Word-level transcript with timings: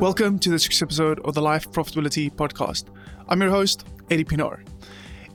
Welcome 0.00 0.38
to 0.38 0.48
this 0.48 0.80
episode 0.80 1.20
of 1.26 1.34
the 1.34 1.42
Life 1.42 1.70
Profitability 1.72 2.32
Podcast. 2.32 2.84
I'm 3.28 3.42
your 3.42 3.50
host, 3.50 3.86
Eddie 4.10 4.24
Pinar. 4.24 4.64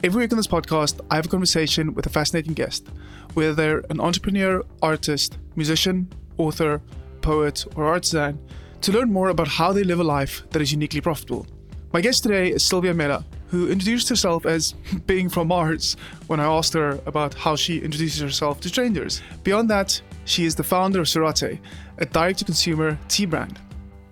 Every 0.04 0.24
week 0.24 0.34
on 0.34 0.38
this 0.38 0.48
podcast, 0.48 1.02
I 1.12 1.18
have 1.18 1.28
a 1.28 1.30
conversation 1.30 1.94
with 1.94 2.08
a 2.08 2.10
fascinating 2.10 2.56
guest, 2.56 2.88
whether 3.36 3.54
they're 3.54 3.84
an 3.92 4.02
entrepreneur, 4.02 4.64
artist, 4.82 5.38
musician, 5.56 6.12
author, 6.40 6.82
poet, 7.22 7.64
or 7.76 7.86
artisan, 7.86 8.40
to 8.82 8.92
learn 8.92 9.14
more 9.14 9.30
about 9.30 9.48
how 9.48 9.72
they 9.72 9.84
live 9.84 10.00
a 10.00 10.04
life 10.04 10.42
that 10.50 10.64
is 10.64 10.72
uniquely 10.72 11.00
profitable. 11.00 11.46
My 11.94 12.02
guest 12.02 12.24
today 12.24 12.50
is 12.50 12.64
Sylvia 12.64 12.96
Mela, 12.96 13.24
who 13.50 13.70
introduced 13.70 14.10
herself 14.10 14.48
as 14.48 14.72
being 15.06 15.30
from 15.30 15.50
Mars 15.50 15.96
when 16.26 16.40
I 16.40 16.46
asked 16.46 16.74
her 16.74 17.00
about 17.06 17.36
how 17.36 17.56
she 17.56 17.78
introduces 17.78 18.20
herself 18.20 18.62
to 18.62 18.70
strangers. 18.70 19.22
Beyond 19.44 19.70
that, 19.70 20.02
she 20.26 20.44
is 20.44 20.56
the 20.56 20.64
founder 20.64 21.02
of 21.02 21.06
Serate, 21.06 21.60
a 22.00 22.06
direct 22.08 22.40
to 22.40 22.46
consumer 22.46 22.98
tea 23.08 23.28
brand. 23.28 23.60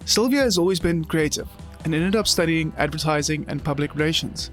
Sylvia 0.06 0.42
has 0.42 0.58
always 0.58 0.80
been 0.80 1.06
creative 1.06 1.48
and 1.86 1.96
ended 1.96 2.16
up 2.16 2.28
studying 2.28 2.74
advertising 2.78 3.46
and 3.48 3.64
public 3.64 3.96
relations. 3.96 4.52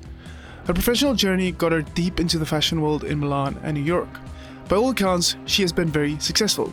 Her 0.67 0.75
professional 0.75 1.15
journey 1.15 1.53
got 1.53 1.73
her 1.73 1.83
deep 1.83 2.21
into 2.21 2.39
the 2.39 2.47
fashion 2.47 2.81
world 2.81 3.05
in 3.05 3.19
Milan 3.19 3.59
and 3.65 3.77
New 3.77 3.83
York. 3.83 4.09
By 4.69 4.77
all 4.77 4.91
accounts, 4.91 5.37
she 5.47 5.63
has 5.63 5.73
been 5.73 5.89
very 5.89 6.19
successful. 6.21 6.73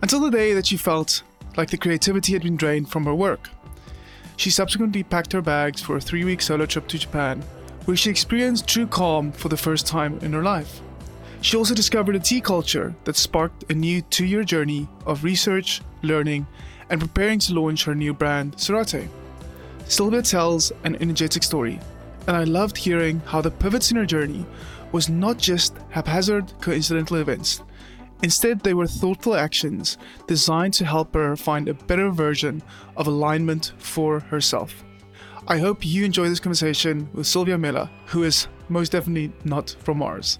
Until 0.00 0.20
the 0.20 0.30
day 0.30 0.54
that 0.54 0.66
she 0.66 0.78
felt 0.78 1.22
like 1.56 1.70
the 1.70 1.76
creativity 1.76 2.32
had 2.32 2.42
been 2.42 2.56
drained 2.56 2.90
from 2.90 3.04
her 3.04 3.14
work. 3.14 3.50
She 4.36 4.50
subsequently 4.50 5.02
packed 5.02 5.32
her 5.32 5.42
bags 5.42 5.82
for 5.82 5.96
a 5.96 6.00
three 6.00 6.24
week 6.24 6.40
solo 6.40 6.66
trip 6.66 6.88
to 6.88 6.98
Japan, 6.98 7.42
where 7.84 7.96
she 7.96 8.10
experienced 8.10 8.66
true 8.66 8.86
calm 8.86 9.32
for 9.32 9.48
the 9.48 9.56
first 9.56 9.86
time 9.86 10.18
in 10.20 10.32
her 10.32 10.42
life. 10.42 10.80
She 11.42 11.56
also 11.56 11.74
discovered 11.74 12.16
a 12.16 12.20
tea 12.20 12.40
culture 12.40 12.94
that 13.04 13.16
sparked 13.16 13.70
a 13.70 13.74
new 13.74 14.00
two 14.00 14.24
year 14.24 14.44
journey 14.44 14.88
of 15.04 15.22
research, 15.22 15.82
learning, 16.02 16.46
and 16.90 17.00
preparing 17.00 17.38
to 17.40 17.54
launch 17.54 17.84
her 17.84 17.94
new 17.94 18.14
brand, 18.14 18.56
Serate. 18.56 19.08
Sylvia 19.86 20.22
tells 20.22 20.72
an 20.84 20.96
energetic 20.96 21.42
story, 21.42 21.78
and 22.26 22.36
I 22.36 22.44
loved 22.44 22.76
hearing 22.76 23.20
how 23.26 23.40
the 23.40 23.50
pivots 23.50 23.90
in 23.90 23.96
her 23.96 24.06
journey 24.06 24.46
was 24.92 25.08
not 25.08 25.38
just 25.38 25.76
haphazard, 25.90 26.52
coincidental 26.60 27.16
events. 27.16 27.62
Instead, 28.22 28.60
they 28.60 28.74
were 28.74 28.86
thoughtful 28.86 29.34
actions 29.34 29.98
designed 30.26 30.72
to 30.74 30.84
help 30.84 31.12
her 31.14 31.36
find 31.36 31.68
a 31.68 31.74
better 31.74 32.10
version 32.10 32.62
of 32.96 33.06
alignment 33.06 33.72
for 33.78 34.20
herself. 34.20 34.84
I 35.46 35.58
hope 35.58 35.84
you 35.84 36.04
enjoy 36.04 36.28
this 36.28 36.40
conversation 36.40 37.08
with 37.12 37.26
Sylvia 37.26 37.58
Mela, 37.58 37.90
who 38.06 38.22
is 38.22 38.48
most 38.70 38.92
definitely 38.92 39.30
not 39.44 39.76
from 39.80 39.98
Mars. 39.98 40.38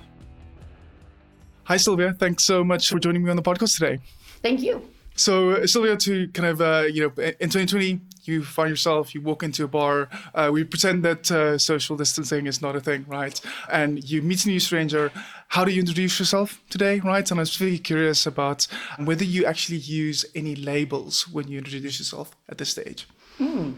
Hi, 1.64 1.76
Sylvia. 1.76 2.14
Thanks 2.14 2.44
so 2.44 2.64
much 2.64 2.88
for 2.88 2.98
joining 2.98 3.22
me 3.24 3.30
on 3.30 3.36
the 3.36 3.42
podcast 3.42 3.78
today. 3.78 3.98
Thank 4.42 4.60
you. 4.60 4.93
So, 5.16 5.64
Sylvia, 5.64 5.96
to 5.96 6.28
kind 6.28 6.48
of, 6.48 6.60
uh, 6.60 6.86
you 6.92 7.02
know, 7.02 7.22
in 7.22 7.48
2020, 7.48 8.00
you 8.24 8.42
find 8.42 8.68
yourself, 8.68 9.14
you 9.14 9.20
walk 9.20 9.42
into 9.42 9.64
a 9.64 9.68
bar, 9.68 10.08
uh, 10.34 10.50
we 10.52 10.64
pretend 10.64 11.04
that 11.04 11.30
uh, 11.30 11.56
social 11.56 11.96
distancing 11.96 12.46
is 12.46 12.60
not 12.60 12.74
a 12.74 12.80
thing, 12.80 13.04
right? 13.06 13.40
And 13.70 14.02
you 14.02 14.22
meet 14.22 14.44
a 14.44 14.48
new 14.48 14.58
stranger. 14.58 15.12
How 15.48 15.64
do 15.64 15.70
you 15.70 15.80
introduce 15.80 16.18
yourself 16.18 16.60
today, 16.68 17.00
right? 17.00 17.28
And 17.30 17.38
I 17.38 17.42
was 17.42 17.60
really 17.60 17.78
curious 17.78 18.26
about 18.26 18.66
whether 18.98 19.24
you 19.24 19.44
actually 19.44 19.78
use 19.78 20.24
any 20.34 20.56
labels 20.56 21.28
when 21.28 21.46
you 21.48 21.58
introduce 21.58 21.98
yourself 22.00 22.34
at 22.48 22.58
this 22.58 22.70
stage. 22.70 23.06
Hmm. 23.38 23.72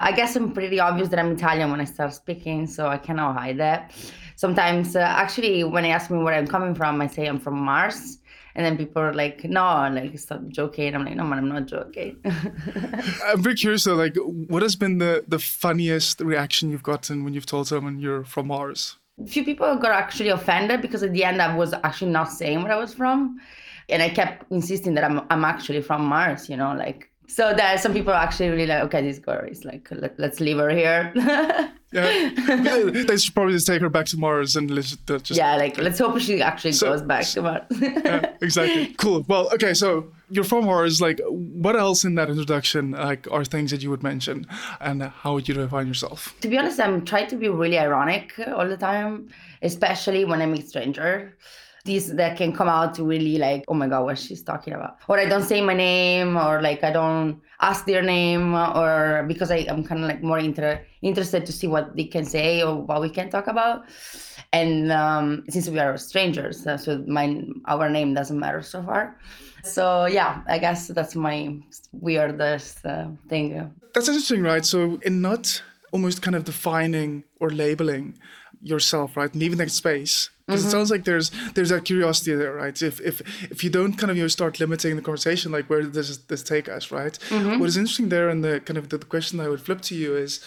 I 0.00 0.12
guess 0.12 0.36
I'm 0.36 0.52
pretty 0.52 0.78
obvious 0.78 1.08
that 1.08 1.18
I'm 1.18 1.32
Italian 1.32 1.70
when 1.70 1.80
I 1.80 1.84
start 1.84 2.14
speaking, 2.14 2.66
so 2.66 2.86
I 2.86 2.98
cannot 2.98 3.36
hide 3.36 3.58
that. 3.58 3.92
Sometimes, 4.36 4.94
uh, 4.94 5.00
actually, 5.00 5.64
when 5.64 5.82
they 5.82 5.90
ask 5.90 6.10
me 6.10 6.18
where 6.18 6.34
I'm 6.34 6.46
coming 6.46 6.74
from, 6.74 7.00
I 7.00 7.08
say 7.08 7.26
I'm 7.26 7.40
from 7.40 7.58
Mars. 7.58 8.18
And 8.58 8.66
then 8.66 8.76
people 8.76 9.00
are 9.00 9.14
like, 9.14 9.44
no, 9.44 9.88
like, 9.92 10.18
stop 10.18 10.44
joking. 10.48 10.92
I'm 10.92 11.04
like, 11.04 11.14
no, 11.14 11.22
man, 11.22 11.38
I'm 11.38 11.48
not 11.48 11.66
joking. 11.66 12.16
I'm 13.24 13.40
very 13.40 13.54
curious 13.54 13.84
though, 13.84 13.94
like, 13.94 14.16
what 14.16 14.62
has 14.62 14.74
been 14.74 14.98
the, 14.98 15.24
the 15.28 15.38
funniest 15.38 16.20
reaction 16.20 16.68
you've 16.68 16.82
gotten 16.82 17.22
when 17.22 17.34
you've 17.34 17.46
told 17.46 17.68
someone 17.68 18.00
you're 18.00 18.24
from 18.24 18.48
Mars? 18.48 18.96
A 19.22 19.28
few 19.28 19.44
people 19.44 19.76
got 19.76 19.92
actually 19.92 20.30
offended 20.30 20.82
because 20.82 21.04
at 21.04 21.12
the 21.12 21.22
end 21.22 21.40
I 21.40 21.54
was 21.54 21.72
actually 21.84 22.10
not 22.10 22.32
saying 22.32 22.64
where 22.64 22.72
I 22.72 22.76
was 22.76 22.92
from. 22.92 23.40
And 23.90 24.02
I 24.02 24.08
kept 24.08 24.50
insisting 24.50 24.94
that 24.94 25.04
I'm, 25.04 25.24
I'm 25.30 25.44
actually 25.44 25.80
from 25.80 26.04
Mars, 26.04 26.48
you 26.48 26.56
know, 26.56 26.74
like, 26.74 27.08
so 27.28 27.54
that 27.54 27.78
some 27.78 27.92
people 27.92 28.12
actually 28.12 28.48
really 28.48 28.66
like, 28.66 28.82
okay, 28.86 29.02
this 29.02 29.20
girl 29.20 29.46
is 29.48 29.64
like, 29.64 29.86
let, 29.92 30.18
us 30.18 30.40
leave 30.40 30.56
her 30.56 30.70
here. 30.70 31.14
yeah, 31.90 32.30
they 33.06 33.16
should 33.16 33.34
probably 33.34 33.54
just 33.54 33.66
take 33.66 33.80
her 33.80 33.88
back 33.88 34.06
to 34.06 34.18
Mars 34.18 34.56
and 34.56 34.70
let's 34.70 34.96
just. 35.06 35.30
Yeah, 35.30 35.56
like 35.56 35.78
let's 35.78 35.98
hope 35.98 36.18
she 36.18 36.42
actually 36.42 36.72
so, 36.72 36.90
goes 36.90 37.02
back 37.02 37.24
to 37.28 37.42
Mars. 37.42 37.62
yeah, 37.70 38.32
exactly. 38.42 38.94
Cool. 38.98 39.24
Well, 39.26 39.48
okay, 39.54 39.72
so 39.72 40.12
you're 40.28 40.44
from 40.44 40.66
Mars. 40.66 41.00
Like, 41.00 41.20
what 41.28 41.76
else 41.76 42.04
in 42.04 42.14
that 42.16 42.28
introduction 42.28 42.90
like 42.90 43.26
are 43.30 43.44
things 43.44 43.70
that 43.70 43.82
you 43.82 43.88
would 43.88 44.02
mention, 44.02 44.46
and 44.80 45.02
how 45.02 45.34
would 45.34 45.48
you 45.48 45.54
define 45.54 45.86
yourself? 45.86 46.34
To 46.42 46.48
be 46.48 46.58
honest, 46.58 46.78
I'm 46.78 47.04
trying 47.06 47.28
to 47.28 47.36
be 47.36 47.48
really 47.48 47.78
ironic 47.78 48.34
all 48.54 48.68
the 48.68 48.76
time, 48.76 49.30
especially 49.62 50.26
when 50.26 50.42
I 50.42 50.46
meet 50.46 50.68
stranger 50.68 51.36
this 51.88 52.06
that 52.20 52.36
can 52.36 52.52
come 52.52 52.68
out 52.68 52.94
to 52.96 53.02
really 53.02 53.38
like, 53.38 53.64
oh 53.66 53.74
my 53.74 53.88
god, 53.88 54.04
what 54.04 54.18
she's 54.18 54.42
talking 54.42 54.74
about. 54.74 54.98
Or 55.08 55.18
I 55.18 55.24
don't 55.24 55.42
say 55.42 55.60
my 55.60 55.74
name, 55.74 56.36
or 56.36 56.62
like 56.62 56.84
I 56.84 56.92
don't 56.92 57.40
ask 57.60 57.86
their 57.86 58.02
name, 58.02 58.54
or 58.54 59.24
because 59.26 59.50
I, 59.50 59.66
I'm 59.68 59.82
kind 59.82 60.02
of 60.02 60.08
like 60.08 60.22
more 60.22 60.38
inter- 60.38 60.84
interested 61.02 61.44
to 61.46 61.52
see 61.52 61.66
what 61.66 61.96
they 61.96 62.04
can 62.04 62.24
say 62.24 62.62
or 62.62 62.76
what 62.76 63.00
we 63.00 63.10
can 63.10 63.30
talk 63.30 63.48
about. 63.48 63.88
And 64.52 64.92
um, 64.92 65.44
since 65.48 65.68
we 65.68 65.78
are 65.78 65.96
strangers, 65.96 66.66
uh, 66.66 66.76
so 66.76 67.02
my 67.08 67.42
our 67.66 67.90
name 67.90 68.14
doesn't 68.14 68.38
matter 68.38 68.62
so 68.62 68.82
far. 68.82 69.18
So 69.64 70.06
yeah, 70.06 70.42
I 70.46 70.58
guess 70.58 70.88
that's 70.88 71.16
my 71.16 71.58
weirdest 71.92 72.86
uh, 72.86 73.08
thing. 73.28 73.74
That's 73.94 74.08
interesting, 74.08 74.42
right? 74.42 74.64
So 74.64 75.00
in 75.02 75.20
not 75.20 75.62
almost 75.92 76.22
kind 76.22 76.36
of 76.36 76.44
defining 76.44 77.24
or 77.40 77.50
labeling 77.50 78.14
yourself, 78.62 79.16
right, 79.16 79.34
leaving 79.34 79.58
that 79.58 79.70
space 79.70 80.30
because 80.48 80.62
mm-hmm. 80.62 80.68
it 80.68 80.72
sounds 80.72 80.90
like 80.90 81.04
there's 81.04 81.30
there's 81.52 81.68
that 81.68 81.84
curiosity 81.84 82.34
there, 82.34 82.54
right? 82.54 82.80
If 82.80 83.02
if 83.02 83.20
if 83.52 83.62
you 83.62 83.68
don't 83.68 83.92
kind 83.98 84.10
of 84.10 84.16
you 84.16 84.24
know 84.24 84.28
start 84.28 84.58
limiting 84.58 84.96
the 84.96 85.02
conversation, 85.02 85.52
like 85.52 85.68
where 85.68 85.82
does 85.82 86.18
this 86.20 86.42
take 86.42 86.70
us, 86.70 86.90
right? 86.90 87.18
Mm-hmm. 87.28 87.58
What 87.60 87.68
is 87.68 87.76
interesting 87.76 88.08
there, 88.08 88.30
and 88.30 88.42
the 88.42 88.60
kind 88.60 88.78
of 88.78 88.88
the, 88.88 88.96
the 88.96 89.04
question 89.04 89.40
I 89.40 89.48
would 89.48 89.60
flip 89.60 89.82
to 89.82 89.94
you 89.94 90.16
is, 90.16 90.42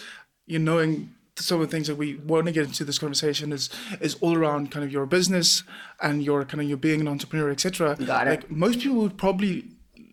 you 0.47 0.57
knowing 0.57 1.13
some 1.35 1.62
of 1.62 1.67
the 1.67 1.72
things 1.72 1.85
that 1.85 1.97
we 1.97 2.16
want 2.16 2.47
to 2.47 2.51
get 2.51 2.66
into 2.66 2.84
this 2.84 2.97
conversation 2.97 3.53
is 3.53 3.69
is 4.00 4.16
all 4.22 4.35
around 4.35 4.72
kind 4.72 4.84
of 4.84 4.91
your 4.91 5.06
business 5.06 5.63
and 6.01 6.23
your 6.23 6.45
kind 6.45 6.62
of 6.62 6.68
your 6.68 6.78
being 6.78 7.00
an 7.00 7.07
entrepreneur, 7.07 7.51
etc. 7.51 7.95
Got 7.95 8.28
it. 8.28 8.29
Like 8.31 8.51
most 8.51 8.79
people 8.79 8.97
would 8.97 9.18
probably 9.18 9.66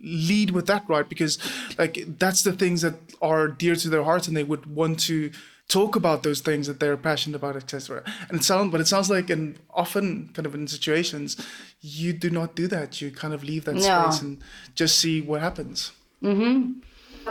lead 0.02 0.50
with 0.50 0.66
that, 0.66 0.84
right? 0.86 1.08
Because 1.08 1.38
like 1.78 2.04
that's 2.18 2.42
the 2.42 2.52
things 2.52 2.82
that 2.82 2.96
are 3.22 3.48
dear 3.48 3.74
to 3.74 3.88
their 3.88 4.04
hearts, 4.04 4.28
and 4.28 4.36
they 4.36 4.44
would 4.44 4.66
want 4.66 5.00
to 5.00 5.30
talk 5.68 5.94
about 5.96 6.22
those 6.22 6.40
things 6.40 6.66
that 6.66 6.80
they're 6.80 6.96
passionate 6.96 7.36
about, 7.36 7.56
etc. 7.56 8.02
And 8.28 8.40
it 8.40 8.44
sounds, 8.44 8.72
but 8.72 8.80
it 8.80 8.88
sounds 8.88 9.10
like, 9.10 9.30
in 9.30 9.58
often 9.70 10.30
kind 10.32 10.46
of 10.46 10.54
in 10.54 10.66
situations, 10.66 11.36
you 11.80 12.12
do 12.12 12.30
not 12.30 12.56
do 12.56 12.66
that. 12.68 13.00
You 13.00 13.10
kind 13.10 13.34
of 13.34 13.44
leave 13.44 13.64
that 13.66 13.74
no. 13.74 13.80
space 13.80 14.22
and 14.22 14.38
just 14.74 14.98
see 14.98 15.20
what 15.20 15.40
happens. 15.40 15.92
Mm-hmm. 16.22 16.80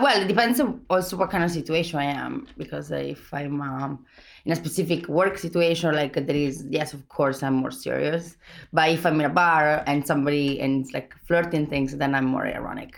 Well, 0.02 0.22
it 0.22 0.28
depends 0.28 0.62
also 0.92 1.18
what 1.18 1.32
kind 1.32 1.44
of 1.44 1.50
situation 1.50 1.98
I 1.98 2.06
am. 2.06 2.48
Because 2.58 2.92
if 2.92 3.34
I'm 3.34 3.60
um, 3.60 4.06
in 4.46 4.52
a 4.52 4.56
specific 4.56 5.08
work 5.08 5.40
situation, 5.40 5.96
like 5.96 6.14
there 6.14 6.36
is, 6.36 6.64
yes, 6.70 6.94
of 6.94 7.10
course, 7.10 7.42
I'm 7.42 7.56
more 7.56 7.72
serious. 7.72 8.38
But 8.72 8.92
if 8.92 9.06
I'm 9.06 9.20
in 9.20 9.26
a 9.26 9.30
bar 9.30 9.84
and 9.88 10.06
somebody 10.06 10.62
and 10.62 10.86
it's 10.86 10.94
like 10.94 11.16
flirting 11.26 11.66
things, 11.66 11.98
then 11.98 12.14
I'm 12.14 12.26
more 12.26 12.46
ironic. 12.46 12.96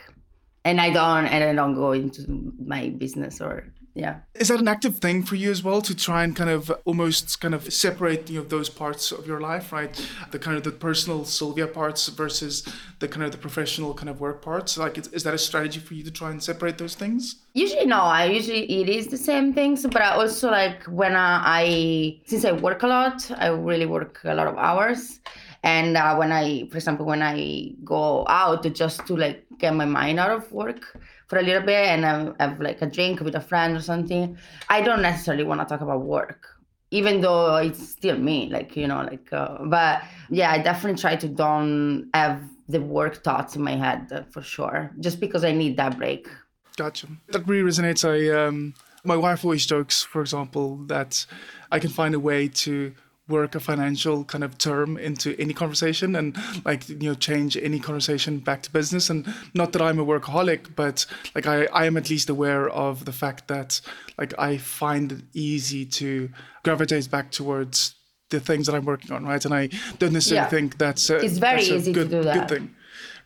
And 0.65 0.81
I 0.81 0.89
don't, 0.89 1.25
and 1.25 1.41
I 1.41 1.53
don't 1.53 1.73
go 1.75 1.93
into 1.93 2.53
my 2.63 2.89
business 2.89 3.39
or 3.39 3.71
yeah. 3.99 4.19
Is 4.35 4.47
that 4.47 4.59
an 4.59 4.67
active 4.67 4.99
thing 4.99 5.23
for 5.23 5.35
you 5.35 5.51
as 5.51 5.63
well 5.63 5.81
to 5.81 5.93
try 5.95 6.23
and 6.23 6.35
kind 6.35 6.49
of 6.49 6.71
almost 6.85 7.41
kind 7.41 7.53
of 7.53 7.71
separate 7.73 8.29
you 8.29 8.39
know 8.39 8.45
those 8.45 8.69
parts 8.69 9.11
of 9.11 9.27
your 9.27 9.41
life 9.41 9.71
right? 9.71 9.93
The 10.31 10.39
kind 10.39 10.57
of 10.57 10.63
the 10.63 10.71
personal 10.71 11.25
sylvia 11.25 11.67
parts 11.67 12.07
versus 12.07 12.67
the 12.99 13.07
kind 13.07 13.23
of 13.23 13.31
the 13.31 13.37
professional 13.37 13.93
kind 13.93 14.09
of 14.09 14.19
work 14.19 14.41
parts? 14.41 14.77
Like 14.77 14.97
is 14.97 15.23
that 15.23 15.33
a 15.33 15.37
strategy 15.37 15.79
for 15.79 15.93
you 15.93 16.03
to 16.03 16.11
try 16.11 16.31
and 16.31 16.41
separate 16.41 16.77
those 16.77 16.95
things? 16.95 17.35
Usually 17.53 17.85
no. 17.85 18.01
I 18.01 18.25
usually 18.25 18.63
it 18.81 18.89
is 18.89 19.07
the 19.07 19.17
same 19.17 19.53
things 19.53 19.85
but 19.85 20.01
i 20.01 20.11
also 20.11 20.49
like 20.49 20.83
when 20.85 21.15
I, 21.15 21.41
I 21.59 22.21
since 22.25 22.45
i 22.45 22.51
work 22.51 22.83
a 22.83 22.87
lot 22.87 23.29
i 23.37 23.47
really 23.47 23.85
work 23.85 24.21
a 24.23 24.33
lot 24.33 24.47
of 24.47 24.57
hours. 24.57 25.19
And 25.61 25.97
uh, 25.97 26.15
when 26.15 26.31
i 26.31 26.67
for 26.69 26.77
example 26.77 27.05
when 27.05 27.21
i 27.21 27.73
go 27.83 28.25
out 28.29 28.63
just 28.73 29.05
to 29.07 29.17
like 29.17 29.45
get 29.57 29.75
my 29.75 29.85
mind 29.85 30.17
out 30.17 30.31
of 30.31 30.49
work 30.53 30.97
for 31.29 31.37
a 31.37 31.43
little 31.43 31.61
bit 31.61 31.87
and 31.87 32.05
I 32.05 32.33
have 32.43 32.59
like 32.59 32.81
a 32.81 32.87
drink 32.87 33.21
with 33.21 33.35
a 33.35 33.39
friend 33.39 33.77
or 33.77 33.81
something, 33.81 34.37
I 34.67 34.81
don't 34.81 35.01
necessarily 35.01 35.43
want 35.43 35.61
to 35.61 35.65
talk 35.65 35.81
about 35.81 36.01
work, 36.01 36.47
even 36.91 37.21
though 37.21 37.55
it's 37.57 37.87
still 37.87 38.17
me, 38.17 38.49
like 38.49 38.75
you 38.75 38.87
know, 38.87 39.03
like. 39.03 39.31
Uh, 39.31 39.59
but 39.65 40.03
yeah, 40.29 40.51
I 40.51 40.57
definitely 40.57 40.99
try 40.99 41.15
to 41.15 41.27
don't 41.27 42.09
have 42.13 42.41
the 42.67 42.81
work 42.81 43.23
thoughts 43.23 43.55
in 43.55 43.61
my 43.61 43.75
head 43.75 44.11
uh, 44.11 44.23
for 44.31 44.41
sure, 44.41 44.91
just 44.99 45.19
because 45.19 45.45
I 45.45 45.51
need 45.51 45.77
that 45.77 45.97
break. 45.97 46.27
Gotcha. 46.75 47.07
That 47.29 47.47
really 47.47 47.69
resonates. 47.69 48.03
I 48.03 48.45
um, 48.45 48.73
my 49.03 49.15
wife 49.15 49.45
always 49.45 49.65
jokes, 49.65 50.01
for 50.01 50.21
example, 50.21 50.77
that 50.87 51.25
I 51.71 51.79
can 51.79 51.89
find 51.89 52.15
a 52.15 52.19
way 52.19 52.47
to 52.47 52.93
work 53.29 53.55
a 53.55 53.59
financial 53.59 54.23
kind 54.25 54.43
of 54.43 54.57
term 54.57 54.97
into 54.97 55.35
any 55.39 55.53
conversation 55.53 56.15
and 56.15 56.37
like 56.65 56.89
you 56.89 56.97
know 57.09 57.13
change 57.13 57.55
any 57.57 57.79
conversation 57.79 58.39
back 58.39 58.61
to 58.63 58.71
business 58.71 59.09
and 59.09 59.25
not 59.53 59.71
that 59.73 59.81
i'm 59.81 59.99
a 59.99 60.05
workaholic 60.05 60.75
but 60.75 61.05
like 61.35 61.45
i 61.47 61.65
i 61.65 61.85
am 61.85 61.95
at 61.97 62.09
least 62.09 62.29
aware 62.29 62.67
of 62.69 63.05
the 63.05 63.11
fact 63.11 63.47
that 63.47 63.79
like 64.17 64.33
i 64.39 64.57
find 64.57 65.11
it 65.11 65.21
easy 65.33 65.85
to 65.85 66.29
gravitate 66.63 67.09
back 67.11 67.31
towards 67.31 67.95
the 68.31 68.39
things 68.39 68.65
that 68.65 68.75
i'm 68.75 68.85
working 68.85 69.11
on 69.11 69.23
right 69.25 69.45
and 69.45 69.53
i 69.53 69.67
don't 69.99 70.13
necessarily 70.13 70.43
Yeah. 70.45 70.49
think 70.49 70.77
that's 70.77 71.09
a, 71.09 71.17
It's 71.17 71.37
very 71.37 71.57
that's 71.57 71.69
easy 71.71 71.93
to 71.93 71.99
good, 71.99 72.09
do 72.09 72.23
that. 72.23 72.47
good 72.47 72.57
thing 72.57 72.75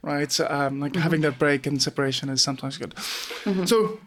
right 0.01 0.31
so, 0.31 0.47
um 0.49 0.79
like 0.81 0.95
having 0.95 1.21
that 1.21 1.39
break 1.39 1.65
and 1.67 1.81
separation 1.81 2.29
is 2.29 2.43
sometimes 2.43 2.77
good 2.77 2.93
Mm-hmm. 2.95 3.65
so 3.65 3.99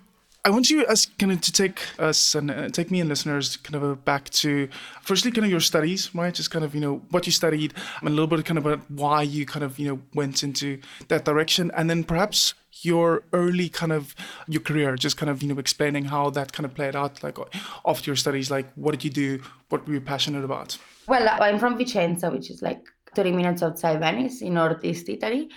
I 0.47 0.51
want 0.51 0.71
you 0.71 0.87
as 0.87 1.07
kind 1.19 1.33
of 1.33 1.41
to 1.41 1.51
take 1.51 1.81
us 1.99 2.37
and 2.37 2.53
uh, 2.53 2.69
take 2.69 2.93
me 2.93 3.01
and 3.01 3.09
listeners 3.09 3.57
kind 3.57 3.75
of 3.75 3.83
uh, 3.83 3.95
back 3.97 4.31
to 4.31 4.69
firstly 5.03 5.33
kind 5.33 5.45
of 5.45 5.51
your 5.51 5.59
studies, 5.59 6.15
right? 6.15 6.33
Just 6.33 6.53
kind 6.53 6.65
of 6.65 6.73
you 6.73 6.81
know 6.81 7.03
what 7.11 7.27
you 7.27 7.33
studied 7.33 7.75
and 7.99 8.09
a 8.09 8.13
little 8.13 8.29
bit 8.29 8.45
kind 8.45 8.57
of 8.57 8.65
about 8.65 8.89
why 8.89 9.23
you 9.23 9.45
kind 9.45 9.65
of 9.65 9.77
you 9.77 9.89
know 9.89 10.01
went 10.15 10.45
into 10.45 10.79
that 11.09 11.25
direction, 11.25 11.73
and 11.77 11.91
then 11.91 12.05
perhaps 12.05 12.55
your 12.83 13.25
early 13.33 13.69
kind 13.69 13.91
of 13.91 14.15
your 14.47 14.63
career, 14.63 14.95
just 14.95 15.17
kind 15.17 15.31
of 15.31 15.43
you 15.43 15.49
know 15.53 15.59
explaining 15.59 16.05
how 16.05 16.31
that 16.31 16.53
kind 16.53 16.65
of 16.65 16.73
played 16.75 16.95
out, 16.95 17.25
like 17.25 17.39
after 17.85 18.09
your 18.09 18.17
studies, 18.17 18.49
like 18.49 18.73
what 18.77 18.93
did 18.93 19.03
you 19.03 19.11
do, 19.11 19.43
what 19.71 19.85
were 19.89 19.95
you 19.95 20.01
passionate 20.01 20.45
about? 20.45 20.79
Well, 21.09 21.29
I'm 21.29 21.59
from 21.59 21.77
Vicenza, 21.77 22.31
which 22.31 22.51
is 22.53 22.63
like 22.63 22.87
30 23.17 23.33
minutes 23.33 23.65
outside 23.65 23.99
Venice 23.99 24.43
in 24.43 24.55
northeast 24.55 25.09
Italy. 25.09 25.51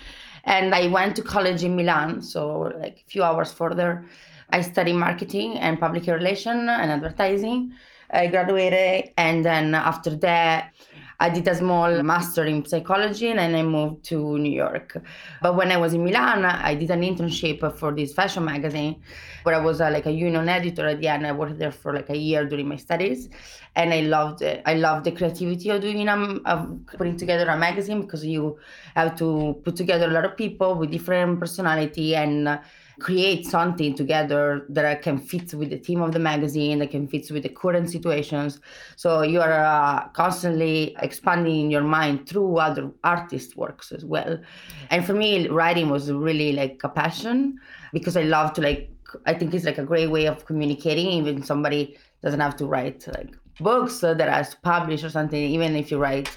And 0.44 0.74
I 0.74 0.88
went 0.88 1.14
to 1.16 1.22
college 1.22 1.62
in 1.62 1.76
Milan, 1.76 2.22
so 2.22 2.72
like 2.80 3.04
a 3.06 3.10
few 3.10 3.22
hours 3.22 3.52
further. 3.52 4.04
I 4.52 4.60
studied 4.62 4.94
marketing 4.94 5.58
and 5.58 5.78
public 5.78 6.06
relation 6.06 6.68
and 6.68 6.90
advertising. 6.90 7.72
I 8.12 8.26
graduated, 8.26 9.12
and 9.16 9.44
then 9.44 9.74
after 9.74 10.16
that, 10.16 10.72
I 11.22 11.28
did 11.28 11.46
a 11.48 11.54
small 11.54 12.02
master 12.02 12.46
in 12.46 12.64
psychology 12.64 13.28
and 13.28 13.38
then 13.38 13.54
I 13.54 13.62
moved 13.62 14.04
to 14.06 14.38
New 14.38 14.50
York. 14.50 14.96
But 15.42 15.54
when 15.54 15.70
I 15.70 15.76
was 15.76 15.92
in 15.92 16.02
Milan, 16.02 16.46
I 16.46 16.74
did 16.74 16.90
an 16.90 17.02
internship 17.02 17.76
for 17.76 17.92
this 17.92 18.14
fashion 18.14 18.46
magazine 18.46 19.02
where 19.42 19.54
I 19.54 19.58
was 19.58 19.82
uh, 19.82 19.90
like 19.90 20.06
a 20.06 20.10
union 20.10 20.48
editor 20.48 20.88
at 20.88 20.98
the 20.98 21.08
end. 21.08 21.26
I 21.26 21.32
worked 21.32 21.58
there 21.58 21.72
for 21.72 21.92
like 21.92 22.08
a 22.08 22.16
year 22.16 22.46
during 22.46 22.66
my 22.68 22.76
studies 22.76 23.28
and 23.76 23.92
I 23.92 24.00
loved 24.00 24.40
it. 24.40 24.62
I 24.64 24.74
loved 24.74 25.04
the 25.04 25.12
creativity 25.12 25.68
of 25.68 25.82
doing 25.82 26.08
um, 26.08 26.40
of 26.46 26.80
putting 26.96 27.18
together 27.18 27.46
a 27.50 27.56
magazine 27.58 28.00
because 28.00 28.24
you 28.24 28.58
have 28.96 29.14
to 29.18 29.60
put 29.62 29.76
together 29.76 30.06
a 30.06 30.12
lot 30.12 30.24
of 30.24 30.38
people 30.38 30.74
with 30.74 30.90
different 30.90 31.38
personality 31.38 32.16
and 32.16 32.48
uh, 32.48 32.58
create 33.00 33.46
something 33.46 33.94
together 33.94 34.66
that 34.68 35.02
can 35.02 35.18
fit 35.18 35.52
with 35.54 35.70
the 35.70 35.78
theme 35.78 36.02
of 36.02 36.12
the 36.12 36.18
magazine, 36.18 36.78
that 36.78 36.90
can 36.90 37.08
fit 37.08 37.30
with 37.30 37.42
the 37.42 37.48
current 37.48 37.90
situations. 37.90 38.60
So 38.96 39.22
you 39.22 39.40
are 39.40 39.52
uh, 39.52 40.08
constantly 40.08 40.96
expanding 41.00 41.70
your 41.70 41.82
mind 41.82 42.28
through 42.28 42.58
other 42.58 42.90
artist 43.02 43.56
works 43.56 43.90
as 43.90 44.04
well. 44.04 44.38
And 44.90 45.04
for 45.04 45.14
me, 45.14 45.48
writing 45.48 45.88
was 45.88 46.12
really 46.12 46.52
like 46.52 46.80
a 46.84 46.88
passion 46.88 47.58
because 47.92 48.16
I 48.16 48.22
love 48.22 48.52
to 48.54 48.60
like. 48.60 48.90
I 49.26 49.34
think 49.34 49.52
it's 49.54 49.64
like 49.64 49.78
a 49.78 49.84
great 49.84 50.08
way 50.08 50.26
of 50.26 50.46
communicating. 50.46 51.08
Even 51.08 51.42
somebody 51.42 51.98
doesn't 52.22 52.38
have 52.38 52.56
to 52.58 52.66
write 52.66 53.08
like 53.08 53.34
books 53.58 53.98
that 54.00 54.20
has 54.20 54.54
published 54.54 55.02
or 55.02 55.10
something. 55.10 55.42
Even 55.42 55.74
if 55.74 55.90
you 55.90 55.98
write 55.98 56.30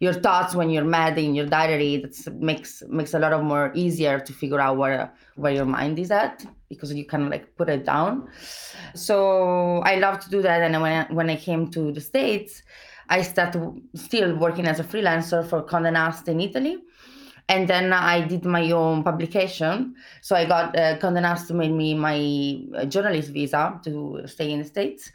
your 0.00 0.12
thoughts 0.12 0.54
when 0.54 0.70
you're 0.70 0.84
mad 0.84 1.18
in 1.18 1.34
your 1.34 1.46
diary 1.46 1.96
that 1.96 2.34
makes 2.40 2.82
makes 2.88 3.14
a 3.14 3.18
lot 3.18 3.32
of 3.32 3.42
more 3.42 3.72
easier 3.74 4.20
to 4.20 4.32
figure 4.32 4.60
out 4.60 4.76
where 4.76 5.12
where 5.36 5.52
your 5.52 5.64
mind 5.64 5.98
is 5.98 6.10
at 6.10 6.44
because 6.68 6.92
you 6.94 7.04
can 7.04 7.28
like 7.30 7.56
put 7.56 7.68
it 7.68 7.84
down 7.84 8.28
so 8.94 9.78
i 9.84 9.96
love 9.96 10.20
to 10.20 10.30
do 10.30 10.40
that 10.42 10.62
and 10.62 10.80
when 10.80 10.92
I, 10.92 11.12
when 11.12 11.30
i 11.30 11.36
came 11.36 11.70
to 11.70 11.92
the 11.92 12.00
states 12.00 12.62
i 13.08 13.22
started 13.22 13.82
still 13.94 14.36
working 14.36 14.66
as 14.66 14.78
a 14.80 14.84
freelancer 14.84 15.48
for 15.48 15.62
Condé 15.62 15.92
Nast 15.92 16.28
in 16.28 16.40
italy 16.40 16.78
and 17.50 17.66
then 17.66 17.94
I 17.94 18.20
did 18.26 18.44
my 18.44 18.70
own 18.72 19.02
publication. 19.02 19.94
So 20.20 20.36
I 20.36 20.44
got 20.44 20.76
uh, 20.76 20.98
Condé 20.98 21.22
Nast 21.22 21.50
made 21.50 21.72
me 21.72 21.94
my 21.94 22.60
uh, 22.76 22.84
journalist 22.84 23.30
visa 23.30 23.80
to 23.84 24.20
stay 24.26 24.52
in 24.52 24.58
the 24.58 24.66
States 24.66 25.10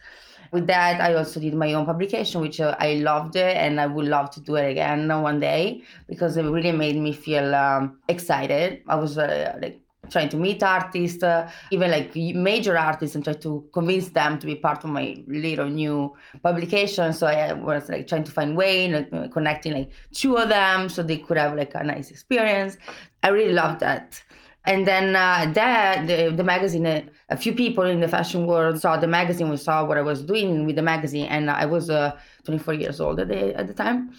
with 0.54 0.68
that 0.68 1.02
i 1.02 1.14
also 1.16 1.40
did 1.40 1.54
my 1.54 1.74
own 1.74 1.86
publication 1.86 2.40
which 2.40 2.60
uh, 2.62 2.76
i 2.80 2.94
loved 2.96 3.36
it 3.36 3.58
and 3.58 3.82
i 3.82 3.86
would 3.86 4.06
love 4.06 4.30
to 4.30 4.40
do 4.40 4.56
it 4.56 4.70
again 4.70 5.08
one 5.22 5.40
day 5.40 5.82
because 6.08 6.38
it 6.38 6.44
really 6.44 6.72
made 6.72 6.96
me 6.96 7.12
feel 7.12 7.56
um, 7.56 7.98
excited. 8.08 8.82
I 8.88 8.96
was 8.96 9.18
uh, 9.18 9.58
like 9.62 9.80
trying 10.10 10.30
to 10.30 10.38
meet 10.38 10.62
artists 10.62 11.24
uh, 11.24 11.50
even 11.72 11.90
like 11.90 12.16
major 12.16 12.78
artists 12.78 13.16
and 13.16 13.24
try 13.24 13.34
to 13.34 13.68
convince 13.74 14.10
them 14.10 14.38
to 14.38 14.46
be 14.46 14.56
part 14.56 14.84
of 14.84 14.90
my 14.90 15.24
little 15.28 15.70
new 15.70 16.14
publication. 16.44 17.14
So 17.14 17.28
i 17.28 17.54
was 17.54 17.90
like 17.90 18.08
trying 18.08 18.26
to 18.26 18.32
find 18.32 18.56
way 18.56 18.90
like 18.90 19.10
uh, 19.14 19.28
connecting 19.30 19.74
like 19.74 19.92
two 20.12 20.38
of 20.38 20.50
them 20.50 20.90
so 20.90 21.02
they 21.04 21.18
could 21.18 21.38
have 21.38 21.56
like 21.56 21.74
a 21.76 21.84
nice 21.84 22.12
experience. 22.12 22.78
I 23.24 23.30
really 23.30 23.54
loved 23.54 23.80
that 23.80 24.22
and 24.66 24.88
then 24.88 25.16
uh, 25.16 25.52
that 25.54 26.08
the, 26.08 26.32
the 26.36 26.44
magazine, 26.44 26.86
a 27.30 27.38
few 27.38 27.54
people 27.54 27.84
in 27.84 28.00
the 28.00 28.08
fashion 28.08 28.46
world 28.48 28.80
saw 28.80 28.96
the 28.96 29.08
magazine, 29.08 29.50
we 29.50 29.58
saw 29.58 29.84
what 29.86 29.98
I 29.98 30.02
was 30.02 30.24
doing 30.24 30.66
with 30.66 30.78
the 30.78 30.82
magazine, 30.82 31.26
and 31.26 31.50
I 31.50 31.66
was 31.66 31.90
uh, 31.90 32.18
24 32.46 32.74
years 32.76 33.02
old 33.02 33.20
at 33.20 33.28
the, 33.28 33.54
at 33.56 33.68
the 33.68 33.74
time. 33.74 34.14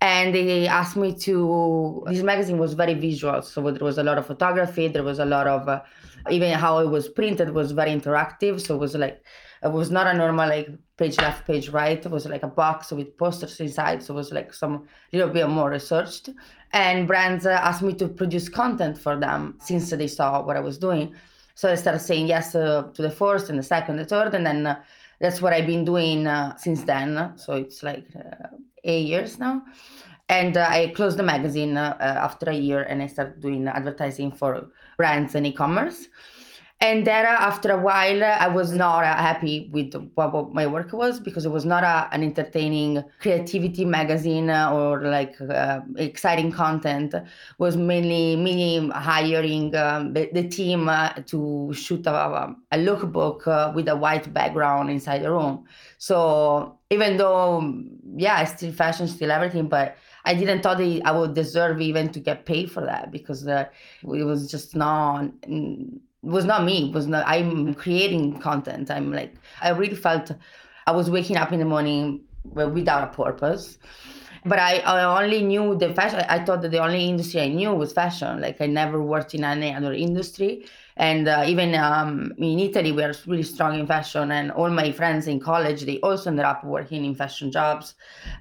And 0.00 0.34
they 0.34 0.66
asked 0.66 0.96
me 0.96 1.14
to. 1.20 2.04
This 2.08 2.22
magazine 2.22 2.58
was 2.58 2.74
very 2.74 2.94
visual, 2.94 3.40
so 3.42 3.70
there 3.70 3.84
was 3.84 3.98
a 3.98 4.02
lot 4.02 4.18
of 4.18 4.26
photography. 4.26 4.88
There 4.88 5.04
was 5.04 5.20
a 5.20 5.24
lot 5.24 5.46
of, 5.46 5.68
uh, 5.68 5.82
even 6.28 6.52
how 6.58 6.78
it 6.78 6.88
was 6.88 7.08
printed 7.08 7.50
was 7.50 7.70
very 7.70 7.90
interactive. 7.90 8.60
So 8.60 8.74
it 8.74 8.78
was 8.78 8.96
like, 8.96 9.22
it 9.62 9.70
was 9.70 9.92
not 9.92 10.08
a 10.08 10.14
normal 10.14 10.48
like 10.48 10.68
page 11.02 11.18
left, 11.18 11.46
page 11.46 11.68
right. 11.68 12.04
It 12.06 12.10
was 12.10 12.26
like 12.26 12.44
a 12.44 12.52
box 12.62 12.92
with 12.92 13.16
posters 13.16 13.58
inside. 13.60 14.02
So 14.02 14.14
it 14.14 14.16
was 14.22 14.32
like 14.38 14.54
some 14.54 14.74
little 15.12 15.32
bit 15.38 15.48
more 15.48 15.70
researched 15.70 16.30
and 16.72 17.06
brands 17.06 17.44
uh, 17.46 17.50
asked 17.50 17.82
me 17.82 17.92
to 17.94 18.08
produce 18.08 18.48
content 18.48 18.96
for 18.98 19.16
them 19.16 19.56
since 19.60 19.90
they 19.90 20.06
saw 20.06 20.42
what 20.42 20.56
I 20.56 20.60
was 20.60 20.78
doing. 20.78 21.14
So 21.54 21.70
I 21.70 21.74
started 21.74 22.00
saying 22.00 22.28
yes 22.28 22.54
uh, 22.54 22.88
to 22.94 23.02
the 23.02 23.10
first 23.10 23.50
and 23.50 23.58
the 23.58 23.62
second, 23.62 23.96
the 23.96 24.04
third, 24.04 24.34
and 24.34 24.46
then 24.46 24.66
uh, 24.66 24.82
that's 25.20 25.42
what 25.42 25.52
I've 25.52 25.66
been 25.66 25.84
doing 25.84 26.26
uh, 26.26 26.56
since 26.56 26.82
then. 26.82 27.32
So 27.36 27.54
it's 27.54 27.82
like 27.82 28.06
uh, 28.16 28.48
eight 28.84 29.06
years 29.06 29.38
now. 29.38 29.62
And 30.28 30.56
uh, 30.56 30.66
I 30.68 30.92
closed 30.96 31.18
the 31.18 31.22
magazine 31.22 31.76
after 31.76 32.48
a 32.48 32.54
year 32.54 32.82
and 32.84 33.02
I 33.02 33.06
started 33.06 33.40
doing 33.40 33.68
advertising 33.68 34.32
for 34.32 34.68
brands 34.96 35.34
and 35.34 35.46
e 35.46 35.52
commerce. 35.52 36.08
And 36.82 37.06
then 37.06 37.24
uh, 37.24 37.28
after 37.28 37.70
a 37.70 37.78
while, 37.78 38.24
I 38.24 38.48
was 38.48 38.72
not 38.72 39.04
uh, 39.04 39.14
happy 39.14 39.70
with 39.72 39.94
what, 40.16 40.52
my 40.52 40.66
work 40.66 40.92
was 40.92 41.20
because 41.20 41.46
it 41.46 41.50
was 41.50 41.64
not 41.64 41.84
a, 41.84 42.12
an 42.12 42.24
entertaining 42.24 43.04
creativity 43.20 43.84
magazine 43.84 44.50
uh, 44.50 44.72
or 44.72 45.00
like 45.02 45.40
uh, 45.40 45.82
exciting 45.96 46.50
content. 46.50 47.14
It 47.14 47.24
was 47.58 47.76
mainly 47.76 48.34
me 48.34 48.88
hiring 48.88 49.76
um, 49.76 50.12
the, 50.12 50.28
the 50.32 50.48
team 50.48 50.88
uh, 50.88 51.12
to 51.26 51.72
shoot 51.72 52.04
a, 52.04 52.56
a 52.72 52.76
lookbook 52.76 53.46
uh, 53.46 53.70
with 53.72 53.86
a 53.86 53.94
white 53.94 54.34
background 54.34 54.90
inside 54.90 55.22
the 55.22 55.30
room. 55.30 55.64
So 55.98 56.80
even 56.90 57.16
though, 57.16 57.80
yeah, 58.16 58.38
I 58.38 58.44
still 58.44 58.72
fashion, 58.72 59.06
still 59.06 59.30
everything, 59.30 59.68
but 59.68 59.96
I 60.24 60.34
didn't 60.34 60.62
thought 60.62 60.80
I 60.80 61.12
would 61.12 61.34
deserve 61.34 61.80
even 61.80 62.10
to 62.10 62.18
get 62.18 62.44
paid 62.44 62.72
for 62.72 62.84
that 62.84 63.12
because 63.12 63.46
uh, 63.46 63.66
it 64.02 64.24
was 64.24 64.50
just 64.50 64.74
not 64.74 65.30
was 66.22 66.44
not 66.44 66.64
me 66.64 66.90
was 66.94 67.06
not 67.06 67.24
i'm 67.26 67.74
creating 67.74 68.38
content. 68.38 68.90
I'm 68.90 69.12
like 69.12 69.34
i 69.60 69.70
really 69.70 69.96
felt 69.96 70.30
i 70.86 70.92
was 70.92 71.10
waking 71.10 71.36
up 71.36 71.52
in 71.52 71.58
the 71.58 71.64
morning 71.64 72.20
without 72.44 73.04
a 73.04 73.16
purpose 73.16 73.78
but 74.44 74.58
I, 74.58 74.78
I 74.78 75.22
only 75.22 75.42
knew 75.42 75.76
the 75.76 75.94
fashion 75.94 76.20
i 76.28 76.44
thought 76.44 76.62
that 76.62 76.70
the 76.70 76.78
only 76.78 77.08
industry 77.08 77.40
i 77.40 77.48
knew 77.48 77.72
was 77.72 77.92
fashion 77.92 78.40
like 78.40 78.60
i 78.60 78.66
never 78.66 79.02
worked 79.02 79.34
in 79.34 79.44
any 79.44 79.72
other 79.74 79.92
industry. 79.92 80.66
And 80.94 81.26
uh, 81.26 81.44
even 81.46 81.74
um, 81.74 82.34
in 82.36 82.58
italy 82.58 82.92
we 82.92 83.02
are 83.02 83.14
really 83.26 83.44
strong 83.44 83.80
in 83.80 83.86
fashion 83.86 84.30
and 84.30 84.52
all 84.52 84.68
my 84.68 84.92
friends 84.92 85.26
in 85.26 85.40
college 85.40 85.82
they 85.86 85.98
also 86.00 86.28
ended 86.28 86.44
up 86.44 86.64
working 86.64 87.04
in 87.06 87.14
fashion 87.14 87.50
jobs. 87.50 87.94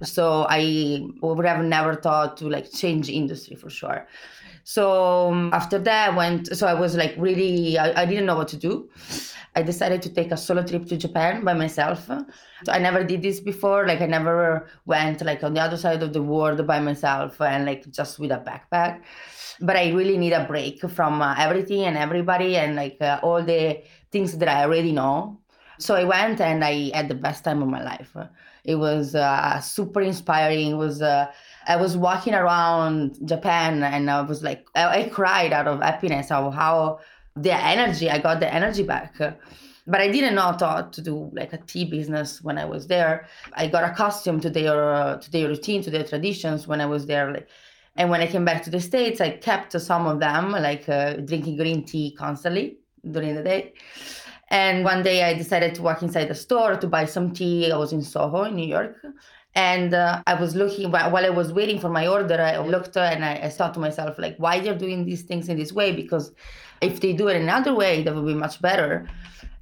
So 0.04 0.46
i 0.50 1.02
would 1.22 1.46
have 1.46 1.64
never 1.64 1.96
thought 1.96 2.36
to 2.38 2.50
like 2.50 2.70
change 2.72 3.10
industry 3.10 3.56
for 3.56 3.70
sure 3.70 4.06
so 4.64 5.32
um, 5.32 5.54
after 5.54 5.80
that, 5.80 6.10
I 6.10 6.16
went. 6.16 6.56
So 6.56 6.68
I 6.68 6.74
was 6.74 6.96
like 6.96 7.16
really, 7.18 7.78
I, 7.78 8.02
I, 8.02 8.06
didn't 8.06 8.26
know 8.26 8.36
what 8.36 8.48
to 8.50 8.58
do. 8.58 8.90
I 9.56 9.62
decided 9.64 10.02
to 10.04 10.10
take 10.10 10.32
a 10.32 10.38
solo 10.38 10.64
trip 10.64 10.86
to 10.88 10.98
Japan 10.98 11.44
by 11.44 11.54
myself. 11.54 12.06
So 12.06 12.72
I 12.72 12.80
never 12.80 13.04
did 13.04 13.22
this 13.22 13.40
before. 13.40 13.86
Like 13.86 14.02
I 14.02 14.06
never 14.06 14.68
went 14.86 15.22
like 15.22 15.44
on 15.44 15.54
the 15.54 15.62
other 15.62 15.78
side 15.78 16.04
of 16.04 16.14
the 16.14 16.22
world 16.22 16.66
by 16.66 16.80
myself 16.80 17.42
and 17.42 17.66
like 17.66 17.90
just 17.92 18.20
with 18.20 18.32
a 18.32 18.38
backpack. 18.38 19.02
But 19.60 19.76
I 19.76 19.92
really 19.92 20.18
need 20.18 20.34
a 20.34 20.46
break 20.46 20.82
from 20.90 21.22
uh, 21.22 21.36
everything 21.38 21.84
and 21.84 21.98
everybody 21.98 22.56
and 22.56 22.76
like 22.76 22.98
uh, 23.02 23.20
all 23.22 23.44
the 23.44 23.84
things 24.12 24.38
that 24.38 24.48
I 24.48 24.64
already 24.64 24.92
know. 24.92 25.40
So 25.80 25.96
I 25.96 26.04
went 26.04 26.40
and 26.40 26.64
I 26.64 26.92
had 26.94 27.10
the 27.10 27.16
best 27.16 27.44
time 27.44 27.62
of 27.62 27.68
my 27.68 27.84
life. 27.84 28.16
It 28.64 28.76
was 28.76 29.16
uh, 29.16 29.60
super 29.60 30.02
inspiring. 30.02 30.72
It 30.72 30.78
was 30.78 31.02
I 31.68 31.76
was 31.76 31.96
walking 31.96 32.34
around 32.34 33.18
Japan 33.26 33.84
and 33.84 34.10
I 34.10 34.22
was 34.22 34.44
like, 34.44 34.68
I, 34.76 35.02
I 35.02 35.10
cried 35.10 35.54
out 35.54 35.68
of 35.68 35.82
happiness 35.82 36.32
of 36.32 36.54
how 36.54 37.00
the 37.36 37.54
energy, 37.54 38.10
I 38.10 38.20
got 38.20 38.40
the 38.40 38.54
energy 38.54 38.84
back. 38.84 39.16
but 39.88 40.02
I 40.02 40.10
didn't 40.10 40.36
know 40.36 40.56
how 40.60 40.82
to 40.82 41.02
do 41.02 41.30
like 41.34 41.54
a 41.54 41.58
tea 41.58 41.86
business 41.86 42.42
when 42.42 42.58
I 42.58 42.66
was 42.66 42.88
there. 42.88 43.28
I 43.54 43.68
got 43.68 43.84
accustomed 43.84 44.42
to 44.44 44.50
their 44.50 45.18
to 45.22 45.32
their 45.32 45.48
routine, 45.48 45.82
to 45.84 45.92
their 45.92 46.04
traditions 46.04 46.68
when 46.68 46.82
I 46.82 46.86
was 46.86 47.06
there. 47.06 47.32
Like, 47.32 47.48
and 47.96 48.10
when 48.10 48.22
I 48.22 48.28
came 48.28 48.46
back 48.46 48.64
to 48.64 48.70
the 48.70 48.80
states, 48.80 49.20
I 49.22 49.32
kept 49.32 49.80
some 49.80 50.08
of 50.08 50.20
them, 50.20 50.52
like 50.52 50.88
uh, 50.88 51.14
drinking 51.16 51.58
green 51.58 51.84
tea 51.84 52.16
constantly 52.18 52.78
during 53.10 53.36
the 53.36 53.44
day. 53.44 53.74
And 54.50 54.84
one 54.84 55.02
day 55.02 55.24
I 55.24 55.34
decided 55.34 55.76
to 55.76 55.82
walk 55.82 56.04
inside 56.04 56.28
the 56.28 56.36
store 56.36 56.76
to 56.76 56.88
buy 56.88 57.06
some 57.06 57.32
tea. 57.32 57.72
I 57.72 57.78
was 57.78 57.94
in 57.94 58.02
Soho, 58.02 58.44
in 58.44 58.56
New 58.56 58.68
York. 58.68 58.98
And 59.54 59.94
uh, 59.94 60.24
I 60.26 60.36
was 60.36 60.56
looking 60.56 60.92
while 60.92 61.26
I 61.26 61.30
was 61.30 61.52
waiting 61.52 61.80
for 61.80 61.90
my 61.90 62.08
order. 62.08 62.42
I 62.42 62.58
looked 62.60 62.96
and 62.96 63.26
I, 63.26 63.34
I 63.34 63.50
thought 63.50 63.74
to 63.74 63.80
myself, 63.80 64.18
like, 64.18 64.38
why 64.38 64.60
they're 64.60 64.78
doing 64.78 65.06
these 65.06 65.24
things 65.24 65.50
in 65.50 65.58
this 65.58 65.74
way? 65.74 65.94
Because 65.94 66.32
if 66.82 67.02
they 67.02 67.14
do 67.14 67.28
it 67.28 67.36
another 67.36 67.74
way, 67.74 68.02
that 68.04 68.16
would 68.16 68.26
be 68.26 68.34
much 68.34 68.62
better. 68.62 69.10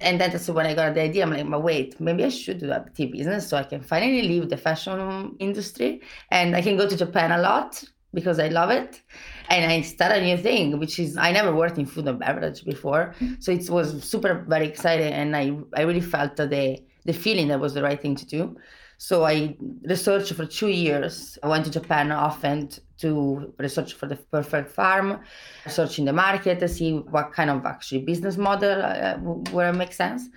And 0.00 0.20
then 0.20 0.30
that's 0.30 0.48
when 0.48 0.66
I 0.66 0.74
got 0.74 0.94
the 0.94 1.02
idea. 1.02 1.24
I'm 1.24 1.30
like, 1.30 1.48
but 1.50 1.62
wait, 1.62 2.00
maybe 2.00 2.24
I 2.24 2.28
should 2.28 2.60
do 2.60 2.70
a 2.70 2.84
tea 2.94 3.06
business 3.06 3.48
so 3.48 3.56
I 3.56 3.64
can 3.64 3.82
finally 3.82 4.22
leave 4.22 4.48
the 4.48 4.56
fashion 4.56 5.36
industry 5.38 6.00
and 6.30 6.56
I 6.56 6.62
can 6.62 6.76
go 6.76 6.88
to 6.88 6.96
Japan 6.96 7.32
a 7.32 7.38
lot 7.38 7.84
because 8.14 8.38
I 8.38 8.48
love 8.48 8.70
it. 8.70 9.02
And 9.50 9.70
I 9.70 9.82
start 9.82 10.16
a 10.16 10.22
new 10.22 10.36
thing, 10.36 10.78
which 10.78 10.98
is 10.98 11.16
I 11.16 11.32
never 11.32 11.54
worked 11.54 11.78
in 11.78 11.84
food 11.84 12.08
and 12.08 12.18
beverage 12.18 12.64
before. 12.64 13.14
So 13.40 13.52
it 13.52 13.68
was 13.68 14.02
super 14.02 14.44
very 14.48 14.66
exciting 14.66 15.12
and 15.12 15.36
I, 15.36 15.52
I 15.74 15.82
really 15.82 16.00
felt 16.00 16.36
that 16.36 16.50
the 16.50 16.82
the 17.06 17.12
feeling 17.14 17.48
that 17.48 17.58
was 17.58 17.72
the 17.74 17.82
right 17.82 18.00
thing 18.00 18.14
to 18.14 18.26
do. 18.26 18.56
So 19.02 19.24
I 19.24 19.56
researched 19.88 20.34
for 20.34 20.44
two 20.44 20.68
years. 20.68 21.38
I 21.42 21.48
went 21.48 21.64
to 21.64 21.70
Japan 21.70 22.12
often 22.12 22.68
to 22.98 23.50
research 23.56 23.94
for 23.94 24.06
the 24.06 24.16
perfect 24.16 24.70
farm, 24.70 25.20
searching 25.66 26.04
the 26.04 26.12
market 26.12 26.60
to 26.60 26.68
see 26.68 26.92
what 26.92 27.32
kind 27.32 27.48
of 27.48 27.64
actually 27.64 28.02
business 28.02 28.36
model 28.36 28.82
uh, 28.82 29.16
would 29.52 29.74
make 29.74 29.94
sense. 29.94 30.28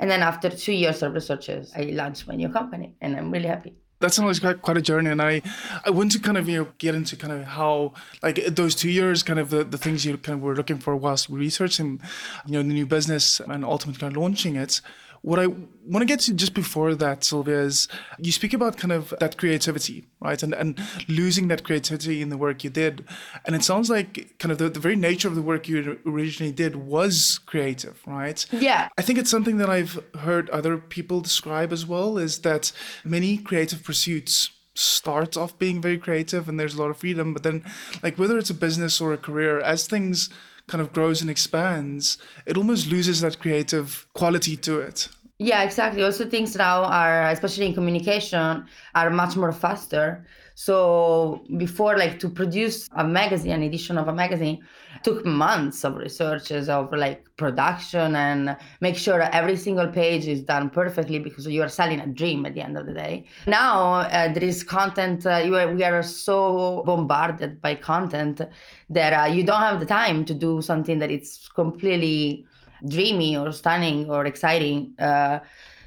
And 0.00 0.10
then 0.10 0.20
after 0.20 0.50
two 0.50 0.74
years 0.74 1.02
of 1.02 1.14
researches, 1.14 1.72
I 1.74 1.84
launched 2.00 2.28
my 2.28 2.34
new 2.34 2.50
company, 2.50 2.94
and 3.00 3.16
I'm 3.16 3.30
really 3.30 3.48
happy 3.48 3.74
that 4.00 4.14
sounds 4.14 4.42
like 4.42 4.62
quite 4.62 4.78
a 4.78 4.80
journey 4.80 5.10
and 5.10 5.20
i 5.20 5.42
i 5.84 5.90
want 5.90 6.10
to 6.10 6.18
kind 6.18 6.38
of 6.38 6.48
you 6.48 6.56
know 6.56 6.68
get 6.78 6.94
into 6.94 7.16
kind 7.16 7.32
of 7.32 7.44
how 7.44 7.92
like 8.22 8.42
those 8.46 8.74
two 8.74 8.88
years 8.88 9.22
kind 9.22 9.38
of 9.38 9.50
the, 9.50 9.62
the 9.62 9.76
things 9.76 10.04
you 10.04 10.16
kind 10.16 10.38
of 10.38 10.42
were 10.42 10.54
looking 10.54 10.78
for 10.78 10.96
whilst 10.96 11.28
researching 11.28 12.00
you 12.46 12.52
know 12.52 12.62
the 12.62 12.74
new 12.74 12.86
business 12.86 13.40
and 13.40 13.64
ultimately 13.64 14.00
kind 14.00 14.16
of 14.16 14.22
launching 14.22 14.56
it 14.56 14.80
what 15.22 15.38
I 15.38 15.48
want 15.48 16.00
to 16.00 16.06
get 16.06 16.20
to 16.20 16.34
just 16.34 16.54
before 16.54 16.94
that, 16.94 17.24
Sylvia, 17.24 17.60
is 17.60 17.88
you 18.18 18.32
speak 18.32 18.54
about 18.54 18.78
kind 18.78 18.92
of 18.92 19.12
that 19.20 19.36
creativity, 19.36 20.06
right? 20.20 20.42
And 20.42 20.54
and 20.54 20.80
losing 21.08 21.48
that 21.48 21.62
creativity 21.62 22.22
in 22.22 22.30
the 22.30 22.38
work 22.38 22.64
you 22.64 22.70
did. 22.70 23.04
And 23.44 23.54
it 23.54 23.62
sounds 23.62 23.90
like 23.90 24.38
kind 24.38 24.50
of 24.50 24.58
the, 24.58 24.70
the 24.70 24.80
very 24.80 24.96
nature 24.96 25.28
of 25.28 25.34
the 25.34 25.42
work 25.42 25.68
you 25.68 25.98
originally 26.06 26.52
did 26.52 26.76
was 26.76 27.38
creative, 27.44 28.00
right? 28.06 28.44
Yeah. 28.50 28.88
I 28.96 29.02
think 29.02 29.18
it's 29.18 29.30
something 29.30 29.58
that 29.58 29.68
I've 29.68 30.02
heard 30.20 30.48
other 30.50 30.78
people 30.78 31.20
describe 31.20 31.72
as 31.72 31.84
well, 31.84 32.16
is 32.16 32.40
that 32.40 32.72
many 33.04 33.36
creative 33.36 33.84
pursuits 33.84 34.50
start 34.74 35.36
off 35.36 35.58
being 35.58 35.82
very 35.82 35.98
creative 35.98 36.48
and 36.48 36.58
there's 36.58 36.74
a 36.74 36.80
lot 36.80 36.90
of 36.90 36.96
freedom, 36.96 37.34
but 37.34 37.42
then 37.42 37.62
like 38.02 38.18
whether 38.18 38.38
it's 38.38 38.50
a 38.50 38.54
business 38.54 39.00
or 39.00 39.12
a 39.12 39.18
career, 39.18 39.60
as 39.60 39.86
things 39.86 40.30
kind 40.70 40.80
of 40.80 40.92
grows 40.92 41.20
and 41.20 41.28
expands, 41.28 42.16
it 42.46 42.56
almost 42.56 42.86
loses 42.86 43.20
that 43.20 43.40
creative 43.40 44.06
quality 44.14 44.56
to 44.56 44.80
it. 44.80 45.08
Yeah, 45.38 45.62
exactly. 45.62 46.02
Also, 46.02 46.28
things 46.28 46.54
now 46.54 46.84
are, 46.84 47.22
especially 47.30 47.66
in 47.66 47.74
communication, 47.74 48.66
are 48.94 49.10
much 49.10 49.36
more 49.36 49.52
faster. 49.52 50.26
So 50.62 51.40
before, 51.56 51.96
like 51.96 52.20
to 52.20 52.28
produce 52.28 52.86
a 52.94 53.02
magazine, 53.02 53.52
an 53.52 53.62
edition 53.62 53.96
of 53.96 54.08
a 54.08 54.12
magazine, 54.12 54.62
took 55.02 55.24
months 55.24 55.84
of 55.84 55.96
researches 55.96 56.68
of 56.68 56.92
like 56.92 57.24
production 57.38 58.14
and 58.14 58.54
make 58.82 58.94
sure 58.98 59.22
every 59.22 59.56
single 59.56 59.88
page 59.88 60.28
is 60.28 60.42
done 60.42 60.68
perfectly 60.68 61.18
because 61.18 61.46
you 61.46 61.62
are 61.62 61.70
selling 61.70 61.98
a 62.00 62.06
dream 62.06 62.44
at 62.44 62.52
the 62.52 62.60
end 62.60 62.76
of 62.76 62.84
the 62.84 62.92
day. 62.92 63.24
Now 63.46 64.00
uh, 64.00 64.34
there 64.34 64.44
is 64.44 64.62
content. 64.62 65.24
Uh, 65.24 65.50
are, 65.50 65.72
we 65.74 65.82
are 65.82 66.02
so 66.02 66.82
bombarded 66.84 67.62
by 67.62 67.74
content 67.76 68.42
that 68.90 69.12
uh, 69.14 69.32
you 69.32 69.42
don't 69.44 69.62
have 69.62 69.80
the 69.80 69.86
time 69.86 70.26
to 70.26 70.34
do 70.34 70.60
something 70.60 70.98
that 70.98 71.10
it's 71.10 71.48
completely 71.48 72.44
dreamy 72.86 73.34
or 73.34 73.50
stunning 73.52 74.10
or 74.10 74.26
exciting. 74.26 74.92
Uh, 74.98 75.38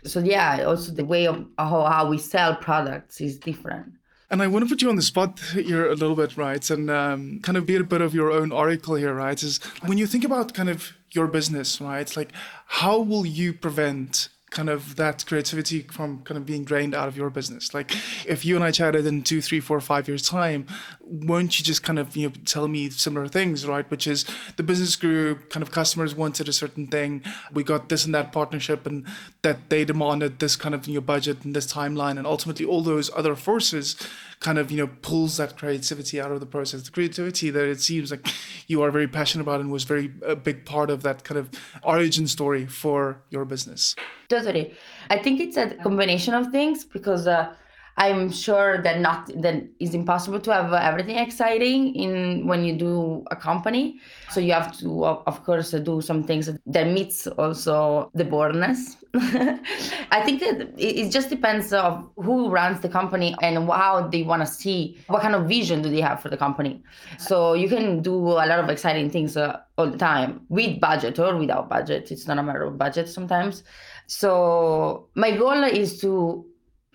so 0.03 0.19
yeah, 0.19 0.63
also 0.65 0.91
the 0.91 1.05
way 1.05 1.27
of 1.27 1.45
how, 1.59 1.83
how 1.83 2.09
we 2.09 2.17
sell 2.17 2.55
products 2.55 3.21
is 3.21 3.37
different. 3.37 3.93
And 4.33 4.41
I 4.41 4.47
want 4.47 4.65
to 4.65 4.69
put 4.69 4.81
you 4.81 4.89
on 4.89 4.95
the 4.95 5.03
spot 5.03 5.39
here 5.39 5.85
a 5.85 5.93
little 5.93 6.15
bit, 6.15 6.35
right? 6.37 6.67
And 6.71 6.89
um, 6.89 7.39
kind 7.43 7.55
of 7.55 7.67
be 7.67 7.75
a 7.75 7.83
bit 7.83 8.01
of 8.01 8.15
your 8.15 8.31
own 8.31 8.51
oracle 8.51 8.95
here, 8.95 9.13
right? 9.13 9.41
Is 9.43 9.59
when 9.85 9.99
you 9.99 10.07
think 10.07 10.23
about 10.23 10.55
kind 10.55 10.71
of 10.71 10.91
your 11.11 11.27
business, 11.27 11.79
right? 11.79 12.17
Like, 12.17 12.31
how 12.65 12.99
will 12.99 13.27
you 13.27 13.53
prevent 13.53 14.29
kind 14.49 14.71
of 14.71 14.95
that 14.95 15.23
creativity 15.27 15.81
from 15.81 16.23
kind 16.23 16.39
of 16.39 16.47
being 16.47 16.63
drained 16.63 16.95
out 16.95 17.07
of 17.07 17.15
your 17.15 17.29
business? 17.29 17.75
Like, 17.75 17.91
if 18.25 18.43
you 18.43 18.55
and 18.55 18.63
I 18.63 18.71
chatted 18.71 19.05
in 19.05 19.21
two, 19.21 19.39
three, 19.39 19.59
four, 19.59 19.79
five 19.79 20.07
years' 20.07 20.27
time, 20.27 20.65
won't 21.05 21.59
you 21.59 21.65
just 21.65 21.83
kind 21.83 21.99
of 21.99 22.15
you 22.15 22.27
know 22.27 22.33
tell 22.45 22.67
me 22.67 22.89
similar 22.89 23.27
things, 23.27 23.67
right? 23.67 23.89
Which 23.91 24.07
is 24.07 24.25
the 24.55 24.63
business 24.63 24.95
grew, 24.95 25.35
kind 25.49 25.61
of 25.61 25.71
customers 25.71 26.15
wanted 26.15 26.47
a 26.47 26.53
certain 26.53 26.87
thing, 26.87 27.23
we 27.53 27.63
got 27.63 27.89
this 27.89 28.05
and 28.05 28.15
that 28.15 28.31
partnership, 28.31 28.85
and 28.87 29.05
that 29.41 29.69
they 29.69 29.85
demanded 29.85 30.39
this 30.39 30.55
kind 30.55 30.73
of 30.73 30.87
you 30.87 30.95
know 30.95 31.01
budget 31.01 31.43
and 31.43 31.55
this 31.55 31.71
timeline, 31.71 32.17
and 32.17 32.25
ultimately 32.25 32.65
all 32.65 32.81
those 32.81 33.09
other 33.15 33.35
forces 33.35 33.95
kind 34.39 34.57
of 34.57 34.71
you 34.71 34.77
know 34.77 34.89
pulls 35.01 35.37
that 35.37 35.57
creativity 35.57 36.19
out 36.21 36.31
of 36.31 36.39
the 36.39 36.45
process. 36.45 36.83
The 36.83 36.91
creativity 36.91 37.49
that 37.49 37.65
it 37.65 37.81
seems 37.81 38.11
like 38.11 38.27
you 38.67 38.81
are 38.81 38.91
very 38.91 39.07
passionate 39.07 39.43
about 39.43 39.59
and 39.59 39.71
was 39.71 39.83
very 39.83 40.11
a 40.25 40.35
big 40.35 40.65
part 40.65 40.89
of 40.89 41.03
that 41.03 41.23
kind 41.23 41.37
of 41.37 41.49
origin 41.83 42.27
story 42.27 42.65
for 42.65 43.21
your 43.29 43.45
business. 43.45 43.95
Totally. 44.29 44.73
I 45.09 45.17
think 45.17 45.39
it's 45.39 45.57
a 45.57 45.75
combination 45.75 46.33
of 46.33 46.47
things 46.51 46.85
because 46.85 47.27
uh, 47.27 47.53
I'm 47.97 48.31
sure 48.31 48.81
that 48.81 48.99
not 48.99 49.27
that 49.41 49.63
it's 49.79 49.93
impossible 49.93 50.39
to 50.41 50.53
have 50.53 50.73
everything 50.73 51.17
exciting 51.17 51.95
in 51.95 52.47
when 52.47 52.63
you 52.63 52.75
do 52.75 53.23
a 53.29 53.35
company. 53.35 53.99
So 54.31 54.39
you 54.39 54.53
have 54.53 54.75
to, 54.79 55.05
of 55.05 55.43
course, 55.43 55.71
do 55.71 56.01
some 56.01 56.23
things 56.23 56.49
that 56.65 56.87
meets 56.87 57.27
also 57.27 58.09
the 58.15 58.25
boredness. 58.25 58.97
I 59.15 60.23
think 60.25 60.39
that 60.41 60.73
it 60.75 61.11
just 61.11 61.29
depends 61.29 61.71
of 61.71 62.09
who 62.17 62.49
runs 62.49 62.79
the 62.79 62.89
company 62.89 63.35
and 63.43 63.69
how 63.69 64.07
they 64.07 64.23
want 64.23 64.41
to 64.41 64.47
see 64.47 64.97
what 65.07 65.21
kind 65.21 65.35
of 65.35 65.47
vision 65.47 65.83
do 65.83 65.89
they 65.89 66.01
have 66.01 66.19
for 66.19 66.29
the 66.29 66.37
company. 66.37 66.83
So 67.19 67.53
you 67.53 67.69
can 67.69 68.01
do 68.01 68.15
a 68.15 68.45
lot 68.45 68.59
of 68.59 68.69
exciting 68.69 69.11
things 69.11 69.37
uh, 69.37 69.59
all 69.77 69.89
the 69.89 69.99
time 69.99 70.41
with 70.49 70.79
budget 70.79 71.19
or 71.19 71.37
without 71.37 71.69
budget. 71.69 72.11
It's 72.11 72.27
not 72.27 72.39
a 72.39 72.43
matter 72.43 72.63
of 72.63 72.77
budget 72.77 73.07
sometimes. 73.07 73.63
So 74.07 75.09
my 75.13 75.37
goal 75.37 75.63
is 75.63 76.01
to 76.01 76.45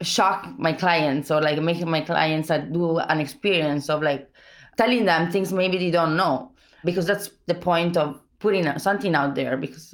shock 0.02 0.46
my 0.58 0.72
clients 0.72 1.30
or 1.30 1.40
like 1.40 1.60
making 1.60 1.90
my 1.90 2.00
clients 2.00 2.48
do 2.48 2.98
an 2.98 3.20
experience 3.20 3.88
of 3.88 4.02
like 4.02 4.30
telling 4.76 5.04
them 5.04 5.30
things 5.30 5.52
maybe 5.52 5.78
they 5.78 5.90
don't 5.90 6.16
know 6.16 6.52
because 6.84 7.06
that's 7.06 7.30
the 7.46 7.54
point 7.54 7.96
of 7.96 8.20
putting 8.38 8.78
something 8.78 9.14
out 9.14 9.34
there 9.34 9.56
because 9.56 9.92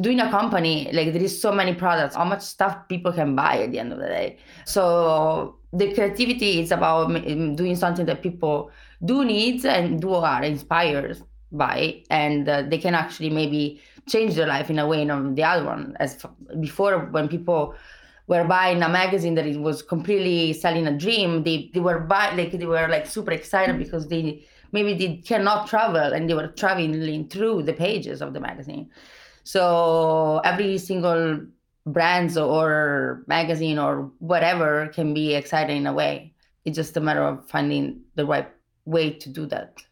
doing 0.00 0.20
a 0.20 0.30
company 0.30 0.90
like 0.92 1.12
there 1.12 1.22
is 1.22 1.40
so 1.40 1.50
many 1.50 1.74
products 1.74 2.14
how 2.14 2.24
much 2.24 2.42
stuff 2.42 2.76
people 2.88 3.12
can 3.12 3.34
buy 3.34 3.62
at 3.62 3.72
the 3.72 3.78
end 3.78 3.92
of 3.92 3.98
the 3.98 4.06
day. 4.06 4.36
So 4.66 5.56
the 5.72 5.92
creativity 5.94 6.60
is 6.60 6.70
about 6.70 7.08
doing 7.56 7.76
something 7.76 8.06
that 8.06 8.22
people 8.22 8.70
do 9.04 9.24
need 9.24 9.64
and 9.64 10.00
do 10.00 10.14
are 10.14 10.42
inspired 10.42 11.22
by 11.52 12.02
and 12.10 12.48
uh, 12.48 12.62
they 12.62 12.78
can 12.78 12.94
actually 12.94 13.30
maybe 13.30 13.80
change 14.06 14.34
their 14.34 14.46
life 14.46 14.70
in 14.70 14.78
a 14.78 14.86
way 14.86 15.02
and 15.02 15.36
the 15.36 15.42
other 15.42 15.64
one 15.64 15.96
as 15.98 16.24
before 16.60 16.98
when 17.10 17.28
people 17.28 17.74
were 18.30 18.44
buying 18.44 18.80
a 18.80 18.88
magazine 18.88 19.34
that 19.34 19.46
it 19.46 19.60
was 19.60 19.82
completely 19.82 20.52
selling 20.52 20.86
a 20.86 20.96
dream. 20.96 21.42
They 21.42 21.68
they 21.74 21.80
were 21.80 21.98
buy 21.98 22.32
like 22.36 22.52
they 22.52 22.64
were 22.64 22.86
like 22.88 23.06
super 23.06 23.32
excited 23.32 23.74
mm-hmm. 23.74 23.82
because 23.82 24.06
they 24.06 24.46
maybe 24.70 24.94
they 24.94 25.16
cannot 25.16 25.66
travel 25.66 26.12
and 26.14 26.30
they 26.30 26.34
were 26.34 26.46
traveling 26.46 27.28
through 27.28 27.64
the 27.64 27.72
pages 27.72 28.22
of 28.22 28.32
the 28.32 28.40
magazine. 28.40 28.88
So 29.42 30.40
every 30.44 30.78
single 30.78 31.40
brands 31.86 32.36
or 32.38 33.24
magazine 33.26 33.78
or 33.80 34.12
whatever 34.20 34.88
can 34.94 35.12
be 35.12 35.34
exciting 35.34 35.78
in 35.78 35.86
a 35.88 35.92
way. 35.92 36.32
It's 36.64 36.76
just 36.76 36.96
a 36.96 37.00
matter 37.00 37.24
of 37.24 37.48
finding 37.50 38.02
the 38.14 38.26
right 38.26 38.48
way 38.84 39.10
to 39.10 39.28
do 39.28 39.46
that. 39.46 39.82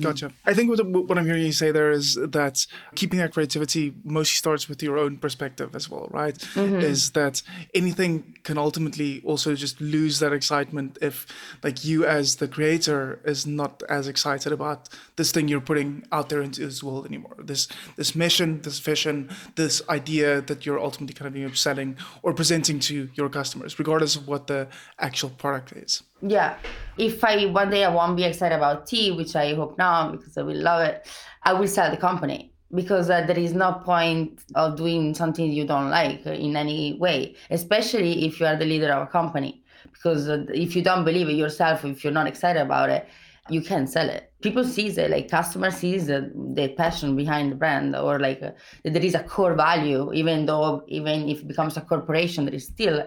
Gotcha. 0.00 0.32
I 0.44 0.54
think 0.54 0.70
what, 0.70 0.84
what 0.86 1.18
I'm 1.18 1.24
hearing 1.24 1.44
you 1.44 1.52
say 1.52 1.70
there 1.70 1.90
is 1.90 2.14
that 2.16 2.66
keeping 2.94 3.18
that 3.18 3.32
creativity 3.32 3.94
mostly 4.04 4.36
starts 4.36 4.68
with 4.68 4.82
your 4.82 4.98
own 4.98 5.18
perspective 5.18 5.74
as 5.74 5.88
well, 5.88 6.08
right? 6.10 6.36
Mm-hmm. 6.36 6.80
Is 6.80 7.10
that 7.12 7.42
anything 7.74 8.36
can 8.42 8.58
ultimately 8.58 9.22
also 9.24 9.54
just 9.54 9.80
lose 9.80 10.18
that 10.18 10.32
excitement 10.32 10.98
if, 11.00 11.26
like, 11.62 11.84
you 11.84 12.04
as 12.04 12.36
the 12.36 12.48
creator 12.48 13.20
is 13.24 13.46
not 13.46 13.82
as 13.88 14.08
excited 14.08 14.52
about 14.52 14.88
this 15.16 15.32
thing 15.32 15.48
you're 15.48 15.60
putting 15.60 16.04
out 16.12 16.28
there 16.28 16.42
into 16.42 16.60
this 16.60 16.82
world 16.82 17.06
anymore. 17.06 17.36
This 17.38 17.68
this 17.96 18.14
mission, 18.14 18.60
this 18.62 18.78
vision, 18.78 19.30
this 19.54 19.82
idea 19.88 20.40
that 20.42 20.66
you're 20.66 20.80
ultimately 20.80 21.14
kind 21.14 21.44
of 21.44 21.58
selling 21.58 21.96
or 22.22 22.32
presenting 22.32 22.80
to 22.80 23.08
your 23.14 23.28
customers, 23.28 23.78
regardless 23.78 24.16
of 24.16 24.26
what 24.26 24.46
the 24.46 24.68
actual 24.98 25.30
product 25.30 25.72
is. 25.72 26.02
Yeah. 26.26 26.56
If 26.96 27.22
I 27.22 27.46
one 27.46 27.70
day 27.70 27.84
I 27.84 27.88
won't 27.88 28.16
be 28.16 28.24
excited 28.24 28.54
about 28.54 28.86
tea, 28.86 29.10
which 29.12 29.36
I 29.36 29.54
hope 29.54 29.76
not 29.76 30.12
because 30.12 30.38
I 30.38 30.42
will 30.42 30.56
love 30.56 30.82
it, 30.82 31.06
I 31.42 31.52
will 31.52 31.68
sell 31.68 31.90
the 31.90 31.98
company 31.98 32.52
because 32.74 33.10
uh, 33.10 33.26
there 33.26 33.38
is 33.38 33.52
no 33.52 33.74
point 33.84 34.40
of 34.54 34.76
doing 34.76 35.14
something 35.14 35.52
you 35.52 35.66
don't 35.66 35.90
like 35.90 36.24
in 36.24 36.56
any 36.56 36.94
way, 36.94 37.36
especially 37.50 38.24
if 38.26 38.40
you 38.40 38.46
are 38.46 38.56
the 38.56 38.64
leader 38.64 38.90
of 38.90 39.08
a 39.08 39.10
company. 39.10 39.62
Because 39.92 40.28
uh, 40.28 40.46
if 40.48 40.74
you 40.74 40.82
don't 40.82 41.04
believe 41.04 41.28
it 41.28 41.34
yourself, 41.34 41.84
if 41.84 42.02
you're 42.02 42.12
not 42.12 42.26
excited 42.26 42.62
about 42.62 42.88
it, 42.88 43.06
you 43.50 43.60
can't 43.60 43.90
sell 43.90 44.08
it. 44.08 44.32
People 44.40 44.64
sees 44.64 44.96
it, 44.96 45.10
like 45.10 45.30
customer 45.30 45.70
sees 45.70 46.06
the, 46.06 46.32
the 46.54 46.68
passion 46.68 47.16
behind 47.16 47.52
the 47.52 47.56
brand, 47.56 47.94
or 47.94 48.18
like 48.18 48.42
uh, 48.42 48.52
there 48.84 49.02
is 49.02 49.14
a 49.14 49.22
core 49.22 49.54
value, 49.54 50.10
even 50.14 50.46
though 50.46 50.84
even 50.88 51.28
if 51.28 51.40
it 51.40 51.48
becomes 51.48 51.76
a 51.76 51.82
corporation, 51.82 52.46
there 52.46 52.54
is 52.54 52.64
still 52.64 53.04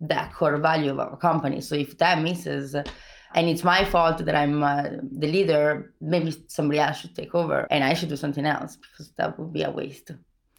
that 0.00 0.32
core 0.34 0.56
value 0.58 0.98
of 0.98 1.12
a 1.12 1.16
company. 1.16 1.60
So 1.60 1.74
if 1.74 1.98
that 1.98 2.22
misses, 2.22 2.74
and 2.74 3.48
it's 3.48 3.64
my 3.64 3.84
fault 3.84 4.24
that 4.24 4.34
I'm 4.34 4.62
uh, 4.62 4.84
the 5.12 5.26
leader, 5.26 5.92
maybe 6.00 6.34
somebody 6.48 6.80
else 6.80 6.98
should 6.98 7.14
take 7.14 7.34
over, 7.34 7.66
and 7.70 7.84
I 7.84 7.94
should 7.94 8.08
do 8.08 8.16
something 8.16 8.46
else 8.46 8.76
because 8.76 9.12
that 9.18 9.38
would 9.38 9.52
be 9.52 9.62
a 9.62 9.70
waste. 9.70 10.12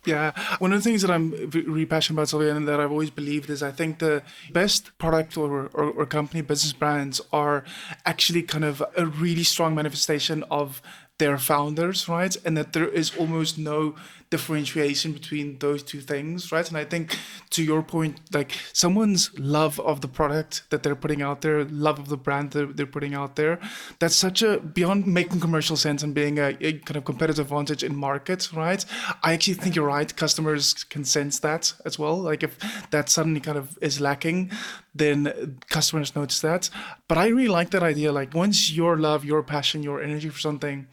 Yeah, 0.03 0.31
one 0.57 0.73
of 0.73 0.79
the 0.79 0.89
things 0.89 1.03
that 1.03 1.11
I'm 1.11 1.29
really 1.51 1.85
passionate 1.85 2.15
about, 2.15 2.29
Sylvia, 2.29 2.55
and 2.55 2.67
that 2.67 2.79
I've 2.79 2.89
always 2.89 3.11
believed 3.11 3.51
is 3.51 3.61
I 3.61 3.69
think 3.69 3.99
the 3.99 4.23
best 4.51 4.97
product 4.97 5.37
or, 5.37 5.69
or, 5.73 5.91
or, 5.91 6.05
company 6.07 6.41
business 6.41 6.73
brands 6.73 7.21
are 7.31 7.63
actually 8.03 8.41
kind 8.41 8.65
of 8.65 8.81
a 8.97 9.05
really 9.05 9.43
strong 9.43 9.75
manifestation 9.75 10.43
of 10.49 10.81
their 11.19 11.37
founders, 11.37 12.09
right? 12.09 12.35
And 12.43 12.57
that 12.57 12.73
there 12.73 12.87
is 12.87 13.15
almost 13.15 13.59
no 13.59 13.95
differentiation 14.31 15.11
between 15.11 15.59
those 15.59 15.83
two 15.83 15.99
things, 15.99 16.51
right? 16.51 16.67
And 16.67 16.77
I 16.77 16.85
think 16.85 17.17
to 17.51 17.61
your 17.61 17.83
point, 17.83 18.19
like 18.33 18.53
someone's 18.73 19.29
love 19.37 19.79
of 19.81 19.99
the 19.99 20.07
product 20.07 20.63
that 20.69 20.83
they're 20.83 20.95
putting 20.95 21.21
out 21.21 21.41
there, 21.41 21.65
love 21.65 21.99
of 21.99 22.07
the 22.07 22.17
brand 22.17 22.51
that 22.51 22.77
they're 22.77 22.85
putting 22.85 23.13
out 23.13 23.35
there, 23.35 23.59
that's 23.99 24.15
such 24.15 24.41
a 24.41 24.59
beyond 24.59 25.05
making 25.05 25.41
commercial 25.41 25.75
sense 25.75 26.01
and 26.01 26.15
being 26.15 26.39
a, 26.39 26.57
a 26.61 26.73
kind 26.79 26.95
of 26.95 27.03
competitive 27.05 27.47
advantage 27.47 27.83
in 27.83 27.95
markets, 27.95 28.53
right? 28.53 28.83
I 29.21 29.33
actually 29.33 29.55
think 29.55 29.75
you're 29.75 29.85
right. 29.85 30.15
Customers 30.15 30.85
can 30.85 31.03
sense 31.03 31.39
that 31.39 31.73
as 31.85 31.99
well. 31.99 32.17
Like 32.17 32.41
if 32.41 32.57
that 32.91 33.09
suddenly 33.09 33.41
kind 33.41 33.57
of 33.57 33.77
is 33.81 33.99
lacking, 33.99 34.49
then 34.95 35.59
customers 35.69 36.15
notice 36.15 36.39
that. 36.39 36.69
But 37.09 37.17
I 37.17 37.27
really 37.27 37.49
like 37.49 37.71
that 37.71 37.83
idea. 37.83 38.13
Like 38.13 38.33
once 38.33 38.71
your 38.71 38.97
love, 38.97 39.25
your 39.25 39.43
passion, 39.43 39.83
your 39.83 40.01
energy 40.01 40.29
for 40.29 40.39
something 40.39 40.87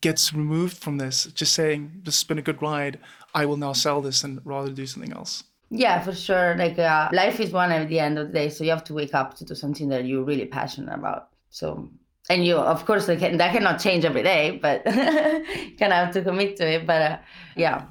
gets 0.00 0.32
removed 0.32 0.76
from 0.76 0.98
this, 0.98 1.24
just 1.26 1.54
saying 1.54 2.02
this 2.04 2.20
has 2.20 2.24
been 2.24 2.38
a 2.38 2.42
good 2.42 2.62
ride, 2.62 2.98
I 3.34 3.46
will 3.46 3.56
now 3.56 3.72
sell 3.72 4.00
this 4.00 4.24
and 4.24 4.40
rather 4.44 4.70
do 4.70 4.86
something 4.86 5.12
else. 5.12 5.44
Yeah, 5.70 6.00
for 6.00 6.12
sure. 6.12 6.56
Like 6.56 6.78
uh, 6.78 7.08
life 7.12 7.38
is 7.38 7.52
one 7.52 7.70
at 7.70 7.88
the 7.88 8.00
end 8.00 8.18
of 8.18 8.28
the 8.28 8.32
day, 8.32 8.48
so 8.48 8.64
you 8.64 8.70
have 8.70 8.84
to 8.84 8.94
wake 8.94 9.14
up 9.14 9.34
to 9.34 9.44
do 9.44 9.54
something 9.54 9.88
that 9.88 10.04
you're 10.04 10.24
really 10.24 10.46
passionate 10.46 10.92
about. 10.92 11.28
So, 11.50 11.88
and 12.28 12.44
you, 12.44 12.56
of 12.56 12.84
course, 12.84 13.08
like, 13.08 13.20
that 13.20 13.52
cannot 13.52 13.80
change 13.80 14.04
every 14.04 14.22
day, 14.22 14.58
but 14.60 14.82
you 14.86 15.76
kind 15.78 15.92
of 15.92 16.04
have 16.04 16.12
to 16.14 16.22
commit 16.22 16.56
to 16.56 16.68
it. 16.68 16.86
But 16.86 17.02
uh, 17.02 17.18
yeah. 17.56 17.84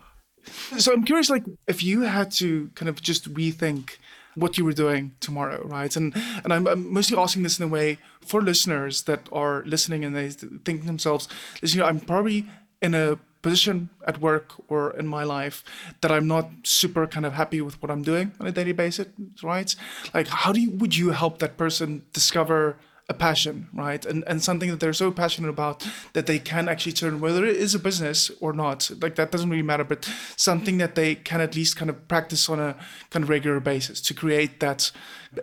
So 0.78 0.94
I'm 0.94 1.04
curious, 1.04 1.30
like, 1.30 1.44
if 1.68 1.84
you 1.84 2.01
had 2.01 2.32
to 2.34 2.70
kind 2.75 2.89
of 2.89 3.01
just 3.01 3.34
rethink 3.34 3.98
what 4.39 4.58
you 4.58 4.65
were 4.65 4.74
doing 4.74 5.12
tomorrow, 5.19 5.62
right? 5.65 5.96
And 5.96 6.15
and 6.43 6.53
I'm, 6.53 6.67
I'm, 6.67 6.93
mostly 6.93 7.17
asking 7.17 7.43
this 7.43 7.60
in 7.60 7.65
a 7.65 7.67
way 7.67 7.98
for 8.22 8.41
listeners 8.41 9.03
that 9.03 9.27
are 9.31 9.63
listening 9.65 10.05
and 10.05 10.15
they 10.15 10.29
think 10.29 10.81
to 10.81 10.88
themselves, 10.88 11.27
listen, 11.62 11.81
I'm 11.81 12.00
probably 12.00 12.46
in 12.81 12.93
a 12.93 13.19
position 13.41 13.89
at 14.05 14.19
work 14.19 14.53
or 14.67 14.91
in 14.98 15.08
my 15.08 15.24
life 15.24 15.63
that 16.01 16.12
I'm 16.12 16.27
not 16.27 16.50
super 16.63 17.08
kind 17.08 17.25
of 17.25 17.34
happy 17.34 17.62
with 17.62 17.81
what 17.81 17.89
I'm 17.89 18.01
doing 18.01 18.34
on 18.39 18.48
a 18.48 18.51
daily 18.51 18.74
basis, 18.74 19.08
right? 19.41 19.74
Like, 20.13 20.27
how 20.27 20.51
do 20.51 20.60
you, 20.60 20.72
would 20.72 20.96
you 20.96 21.12
help 21.12 21.39
that 21.39 21.58
person 21.58 22.03
discover 22.12 22.77
a 23.10 23.13
passion, 23.13 23.68
right? 23.74 24.06
And 24.06 24.24
and 24.28 24.42
something 24.42 24.70
that 24.70 24.80
they're 24.80 24.94
so 24.94 25.12
passionate 25.12 25.50
about 25.50 25.86
that 26.13 26.28
they 26.28 26.39
can 26.39 26.70
actually 26.70 26.92
turn 26.94 27.20
whether 27.20 27.44
it 27.44 27.58
is 27.58 27.74
a 27.74 27.80
business 27.80 28.32
or 28.39 28.54
not. 28.54 28.89
Like 29.01 29.16
that 29.16 29.32
doesn't 29.32 29.50
really 29.50 29.63
matter, 29.63 29.84
but 29.84 30.10
something 30.38 30.78
that 30.78 30.96
they 30.96 31.16
can 31.16 31.42
at 31.42 31.56
least 31.56 31.75
kind 31.75 31.89
of 31.89 32.08
practice 32.08 32.48
on 32.48 32.60
a 32.60 32.75
kind 33.10 33.24
of 33.24 33.30
regular 33.30 33.60
basis 33.60 34.00
to 34.01 34.13
create 34.13 34.60
that 34.60 34.92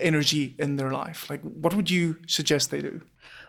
energy 0.01 0.55
in 0.59 0.77
their 0.77 0.93
life. 0.93 1.29
Like 1.29 1.43
what 1.43 1.75
would 1.75 1.91
you 1.91 2.17
suggest 2.27 2.71
they 2.71 2.83
do? 2.83 3.01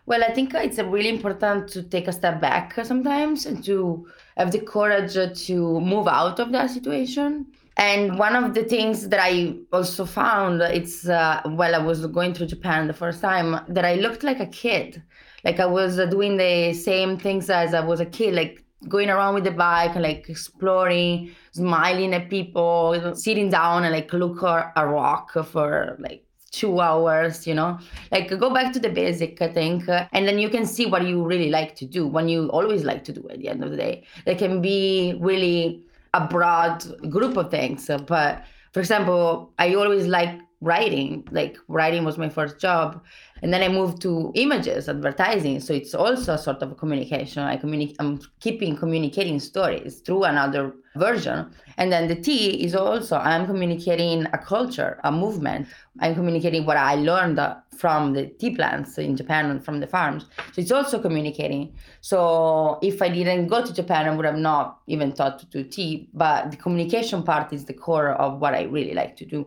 Well, 0.08 0.24
I 0.24 0.34
think 0.34 0.54
it's 0.54 0.80
really 0.80 1.10
important 1.10 1.68
to 1.70 1.84
take 1.84 2.08
a 2.08 2.14
step 2.14 2.40
back 2.42 2.74
sometimes 2.84 3.46
and 3.46 3.64
to 3.66 4.08
have 4.38 4.52
the 4.52 4.60
courage 4.60 5.14
to 5.48 5.82
move 5.82 6.08
out 6.08 6.40
of 6.40 6.52
that 6.54 6.70
situation 6.72 7.48
and 7.78 8.18
one 8.18 8.36
of 8.36 8.54
the 8.54 8.64
things 8.64 9.10
that 9.10 9.20
I 9.22 9.56
also 9.72 10.06
found, 10.06 10.62
it's 10.62 11.08
uh, 11.08 11.42
while 11.46 11.76
I 11.76 11.78
was 11.78 12.06
going 12.08 12.34
through 12.34 12.48
Japan 12.48 12.88
the 12.88 12.94
first 12.94 13.22
time, 13.22 13.60
that 13.68 13.86
I 13.86 13.96
looked 13.96 14.24
like 14.24 14.40
a 14.40 14.48
kid. 14.48 15.04
Like 15.44 15.60
I 15.60 15.66
was 15.68 16.00
uh, 16.00 16.08
doing 16.08 16.38
the 16.38 16.74
same 16.74 17.18
things 17.18 17.50
as 17.50 17.74
I 17.74 17.80
was 17.80 18.00
a 18.00 18.06
kid, 18.06 18.34
like 18.34 18.64
going 18.90 19.10
around 19.10 19.36
with 19.36 19.44
the 19.44 19.52
bike 19.52 19.92
and 19.94 20.04
like 20.04 20.28
exploring, 20.28 21.36
smiling 21.52 22.14
at 22.14 22.30
people, 22.30 23.16
sitting 23.16 23.50
down 23.50 23.84
and 23.84 23.94
like 23.94 24.12
look 24.12 24.44
at 24.44 24.72
a 24.76 24.88
rock 24.88 25.34
for 25.46 25.98
like 26.00 26.24
two 26.52 26.80
hours, 26.80 27.46
you 27.46 27.54
know, 27.54 27.78
like 28.12 28.30
go 28.40 28.52
back 28.52 28.74
to 28.74 28.80
the 28.80 28.90
basic, 28.90 29.42
I 29.42 29.54
think, 29.54 29.88
uh, 29.88 30.08
and 30.14 30.28
then 30.28 30.40
you 30.40 30.50
can 30.50 30.66
see 30.66 30.86
what 30.86 31.06
you 31.06 31.24
really 31.24 31.50
like 31.50 31.76
to 31.76 31.86
do, 31.86 32.08
when 32.08 32.28
you 32.30 32.48
always 32.50 32.84
like 32.84 33.04
to 33.06 33.14
do 33.14 33.28
at 33.30 33.40
the 33.40 33.50
end 33.50 33.64
of 33.64 33.72
the 33.72 33.78
day. 33.78 34.06
They 34.26 34.36
can 34.36 34.62
be 34.62 35.18
really 35.20 35.84
a 36.14 36.28
broad 36.28 36.84
group 37.10 37.38
of 37.38 37.52
things. 37.52 37.90
But 38.08 38.44
for 38.74 38.80
example, 38.80 39.54
I 39.58 39.76
always 39.76 40.08
like 40.08 40.40
writing. 40.62 41.28
Like 41.32 41.58
writing 41.68 42.04
was 42.04 42.18
my 42.18 42.30
first 42.30 42.60
job, 42.60 43.04
and 43.42 43.54
then 43.54 43.62
I 43.62 43.68
moved 43.68 44.02
to 44.04 44.32
images, 44.36 44.90
advertising. 44.90 45.60
So 45.60 45.74
it's 45.74 45.94
also 45.94 46.34
a 46.34 46.38
sort 46.38 46.62
of 46.62 46.78
communication. 46.78 47.44
I 47.44 47.58
communicate. 47.58 47.98
I'm 48.00 48.20
keeping 48.40 48.76
communicating 48.76 49.40
stories 49.40 50.00
through 50.00 50.24
another 50.24 50.74
version. 50.96 51.52
And 51.78 51.92
then 51.92 52.08
the 52.08 52.16
tea 52.16 52.64
is 52.64 52.74
also 52.76 53.18
I'm 53.18 53.46
communicating 53.46 54.26
a 54.34 54.38
culture, 54.38 55.00
a 55.04 55.12
movement. 55.12 55.68
I'm 56.00 56.16
communicating 56.16 56.66
what 56.66 56.78
I 56.78 56.96
learned 56.96 57.40
uh, 57.40 57.56
from 57.78 58.14
the 58.14 58.26
tea 58.26 58.56
plants 58.56 58.98
in 58.98 59.16
Japan 59.16 59.52
and 59.52 59.64
from 59.64 59.80
the 59.80 59.88
farms. 59.88 60.26
So 60.54 60.62
it's 60.62 60.72
also 60.72 61.00
communicating. 61.00 61.76
So 62.02 62.80
if 62.82 63.02
I 63.02 63.10
didn't 63.10 63.48
go 63.48 63.64
to 63.64 63.72
Japan, 63.72 64.08
I 64.08 64.16
would 64.16 64.26
have 64.26 64.38
not 64.38 64.80
even 64.88 65.12
thought 65.12 65.38
to 65.40 65.46
do 65.46 65.64
tea. 65.64 66.10
But 66.14 66.50
the 66.50 66.58
communication 66.58 67.22
part 67.22 67.54
is 67.54 67.66
the 67.66 67.74
core 67.74 68.10
of 68.14 68.40
what 68.40 68.56
I 68.56 68.64
really 68.64 68.96
like 68.96 69.16
to 69.18 69.26
do. 69.26 69.46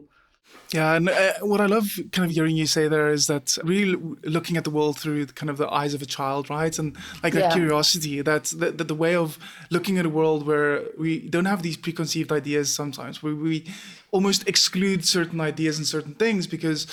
Yeah, 0.73 0.95
and 0.95 1.09
uh, 1.09 1.33
what 1.41 1.61
I 1.61 1.67
love 1.67 1.99
kind 2.13 2.29
of 2.29 2.31
hearing 2.31 2.57
you 2.57 2.67
say 2.67 2.87
there 2.87 3.11
is 3.11 3.27
that 3.27 3.59
really 3.65 3.97
looking 4.23 4.57
at 4.57 4.63
the 4.63 4.71
world 4.71 4.99
through 4.99 5.27
kind 5.27 5.51
of 5.51 5.57
the 5.57 5.69
eyes 5.69 5.95
of 5.95 6.03
a 6.03 6.07
child, 6.07 6.49
right? 6.49 6.77
And 6.79 6.97
like 7.25 7.33
that 7.33 7.41
yeah. 7.41 7.53
curiosity, 7.53 8.21
that, 8.21 8.45
the, 8.45 8.71
the, 8.71 8.85
the, 8.85 8.95
way 8.95 9.17
of 9.17 9.37
looking 9.71 9.99
at 9.99 10.07
a 10.07 10.09
world 10.09 10.47
where 10.47 10.85
we 10.97 11.29
don't 11.29 11.47
have 11.47 11.63
these 11.63 11.77
preconceived 11.77 12.31
ideas 12.31 12.73
sometimes, 12.73 13.21
where 13.21 13.35
we 13.35 13.67
almost 14.13 14.47
exclude 14.47 15.05
certain 15.05 15.41
ideas 15.41 15.77
and 15.77 15.87
certain 15.89 16.15
things 16.15 16.47
because 16.47 16.87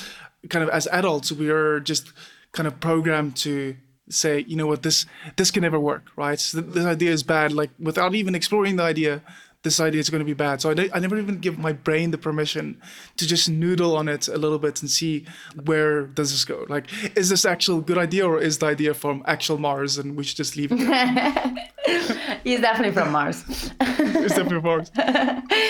kind 0.49 0.63
of 0.63 0.69
as 0.69 0.87
adults, 0.87 1.31
we 1.31 1.49
are 1.49 1.79
just 1.79 2.13
kind 2.53 2.65
of 2.65 2.79
programmed 2.79 3.35
to 3.37 3.75
say, 4.09 4.43
you 4.47 4.55
know 4.55 4.65
what, 4.65 4.81
this 4.81 5.05
this 5.35 5.51
can 5.51 5.61
never 5.61 5.79
work, 5.79 6.07
right? 6.15 6.39
So 6.39 6.61
this 6.61 6.85
idea 6.85 7.11
is 7.11 7.21
bad, 7.21 7.51
like 7.51 7.69
without 7.77 8.15
even 8.15 8.33
exploring 8.33 8.77
the 8.77 8.83
idea 8.83 9.21
this 9.63 9.79
idea 9.79 9.99
is 9.99 10.09
going 10.09 10.19
to 10.19 10.25
be 10.25 10.33
bad. 10.33 10.61
So 10.61 10.71
I, 10.71 10.89
I 10.93 10.99
never 10.99 11.17
even 11.17 11.39
give 11.39 11.57
my 11.57 11.73
brain 11.73 12.11
the 12.11 12.17
permission 12.17 12.79
to 13.17 13.27
just 13.27 13.49
noodle 13.49 13.95
on 13.95 14.07
it 14.07 14.27
a 14.27 14.37
little 14.37 14.59
bit 14.59 14.81
and 14.81 14.89
see 14.89 15.25
where 15.65 16.03
does 16.03 16.31
this 16.31 16.45
go. 16.45 16.65
Like, 16.69 16.87
is 17.17 17.29
this 17.29 17.45
actual 17.45 17.81
good 17.81 17.97
idea 17.97 18.27
or 18.27 18.39
is 18.39 18.59
the 18.59 18.67
idea 18.67 18.93
from 18.93 19.23
actual 19.25 19.57
Mars 19.57 19.97
and 19.97 20.15
we 20.15 20.23
should 20.23 20.37
just 20.37 20.55
leave 20.55 20.71
it? 20.71 20.77
He's 22.43 22.61
definitely 22.61 22.93
from 22.93 23.11
Mars. 23.11 23.43
He's 23.47 24.33
definitely 24.33 24.61
from 24.61 24.63
Mars. 24.63 24.91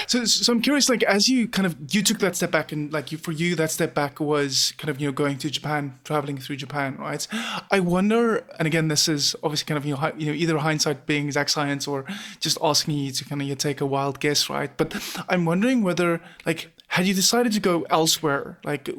So, 0.07 0.25
so 0.25 0.53
I'm 0.53 0.61
curious, 0.61 0.89
like, 0.89 1.03
as 1.03 1.27
you 1.27 1.47
kind 1.47 1.65
of 1.65 1.75
you 1.93 2.01
took 2.01 2.19
that 2.19 2.35
step 2.35 2.51
back 2.51 2.71
and 2.71 2.91
like 2.91 3.11
you 3.11 3.17
for 3.17 3.31
you 3.31 3.55
that 3.55 3.71
step 3.71 3.93
back 3.93 4.19
was 4.19 4.73
kind 4.77 4.89
of 4.89 4.99
you 5.01 5.07
know 5.07 5.11
going 5.11 5.37
to 5.39 5.49
Japan, 5.49 5.99
traveling 6.03 6.37
through 6.37 6.57
Japan, 6.57 6.95
right? 6.97 7.27
I 7.71 7.79
wonder, 7.79 8.45
and 8.59 8.67
again, 8.67 8.87
this 8.87 9.07
is 9.07 9.35
obviously 9.43 9.65
kind 9.65 9.77
of 9.77 9.85
you 9.85 9.95
know 9.95 10.11
you 10.17 10.27
know 10.27 10.33
either 10.33 10.57
hindsight 10.57 11.05
being 11.05 11.25
exact 11.25 11.51
science 11.51 11.87
or 11.87 12.05
just 12.39 12.57
asking 12.61 12.95
you 12.95 13.11
to 13.11 13.25
kind 13.25 13.41
of 13.41 13.47
you 13.47 13.55
take 13.55 13.81
a 13.81 13.85
wild 13.85 14.19
guess, 14.19 14.49
right? 14.49 14.75
But 14.77 14.95
I'm 15.29 15.45
wondering 15.45 15.83
whether, 15.83 16.21
like, 16.45 16.71
had 16.89 17.05
you 17.05 17.13
decided 17.13 17.51
to 17.51 17.59
go 17.59 17.85
elsewhere, 17.89 18.59
like, 18.63 18.89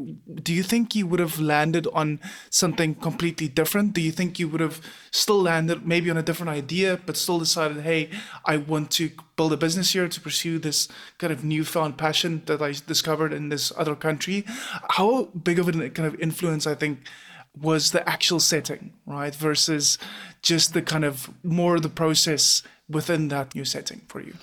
do 0.43 0.53
you 0.53 0.63
think 0.63 0.95
you 0.95 1.07
would 1.07 1.21
have 1.21 1.41
landed 1.41 1.87
on 1.93 2.21
something 2.51 2.95
completely 2.95 3.49
different? 3.49 3.95
Do 3.95 4.03
you 4.03 4.13
think 4.13 4.39
you 4.39 4.47
would 4.47 4.61
have 4.61 4.81
still 5.11 5.41
landed 5.41 5.87
maybe 5.87 6.11
on 6.11 6.19
a 6.19 6.23
different 6.23 6.51
idea, 6.51 7.01
but 7.07 7.17
still 7.17 7.39
decided, 7.39 7.79
hey, 7.81 8.11
I 8.45 8.59
want 8.59 8.91
to 8.93 9.11
build 9.37 9.55
a 9.55 9.57
business 9.57 9.95
here 9.95 10.07
to 10.07 10.21
pursue 10.21 10.59
this 10.59 10.89
kind 11.17 11.33
of 11.33 11.45
newfound 11.45 11.97
passion 11.97 12.43
that 12.45 12.61
I 12.61 12.75
discovered 12.87 13.33
in 13.33 13.49
this 13.49 13.73
other 13.77 13.97
country? 13.97 14.45
How 14.91 15.25
big 15.25 15.59
of 15.59 15.69
a 15.69 15.73
kind 15.91 16.07
of 16.07 16.21
influence, 16.21 16.67
I 16.67 16.75
think, 16.75 17.01
was 17.59 17.93
the 17.93 18.07
actual 18.09 18.39
setting, 18.39 18.93
right? 19.07 19.35
Versus 19.35 19.99
just 20.43 20.75
the 20.75 20.83
kind 20.83 21.05
of 21.05 21.31
more 21.43 21.81
the 21.81 21.89
process 21.89 22.63
within 22.89 23.29
that 23.29 23.55
new 23.55 23.65
setting 23.65 24.03
for 24.09 24.21
you? 24.21 24.35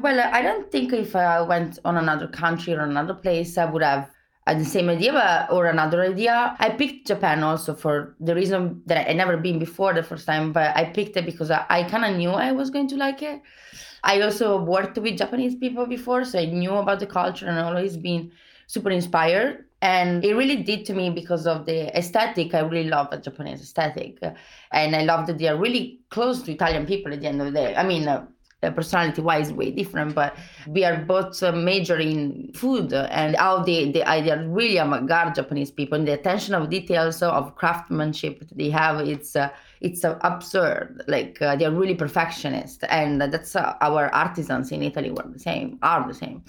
Well, 0.00 0.20
I 0.32 0.42
don't 0.42 0.70
think 0.70 0.92
if 0.92 1.16
I 1.16 1.40
went 1.42 1.78
on 1.84 1.96
another 1.96 2.28
country 2.28 2.72
or 2.74 2.80
another 2.80 3.14
place, 3.14 3.58
I 3.58 3.64
would 3.64 3.82
have 3.82 4.10
the 4.46 4.64
same 4.64 4.88
idea 4.88 5.12
but, 5.12 5.52
or 5.54 5.66
another 5.66 6.02
idea. 6.02 6.56
I 6.58 6.70
picked 6.70 7.08
Japan 7.08 7.42
also 7.42 7.74
for 7.74 8.14
the 8.20 8.34
reason 8.34 8.82
that 8.86 9.10
I 9.10 9.12
never 9.12 9.36
been 9.36 9.58
before 9.58 9.92
the 9.92 10.02
first 10.02 10.26
time, 10.26 10.52
but 10.52 10.74
I 10.76 10.84
picked 10.84 11.16
it 11.16 11.26
because 11.26 11.50
I, 11.50 11.66
I 11.68 11.82
kind 11.82 12.04
of 12.04 12.16
knew 12.16 12.30
I 12.30 12.52
was 12.52 12.70
going 12.70 12.88
to 12.88 12.96
like 12.96 13.22
it. 13.22 13.42
I 14.04 14.20
also 14.20 14.62
worked 14.62 14.96
with 14.98 15.18
Japanese 15.18 15.56
people 15.56 15.84
before, 15.86 16.24
so 16.24 16.38
I 16.38 16.46
knew 16.46 16.72
about 16.72 17.00
the 17.00 17.06
culture 17.06 17.46
and 17.46 17.58
always 17.58 17.96
been 17.96 18.30
super 18.66 18.90
inspired. 18.90 19.64
And 19.82 20.24
it 20.24 20.34
really 20.34 20.62
did 20.62 20.86
to 20.86 20.94
me 20.94 21.10
because 21.10 21.46
of 21.46 21.66
the 21.66 21.96
aesthetic. 21.96 22.54
I 22.54 22.60
really 22.60 22.88
love 22.88 23.10
the 23.10 23.18
Japanese 23.18 23.60
aesthetic. 23.60 24.18
And 24.72 24.96
I 24.96 25.02
love 25.02 25.26
that 25.26 25.38
they 25.38 25.48
are 25.48 25.56
really 25.56 26.00
close 26.10 26.42
to 26.42 26.52
Italian 26.52 26.86
people 26.86 27.12
at 27.12 27.20
the 27.20 27.26
end 27.26 27.40
of 27.40 27.46
the 27.46 27.52
day. 27.52 27.76
I 27.76 27.84
mean, 27.84 28.08
uh, 28.08 28.26
personality 28.60 29.20
wise 29.20 29.52
way 29.52 29.70
different 29.70 30.14
but 30.14 30.36
we 30.66 30.84
are 30.84 30.96
both 30.96 31.42
uh, 31.42 31.52
major 31.52 31.98
in 31.98 32.50
food 32.54 32.92
and 32.92 33.36
how 33.36 33.62
they, 33.62 33.90
they, 33.92 34.00
they 34.00 34.30
are 34.30 34.44
really 34.48 34.78
avant-garde 34.78 35.34
japanese 35.34 35.70
people. 35.70 35.96
And 35.96 36.08
the 36.08 36.12
attention 36.12 36.54
of 36.54 36.68
details 36.68 37.22
of 37.22 37.54
craftsmanship 37.54 38.44
they 38.54 38.70
have 38.70 39.00
it's 39.06 39.36
uh, 39.36 39.50
it's 39.80 40.04
uh, 40.04 40.18
absurd. 40.22 41.02
Like 41.06 41.40
uh, 41.40 41.56
they're 41.56 41.70
really 41.70 41.94
perfectionist 41.94 42.84
and 42.88 43.20
that's 43.20 43.54
uh, 43.56 43.74
our 43.80 44.12
artisans 44.14 44.72
in 44.72 44.82
italy 44.82 45.10
were 45.10 45.24
the 45.26 45.38
same 45.38 45.78
are 45.82 46.06
the 46.06 46.14
same. 46.14 46.42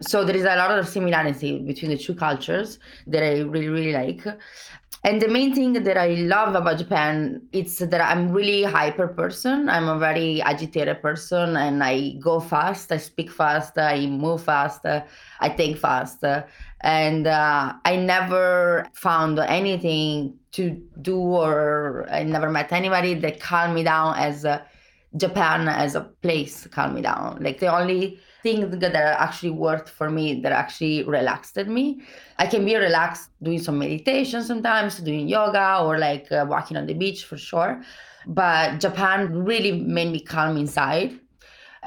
So 0.00 0.24
there 0.24 0.36
is 0.36 0.44
a 0.44 0.56
lot 0.56 0.78
of 0.78 0.88
similarity 0.88 1.58
between 1.58 1.90
the 1.90 1.98
two 1.98 2.14
cultures 2.14 2.78
that 3.06 3.22
i 3.22 3.40
really 3.40 3.68
really 3.68 3.92
like. 3.92 4.22
And 5.04 5.22
the 5.22 5.28
main 5.28 5.54
thing 5.54 5.72
that 5.74 5.96
i 5.96 6.08
love 6.34 6.54
about 6.54 6.78
japan 6.78 7.40
it's 7.52 7.78
that 7.78 8.00
i'm 8.00 8.32
really 8.32 8.64
hyper 8.64 9.08
person. 9.08 9.68
I'm 9.68 9.88
a 9.88 9.98
very 9.98 10.42
agitated 10.42 11.00
person 11.02 11.56
and 11.56 11.82
i 11.82 12.14
go 12.20 12.40
fast 12.40 12.90
i 12.92 12.96
speak 12.96 13.30
fast 13.30 13.78
i 13.78 14.06
move 14.06 14.42
fast 14.42 14.84
i 15.40 15.48
think 15.48 15.78
fast 15.78 16.24
and 16.82 17.26
uh, 17.26 17.72
i 17.84 17.96
never 17.96 18.86
found 18.94 19.38
anything 19.38 20.34
to 20.52 20.70
do 21.02 21.18
or 21.18 22.06
i 22.10 22.22
never 22.22 22.50
met 22.50 22.72
anybody 22.72 23.14
that 23.14 23.40
calmed 23.40 23.74
me 23.74 23.82
down 23.82 24.14
as 24.16 24.44
uh, 24.44 24.62
japan 25.16 25.68
as 25.68 25.94
a 25.94 26.02
place 26.22 26.66
calmed 26.68 26.94
me 26.94 27.02
down 27.02 27.36
like 27.40 27.58
the 27.60 27.66
only 27.66 28.18
things 28.42 28.78
that 28.78 28.94
actually 28.94 29.50
worked 29.50 29.88
for 29.88 30.10
me 30.10 30.40
that 30.40 30.52
actually 30.52 31.02
relaxed 31.04 31.56
me. 31.56 32.00
I 32.38 32.46
can 32.46 32.64
be 32.64 32.76
relaxed 32.76 33.30
doing 33.42 33.60
some 33.60 33.78
meditation 33.78 34.42
sometimes, 34.42 34.98
doing 34.98 35.28
yoga 35.28 35.80
or 35.82 35.98
like 35.98 36.30
uh, 36.30 36.46
walking 36.48 36.76
on 36.76 36.86
the 36.86 36.94
beach 36.94 37.24
for 37.24 37.36
sure. 37.36 37.82
But 38.26 38.80
Japan 38.80 39.44
really 39.44 39.72
made 39.72 40.12
me 40.12 40.20
calm 40.20 40.56
inside. 40.56 41.18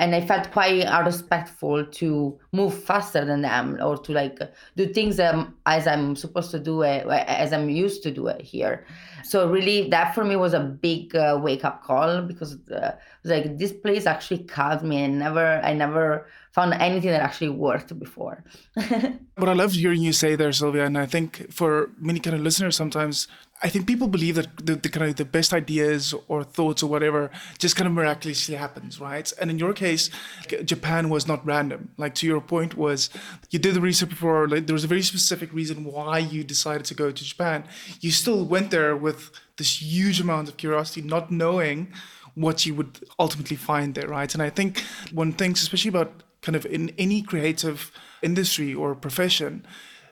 And 0.01 0.15
I 0.15 0.21
felt 0.21 0.51
quite 0.51 0.83
respectful 1.05 1.85
to 1.85 2.39
move 2.51 2.73
faster 2.73 3.23
than 3.23 3.41
them 3.43 3.77
or 3.79 3.97
to 3.99 4.11
like 4.11 4.39
do 4.75 4.87
things 4.87 5.19
um, 5.19 5.53
as 5.67 5.85
I'm 5.85 6.15
supposed 6.15 6.49
to 6.51 6.59
do 6.59 6.81
it, 6.81 7.05
as 7.07 7.53
I'm 7.53 7.69
used 7.69 8.01
to 8.03 8.11
do 8.11 8.27
it 8.27 8.41
here. 8.41 8.85
So 9.23 9.47
really, 9.47 9.89
that 9.89 10.15
for 10.15 10.23
me 10.25 10.35
was 10.35 10.53
a 10.55 10.59
big 10.59 11.15
uh, 11.15 11.39
wake 11.41 11.63
up 11.63 11.83
call 11.83 12.23
because 12.23 12.57
uh, 12.69 12.93
like 13.23 13.59
this 13.59 13.71
place 13.71 14.07
actually 14.07 14.43
calmed 14.45 14.81
me. 14.81 15.03
and 15.03 15.19
never, 15.19 15.61
I 15.63 15.73
never 15.73 16.25
found 16.51 16.73
anything 16.73 17.11
that 17.11 17.21
actually 17.21 17.49
worked 17.49 17.97
before. 17.97 18.43
what 19.37 19.49
I 19.49 19.53
loved 19.53 19.75
hearing 19.75 20.01
you 20.01 20.13
say 20.13 20.35
there, 20.35 20.51
Sylvia, 20.51 20.85
and 20.85 20.97
I 20.97 21.05
think 21.05 21.51
for 21.51 21.91
many 21.97 22.19
kind 22.19 22.35
of 22.35 22.41
listeners, 22.41 22.75
sometimes 22.75 23.27
I 23.63 23.69
think 23.69 23.85
people 23.85 24.07
believe 24.07 24.35
that 24.35 24.65
the, 24.65 24.75
the, 24.75 24.89
kind 24.89 25.09
of 25.09 25.15
the 25.15 25.25
best 25.25 25.53
ideas 25.53 26.15
or 26.27 26.43
thoughts 26.43 26.81
or 26.81 26.87
whatever 26.87 27.29
just 27.59 27.75
kind 27.75 27.87
of 27.87 27.93
miraculously 27.93 28.55
happens, 28.55 28.99
right? 28.99 29.31
And 29.39 29.51
in 29.51 29.59
your 29.59 29.73
case, 29.73 30.09
Japan 30.65 31.09
was 31.09 31.27
not 31.27 31.45
random. 31.45 31.91
Like 31.97 32.15
to 32.15 32.27
your 32.27 32.41
point 32.41 32.75
was 32.75 33.11
you 33.51 33.59
did 33.59 33.75
the 33.75 33.81
research 33.81 34.09
before. 34.09 34.47
Like 34.47 34.65
there 34.65 34.73
was 34.73 34.83
a 34.83 34.87
very 34.87 35.03
specific 35.03 35.53
reason 35.53 35.83
why 35.83 36.17
you 36.17 36.43
decided 36.43 36.85
to 36.85 36.95
go 36.95 37.11
to 37.11 37.23
Japan. 37.23 37.63
You 37.99 38.11
still 38.11 38.43
went 38.45 38.71
there 38.71 38.97
with 38.97 39.29
this 39.57 39.81
huge 39.81 40.19
amount 40.19 40.49
of 40.49 40.57
curiosity, 40.57 41.03
not 41.03 41.29
knowing 41.29 41.93
what 42.33 42.65
you 42.65 42.73
would 42.73 42.99
ultimately 43.19 43.57
find 43.57 43.93
there, 43.93 44.07
right? 44.07 44.33
And 44.33 44.41
I 44.41 44.49
think 44.49 44.83
one 45.11 45.33
thinks, 45.33 45.61
especially 45.61 45.89
about 45.89 46.23
kind 46.41 46.55
of 46.55 46.65
in 46.65 46.91
any 46.97 47.21
creative 47.21 47.91
industry 48.21 48.73
or 48.73 48.95
profession 48.95 49.65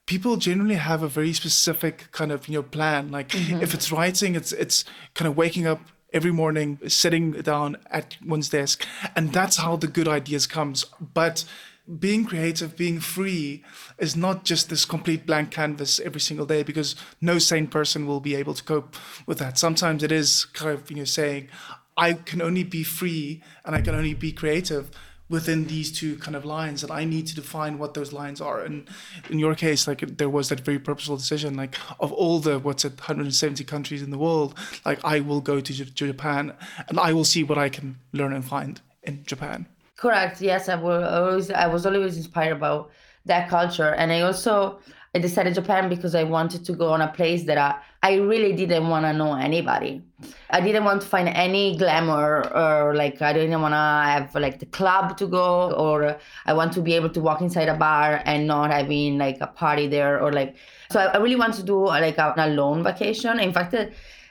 people 0.10 0.38
generally 0.38 0.74
have 0.74 1.04
a 1.04 1.08
very 1.08 1.32
specific 1.34 2.12
kind 2.12 2.32
of 2.32 2.48
you 2.48 2.56
know 2.56 2.64
plan. 2.64 3.12
Like 3.12 3.30
mm-hmm. 3.30 3.62
if 3.62 3.76
it's 3.76 3.92
writing 3.92 4.36
it's 4.36 4.52
it's 4.52 4.84
kind 5.14 5.28
of 5.28 5.38
waking 5.38 5.68
up 5.68 5.82
every 6.12 6.32
morning 6.32 6.80
sitting 6.88 7.32
down 7.34 7.78
at 7.92 8.18
one's 8.26 8.50
desk 8.50 8.88
and 9.16 9.32
that's 9.32 9.58
how 9.58 9.76
the 9.76 9.88
good 9.88 10.08
ideas 10.08 10.48
comes. 10.48 10.84
But 11.00 11.46
being 12.00 12.26
creative 12.26 12.76
being 12.76 13.00
free 13.00 13.64
is 14.00 14.16
not 14.16 14.46
just 14.46 14.70
this 14.70 14.84
complete 14.84 15.28
blank 15.28 15.52
canvas 15.52 16.00
every 16.00 16.22
single 16.22 16.48
day 16.48 16.64
because 16.64 16.96
no 17.22 17.38
sane 17.38 17.68
person 17.68 18.08
will 18.08 18.20
be 18.20 18.34
able 18.34 18.56
to 18.56 18.64
cope 18.64 18.96
with 19.28 19.38
that. 19.38 19.60
Sometimes 19.60 20.02
it 20.02 20.12
is 20.12 20.46
kind 20.46 20.72
of 20.72 20.90
you 20.90 20.98
know 20.98 21.04
saying 21.04 21.50
i 21.98 22.14
can 22.14 22.42
only 22.42 22.64
be 22.64 22.84
free 22.84 23.44
and 23.66 23.76
i 23.76 23.82
can 23.82 23.94
only 23.94 24.14
be 24.14 24.32
creative 24.32 24.90
within 25.30 25.68
these 25.68 25.92
two 25.92 26.18
kind 26.18 26.36
of 26.36 26.44
lines 26.44 26.82
and 26.84 26.92
i 26.92 27.06
need 27.06 27.28
to 27.28 27.36
define 27.36 27.78
what 27.78 27.94
those 27.94 28.12
lines 28.12 28.42
are. 28.42 28.62
And 28.62 28.88
in 29.30 29.40
your 29.40 29.56
case 29.56 29.88
like 29.88 30.00
there 30.18 30.30
was 30.30 30.50
that 30.50 30.62
very 30.62 30.80
purposeful 30.80 31.18
decision 31.18 31.56
like 31.56 31.76
of 32.00 32.12
all 32.12 32.40
the 32.40 32.60
what's 32.60 32.84
it 32.84 32.98
170 32.98 33.64
countries 33.64 34.02
in 34.02 34.12
the 34.12 34.18
world 34.18 34.58
like 34.86 35.00
i 35.04 35.20
will 35.20 35.42
go 35.42 35.62
to 35.62 35.74
japan 35.74 36.54
and 36.88 37.00
i 37.00 37.14
will 37.14 37.26
see 37.26 37.44
what 37.44 37.58
i 37.58 37.70
can 37.70 37.98
learn 38.12 38.34
and 38.34 38.46
find 38.46 38.82
in 39.04 39.24
japan. 39.26 39.68
Correct. 39.96 40.42
Yes 40.42 40.70
i 40.70 40.76
was 40.76 41.04
always 41.04 41.52
i 41.52 41.68
was 41.68 41.86
always 41.86 42.18
inspired 42.18 42.58
about 42.58 42.90
that 43.26 43.50
culture. 43.50 43.94
And 43.94 44.12
i 44.12 44.22
also 44.22 44.80
I 45.16 45.20
decided 45.20 45.56
Japan 45.56 45.90
because 45.90 46.14
I 46.14 46.24
wanted 46.24 46.64
to 46.66 46.74
go 46.74 46.90
on 46.94 47.02
a 47.02 47.08
place 47.08 47.44
that 47.46 47.58
I, 47.58 47.80
I 48.02 48.16
really 48.16 48.54
didn't 48.54 48.88
want 48.88 49.06
to 49.06 49.14
know 49.14 49.36
anybody. 49.36 50.02
I 50.50 50.62
didn't 50.62 50.86
want 50.86 51.02
to 51.02 51.08
find 51.08 51.28
any 51.28 51.78
glamour 51.78 52.50
or 52.56 52.96
like 52.96 53.22
I 53.22 53.34
didn't 53.34 53.62
want 53.62 53.74
to 53.74 53.78
have 53.78 54.34
like 54.36 54.60
the 54.60 54.66
club 54.68 55.18
to 55.18 55.28
go 55.28 55.72
or 55.74 56.18
I 56.46 56.54
want 56.54 56.72
to 56.74 56.82
be 56.82 56.94
able 56.94 57.10
to 57.10 57.22
walk 57.22 57.42
inside 57.42 57.68
a 57.68 57.76
bar 57.76 58.22
and 58.26 58.48
not 58.48 58.72
having 58.72 59.18
like 59.18 59.38
a 59.42 59.48
party 59.48 59.88
there 59.88 60.22
or 60.22 60.32
like 60.32 60.56
so 60.92 61.00
I, 61.00 61.18
really 61.18 61.36
want 61.36 61.54
to 61.56 61.64
do 61.64 61.86
like 61.86 62.18
a, 62.18 62.34
an 62.36 62.52
alone 62.52 62.84
vacation. 62.84 63.40
In 63.40 63.54
fact, 63.54 63.76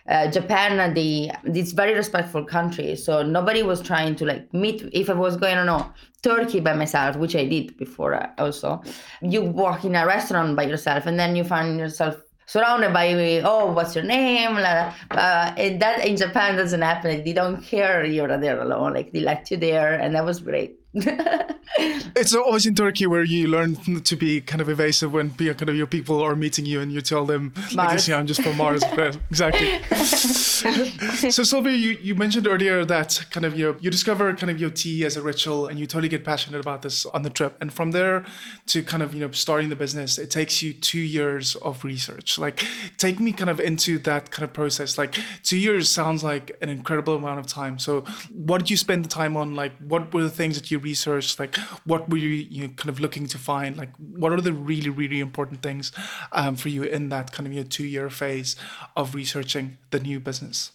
uh, 0.09 0.31
Japan, 0.31 0.95
the 0.95 1.31
this 1.45 1.73
very 1.73 1.95
respectful 1.95 2.45
country, 2.45 2.97
so 2.97 3.23
nobody 3.23 3.63
was 3.63 3.83
trying 3.83 4.17
to 4.17 4.25
like 4.25 4.53
meet. 4.55 4.89
If 4.93 5.11
I 5.11 5.13
was 5.13 5.37
going, 5.37 5.57
don't 5.57 5.67
know, 5.67 5.93
Turkey 6.23 6.61
by 6.61 6.73
myself, 6.73 7.17
which 7.17 7.37
I 7.37 7.45
did 7.45 7.77
before 7.77 8.15
uh, 8.15 8.31
also. 8.39 8.83
You 9.21 9.43
walk 9.43 9.85
in 9.85 9.95
a 9.95 10.07
restaurant 10.07 10.57
by 10.57 10.65
yourself, 10.65 11.05
and 11.05 11.21
then 11.21 11.37
you 11.37 11.45
find 11.45 11.79
yourself 11.79 12.17
surrounded 12.49 12.93
by 12.93 13.13
oh 13.45 13.71
what's 13.73 13.95
your 13.95 14.05
name? 14.05 14.57
Uh, 14.57 15.53
that 15.85 16.05
in 16.05 16.17
japan 16.17 16.57
doesn't 16.57 16.83
happen. 16.83 17.23
They 17.25 17.33
don't 17.33 17.63
care 17.63 18.05
you're 18.05 18.37
there 18.39 18.61
alone. 18.61 18.95
Like 18.95 19.13
they 19.13 19.21
let 19.21 19.51
you 19.51 19.57
there 19.57 19.95
and 19.95 20.15
that 20.17 20.25
was 20.25 20.41
great 20.41 20.78
it's 20.97 22.35
always 22.35 22.65
in 22.65 22.75
Turkey 22.75 23.07
where 23.07 23.23
you 23.23 23.47
learn 23.47 23.77
to 24.01 24.17
be 24.17 24.41
kind 24.41 24.63
of 24.63 24.71
evasive 24.71 25.13
when 25.13 25.31
kind 25.31 25.69
of 25.69 25.77
your 25.77 25.87
people 25.87 26.23
are 26.23 26.35
meeting 26.35 26.65
you 26.65 26.81
and 26.81 26.91
you 26.91 27.03
tell 27.03 27.27
them 27.27 27.53
Mars. 27.55 27.75
like 27.75 27.93
this, 27.93 28.09
yeah, 28.09 28.17
I'm 28.17 28.27
just 28.27 28.43
from 28.43 28.57
Mars. 28.57 28.83
exactly. 29.31 29.83
so 31.31 31.43
Sylvia, 31.43 31.77
you, 31.77 31.99
you 32.01 32.15
mentioned 32.15 32.47
earlier 32.47 32.87
that 32.87 33.27
kind 33.31 33.45
of 33.45 33.59
you 33.59 33.77
you 33.81 33.91
discover 33.91 34.33
kind 34.35 34.51
of 34.51 34.59
your 34.59 34.71
tea 34.71 35.05
as 35.05 35.19
a 35.19 35.23
ritual 35.23 35.67
and 35.67 35.79
you 35.79 35.87
totally 35.87 36.09
get 36.09 36.25
passionate 36.25 36.61
about 36.61 36.81
this 36.81 37.05
on 37.07 37.21
the 37.21 37.31
trip. 37.31 37.59
And 37.61 37.71
from 37.71 37.91
there 37.91 38.25
to 38.69 38.83
kind 38.83 39.03
of 39.03 39.13
you 39.13 39.21
know 39.21 39.31
starting 39.33 39.69
the 39.69 39.77
business, 39.77 40.17
it 40.17 40.31
takes 40.31 40.63
you 40.63 40.73
two 40.73 41.01
years 41.01 41.55
of 41.57 41.85
research. 41.85 42.39
Like 42.39 42.65
take 42.97 43.21
me 43.21 43.33
kind 43.33 43.51
of 43.51 43.61
into 43.61 43.99
that 44.01 44.31
kind 44.31 44.45
of 44.45 44.55
process. 44.55 44.97
Like 44.97 45.19
two 45.43 45.59
years 45.59 45.91
sounds 45.91 46.25
like 46.25 46.57
an 46.63 46.71
incredible 46.71 47.17
amount 47.17 47.41
of 47.41 47.47
time. 47.47 47.79
So 47.79 48.05
what 48.33 48.59
did 48.59 48.71
you 48.71 48.79
spend 48.79 49.05
the 49.05 49.11
time 49.11 49.37
on? 49.37 49.55
Like 49.55 49.73
what 49.87 50.15
were 50.15 50.23
the 50.23 50.31
things 50.31 50.59
that 50.59 50.71
you 50.71 50.78
research? 50.79 51.39
Like, 51.39 51.57
what 51.85 52.09
were 52.09 52.17
you, 52.17 52.29
you 52.29 52.63
know, 52.63 52.73
kind 52.75 52.89
of 52.89 53.01
looking 53.01 53.27
to 53.29 53.39
find? 53.39 53.77
Like, 53.77 53.91
what 53.97 54.33
are 54.33 54.41
the 54.41 54.53
really, 54.53 54.91
really 54.91 55.21
important 55.21 55.63
things 55.63 55.93
um, 56.33 56.57
for 56.57 56.69
you 56.69 56.83
in 56.83 57.09
that 57.11 57.33
kind 57.33 57.47
of 57.47 57.53
your 57.53 57.65
two 57.65 57.85
year 57.85 58.11
phase 58.11 58.57
of 58.97 59.15
researching 59.15 59.79
the 59.91 60.01
new 60.01 60.21
business? 60.21 60.73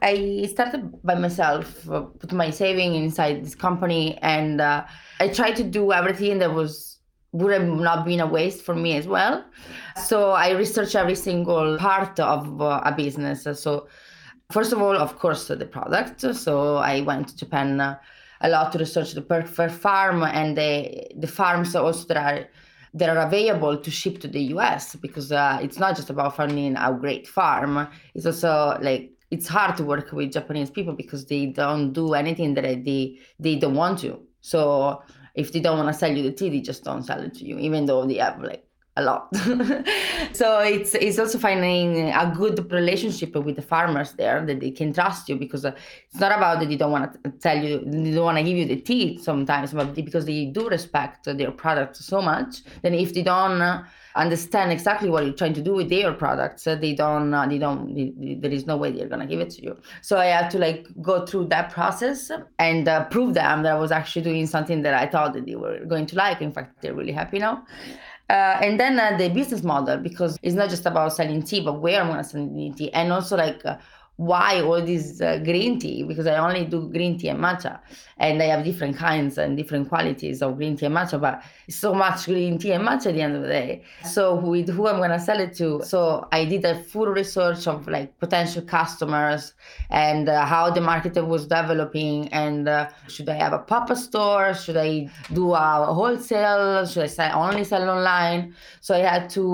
I 0.00 0.48
started 0.50 1.02
by 1.04 1.14
myself, 1.14 1.88
uh, 1.88 2.02
put 2.02 2.32
my 2.32 2.50
saving 2.50 2.94
inside 2.94 3.44
this 3.44 3.54
company, 3.54 4.18
and 4.22 4.60
uh, 4.60 4.84
I 5.20 5.28
tried 5.28 5.56
to 5.56 5.64
do 5.64 5.92
everything 5.92 6.38
that 6.38 6.52
was 6.52 6.92
would 7.32 7.52
have 7.52 7.66
not 7.66 8.04
been 8.04 8.20
a 8.20 8.26
waste 8.26 8.62
for 8.62 8.74
me 8.74 8.96
as 8.96 9.06
well. 9.06 9.44
So 10.04 10.32
I 10.32 10.50
researched 10.50 10.94
every 10.94 11.14
single 11.14 11.78
part 11.78 12.20
of 12.20 12.60
uh, 12.60 12.82
a 12.84 12.92
business. 12.92 13.44
So 13.58 13.88
first 14.50 14.72
of 14.72 14.82
all, 14.82 14.96
of 14.96 15.18
course, 15.18 15.48
the 15.48 15.64
product. 15.64 16.20
So 16.36 16.76
I 16.76 17.00
went 17.00 17.28
to 17.28 17.36
Japan 17.36 17.80
uh, 17.80 17.98
a 18.42 18.48
lot 18.48 18.72
to 18.72 18.78
research 18.78 19.12
the 19.12 19.22
perfect 19.22 19.74
farm 19.74 20.22
and 20.22 20.56
the 20.56 21.06
the 21.16 21.26
farms 21.26 21.74
also 21.74 22.06
that 22.08 22.16
are 22.16 22.48
that 22.94 23.08
are 23.08 23.26
available 23.26 23.76
to 23.76 23.90
ship 23.90 24.18
to 24.20 24.28
the 24.28 24.42
US 24.54 24.96
because 24.96 25.32
uh, 25.32 25.58
it's 25.62 25.78
not 25.78 25.96
just 25.96 26.10
about 26.10 26.36
finding 26.36 26.76
a 26.76 26.92
great 26.92 27.26
farm. 27.26 27.88
It's 28.14 28.26
also 28.26 28.78
like 28.82 29.10
it's 29.30 29.48
hard 29.48 29.76
to 29.78 29.84
work 29.84 30.12
with 30.12 30.32
Japanese 30.32 30.70
people 30.70 30.92
because 30.92 31.24
they 31.24 31.46
don't 31.46 31.92
do 31.92 32.14
anything 32.14 32.54
that 32.54 32.64
they 32.64 33.18
they 33.38 33.56
don't 33.56 33.74
want 33.74 34.00
to. 34.00 34.20
So 34.40 35.02
if 35.34 35.52
they 35.52 35.60
don't 35.60 35.78
want 35.78 35.88
to 35.88 35.98
sell 35.98 36.14
you 36.14 36.22
the 36.22 36.32
tea, 36.32 36.50
they 36.50 36.60
just 36.60 36.84
don't 36.84 37.02
sell 37.02 37.20
it 37.22 37.34
to 37.34 37.44
you, 37.44 37.58
even 37.58 37.86
though 37.86 38.04
they 38.04 38.16
have 38.16 38.42
like 38.42 38.66
a 38.96 39.02
lot. 39.02 39.34
so 40.32 40.58
it's 40.60 40.94
it's 40.94 41.18
also 41.18 41.38
finding 41.38 42.10
a 42.10 42.32
good 42.36 42.70
relationship 42.70 43.34
with 43.34 43.56
the 43.56 43.62
farmers 43.62 44.12
there 44.12 44.44
that 44.44 44.60
they 44.60 44.70
can 44.70 44.92
trust 44.92 45.28
you 45.28 45.36
because 45.36 45.64
uh, 45.64 45.72
it's 46.10 46.20
not 46.20 46.32
about 46.36 46.60
that 46.60 46.68
they 46.68 46.76
don't 46.76 46.92
want 46.92 47.24
to 47.24 47.30
tell 47.30 47.56
you 47.56 47.82
they 47.86 48.10
don't 48.10 48.24
want 48.24 48.36
to 48.36 48.44
give 48.44 48.56
you 48.56 48.66
the 48.66 48.76
tea 48.76 49.18
sometimes, 49.18 49.72
but 49.72 49.94
because 49.94 50.26
they 50.26 50.46
do 50.46 50.68
respect 50.68 51.24
their 51.24 51.50
product 51.50 51.96
so 51.96 52.20
much. 52.20 52.62
Then 52.82 52.92
if 52.94 53.14
they 53.14 53.22
don't 53.22 53.86
understand 54.14 54.70
exactly 54.70 55.08
what 55.08 55.24
you're 55.24 55.32
trying 55.32 55.54
to 55.54 55.62
do 55.62 55.72
with 55.72 55.88
their 55.88 56.12
products, 56.12 56.64
they 56.64 56.94
don't 56.94 57.30
they 57.48 57.58
don't 57.58 57.94
they, 57.94 58.34
there 58.34 58.50
is 58.50 58.66
no 58.66 58.76
way 58.76 58.92
they're 58.92 59.08
gonna 59.08 59.26
give 59.26 59.40
it 59.40 59.50
to 59.50 59.62
you. 59.62 59.76
So 60.02 60.18
I 60.18 60.26
had 60.26 60.50
to 60.50 60.58
like 60.58 60.86
go 61.00 61.24
through 61.24 61.46
that 61.46 61.70
process 61.70 62.30
and 62.58 62.86
uh, 62.86 63.04
prove 63.06 63.32
them 63.32 63.62
that 63.62 63.72
I 63.72 63.78
was 63.78 63.90
actually 63.90 64.22
doing 64.22 64.46
something 64.46 64.82
that 64.82 64.92
I 64.92 65.06
thought 65.06 65.32
that 65.32 65.46
they 65.46 65.56
were 65.56 65.78
going 65.86 66.04
to 66.06 66.16
like. 66.16 66.42
In 66.42 66.52
fact, 66.52 66.82
they're 66.82 66.94
really 66.94 67.12
happy 67.12 67.38
now. 67.38 67.64
Uh, 68.30 68.58
and 68.62 68.80
then 68.80 68.98
uh, 68.98 69.16
the 69.18 69.28
business 69.28 69.62
model, 69.62 69.98
because 69.98 70.38
it's 70.42 70.54
not 70.54 70.70
just 70.70 70.86
about 70.86 71.12
selling 71.12 71.42
tea, 71.42 71.60
but 71.60 71.80
where 71.80 72.00
I'm 72.00 72.08
going 72.08 72.18
to 72.18 72.24
sell 72.24 72.72
tea. 72.76 72.90
And 72.92 73.12
also, 73.12 73.36
like, 73.36 73.64
uh, 73.66 73.76
why 74.16 74.60
all 74.60 74.84
this 74.84 75.20
uh, 75.20 75.38
green 75.38 75.78
tea? 75.78 76.02
Because 76.02 76.26
i 76.26 76.36
only 76.36 76.64
do 76.64 76.88
green 76.88 77.18
tea 77.18 77.28
and 77.28 77.40
matcha 77.40 77.80
and 78.18 78.42
i 78.42 78.46
have 78.46 78.64
different 78.64 78.96
kinds 78.96 79.38
and 79.38 79.56
different 79.56 79.88
qualities 79.88 80.42
of 80.42 80.56
green 80.56 80.76
tea 80.76 80.86
and 80.86 80.94
matcha 80.94 81.20
but 81.20 81.42
so 81.68 81.94
much 81.94 82.26
green 82.26 82.58
tea 82.58 82.72
and 82.72 82.86
matcha 82.86 83.06
at 83.06 83.14
the 83.14 83.22
end 83.22 83.34
of 83.34 83.42
the 83.42 83.48
day. 83.48 83.82
So 84.04 84.36
with 84.36 84.68
who 84.68 84.86
i'm 84.86 84.98
going 84.98 85.10
to 85.10 85.18
sell 85.18 85.40
it 85.40 85.54
to? 85.56 85.82
So 85.82 86.28
i 86.30 86.44
did 86.44 86.64
a 86.64 86.82
full 86.84 87.06
research 87.06 87.66
of 87.66 87.88
like 87.88 88.16
potential 88.18 88.62
customers 88.62 89.54
and 89.90 90.28
uh, 90.28 90.44
how 90.44 90.70
the 90.70 90.80
market 90.80 91.16
was 91.26 91.46
developing 91.46 92.28
and 92.28 92.68
uh, 92.68 92.90
should 93.08 93.28
i 93.28 93.34
have 93.34 93.52
a 93.52 93.58
pop-up 93.58 93.96
store? 93.96 94.54
Should 94.54 94.76
i 94.76 95.08
do 95.32 95.54
a 95.54 95.86
wholesale? 95.86 96.86
Should 96.86 97.04
i 97.04 97.06
sell, 97.06 97.42
only 97.42 97.64
sell 97.64 97.88
online? 97.88 98.54
So 98.82 98.94
i 98.94 98.98
had 98.98 99.30
to 99.30 99.44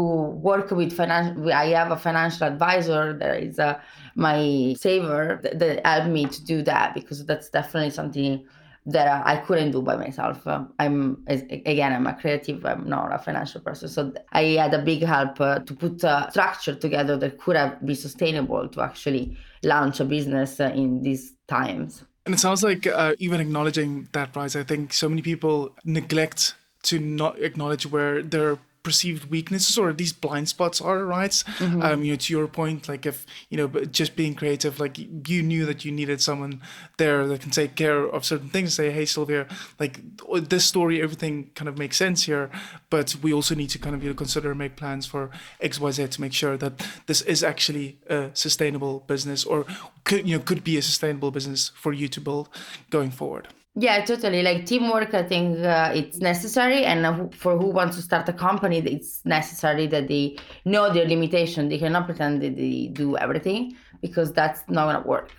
work 0.49 0.73
with 0.73 0.93
financial 0.93 1.53
i 1.53 1.69
have 1.69 1.93
a 1.93 1.97
financial 1.97 2.47
advisor 2.47 3.17
that 3.19 3.43
is 3.43 3.59
a 3.59 3.81
my 4.19 4.75
saver 4.77 5.39
that, 5.43 5.59
that 5.61 5.87
helped 5.87 6.11
me 6.11 6.27
to 6.27 6.45
do 6.45 6.61
that 6.63 6.93
because 6.93 7.25
that's 7.25 7.49
definitely 7.49 7.91
something 7.91 8.45
that 8.85 9.27
I 9.27 9.37
couldn't 9.37 9.71
do 9.71 9.81
by 9.81 9.97
myself. 9.97 10.47
I'm 10.79 11.23
again, 11.29 11.93
I'm 11.93 12.07
a 12.07 12.15
creative. 12.15 12.65
I'm 12.67 12.89
not 12.89 13.15
a 13.15 13.19
financial 13.19 13.61
person, 13.61 13.89
so 13.89 14.13
I 14.33 14.43
had 14.63 14.75
a 14.75 14.83
big 14.83 15.03
help 15.05 15.41
uh, 15.41 15.61
to 15.61 15.75
put 15.75 16.03
a 16.03 16.27
structure 16.31 16.75
together 16.75 17.17
that 17.19 17.39
could 17.39 17.57
have 17.57 17.85
be 17.85 17.95
sustainable 17.95 18.69
to 18.69 18.81
actually 18.81 19.37
launch 19.63 20.01
a 20.01 20.05
business 20.05 20.59
uh, 20.59 20.73
in 20.75 21.03
these 21.03 21.35
times. 21.47 22.05
And 22.27 22.35
it 22.35 22.39
sounds 22.39 22.63
like 22.63 22.87
uh, 22.87 23.15
even 23.19 23.41
acknowledging 23.41 24.09
that, 24.13 24.35
rise. 24.35 24.57
I 24.57 24.65
think 24.65 24.93
so 24.93 25.09
many 25.09 25.23
people 25.23 25.75
neglect 25.85 26.55
to 26.85 26.99
not 26.99 27.39
acknowledge 27.39 27.87
where 27.87 28.23
their 28.23 28.59
perceived 28.83 29.31
weaknesses 29.31 29.77
or 29.77 29.93
these 29.93 30.13
blind 30.13 30.49
spots 30.49 30.81
are 30.81 31.05
right 31.05 31.31
mm-hmm. 31.31 31.83
um 31.83 32.03
you 32.05 32.13
know 32.13 32.17
to 32.17 32.33
your 32.33 32.47
point 32.47 32.89
like 32.89 33.05
if 33.07 33.27
you 33.51 33.57
know 33.57 33.69
just 33.87 34.17
being 34.17 34.35
creative 34.35 34.79
like 34.81 34.99
you 34.99 35.43
knew 35.43 35.67
that 35.67 35.85
you 35.85 35.93
needed 35.93 36.21
someone 36.21 36.61
there 36.97 37.27
that 37.27 37.41
can 37.41 37.51
take 37.51 37.75
care 37.75 38.07
of 38.07 38.25
certain 38.25 38.49
things 38.49 38.75
say 38.75 38.91
hey 38.91 39.05
sylvia 39.05 39.47
like 39.79 40.01
this 40.49 40.65
story 40.65 41.03
everything 41.03 41.51
kind 41.55 41.69
of 41.69 41.77
makes 41.77 41.97
sense 41.97 42.23
here 42.25 42.51
but 42.91 43.17
we 43.23 43.33
also 43.33 43.55
need 43.55 43.71
to 43.71 43.79
kind 43.79 43.95
of 43.95 44.03
you 44.03 44.11
know 44.11 44.15
consider 44.15 44.51
and 44.51 44.59
make 44.59 44.77
plans 44.77 45.07
for 45.07 45.31
xyz 45.63 46.11
to 46.11 46.21
make 46.21 46.33
sure 46.33 46.57
that 46.57 46.87
this 47.07 47.21
is 47.23 47.43
actually 47.43 47.99
a 48.09 48.31
sustainable 48.35 49.01
business 49.07 49.45
or 49.45 49.67
could 50.05 50.27
you 50.29 50.37
know 50.37 50.43
could 50.43 50.63
be 50.63 50.77
a 50.77 50.83
sustainable 50.83 51.31
business 51.31 51.71
for 51.75 51.93
you 51.93 52.09
to 52.09 52.21
build 52.21 52.49
going 52.91 53.11
forward 53.11 53.49
yeah, 53.79 54.05
totally. 54.05 54.43
Like 54.43 54.67
teamwork, 54.67 55.15
I 55.15 55.23
think 55.23 55.61
uh, 55.61 55.93
it's 55.95 56.19
necessary, 56.19 56.85
and 56.85 57.33
for 57.35 57.57
who 57.57 57.69
wants 57.69 57.97
to 57.97 58.03
start 58.03 58.29
a 58.29 58.33
company, 58.33 58.79
it's 58.79 59.25
necessary 59.25 59.87
that 59.87 60.09
they 60.09 60.37
know 60.65 60.93
their 60.93 61.07
limitation. 61.07 61.69
They 61.69 61.79
cannot 61.79 62.07
pretend 62.07 62.43
that 62.43 62.57
they 62.57 62.91
do 62.93 63.17
everything 63.17 63.77
because 64.01 64.33
that's 64.33 64.61
not 64.69 64.87
gonna 64.87 65.07
work. 65.07 65.31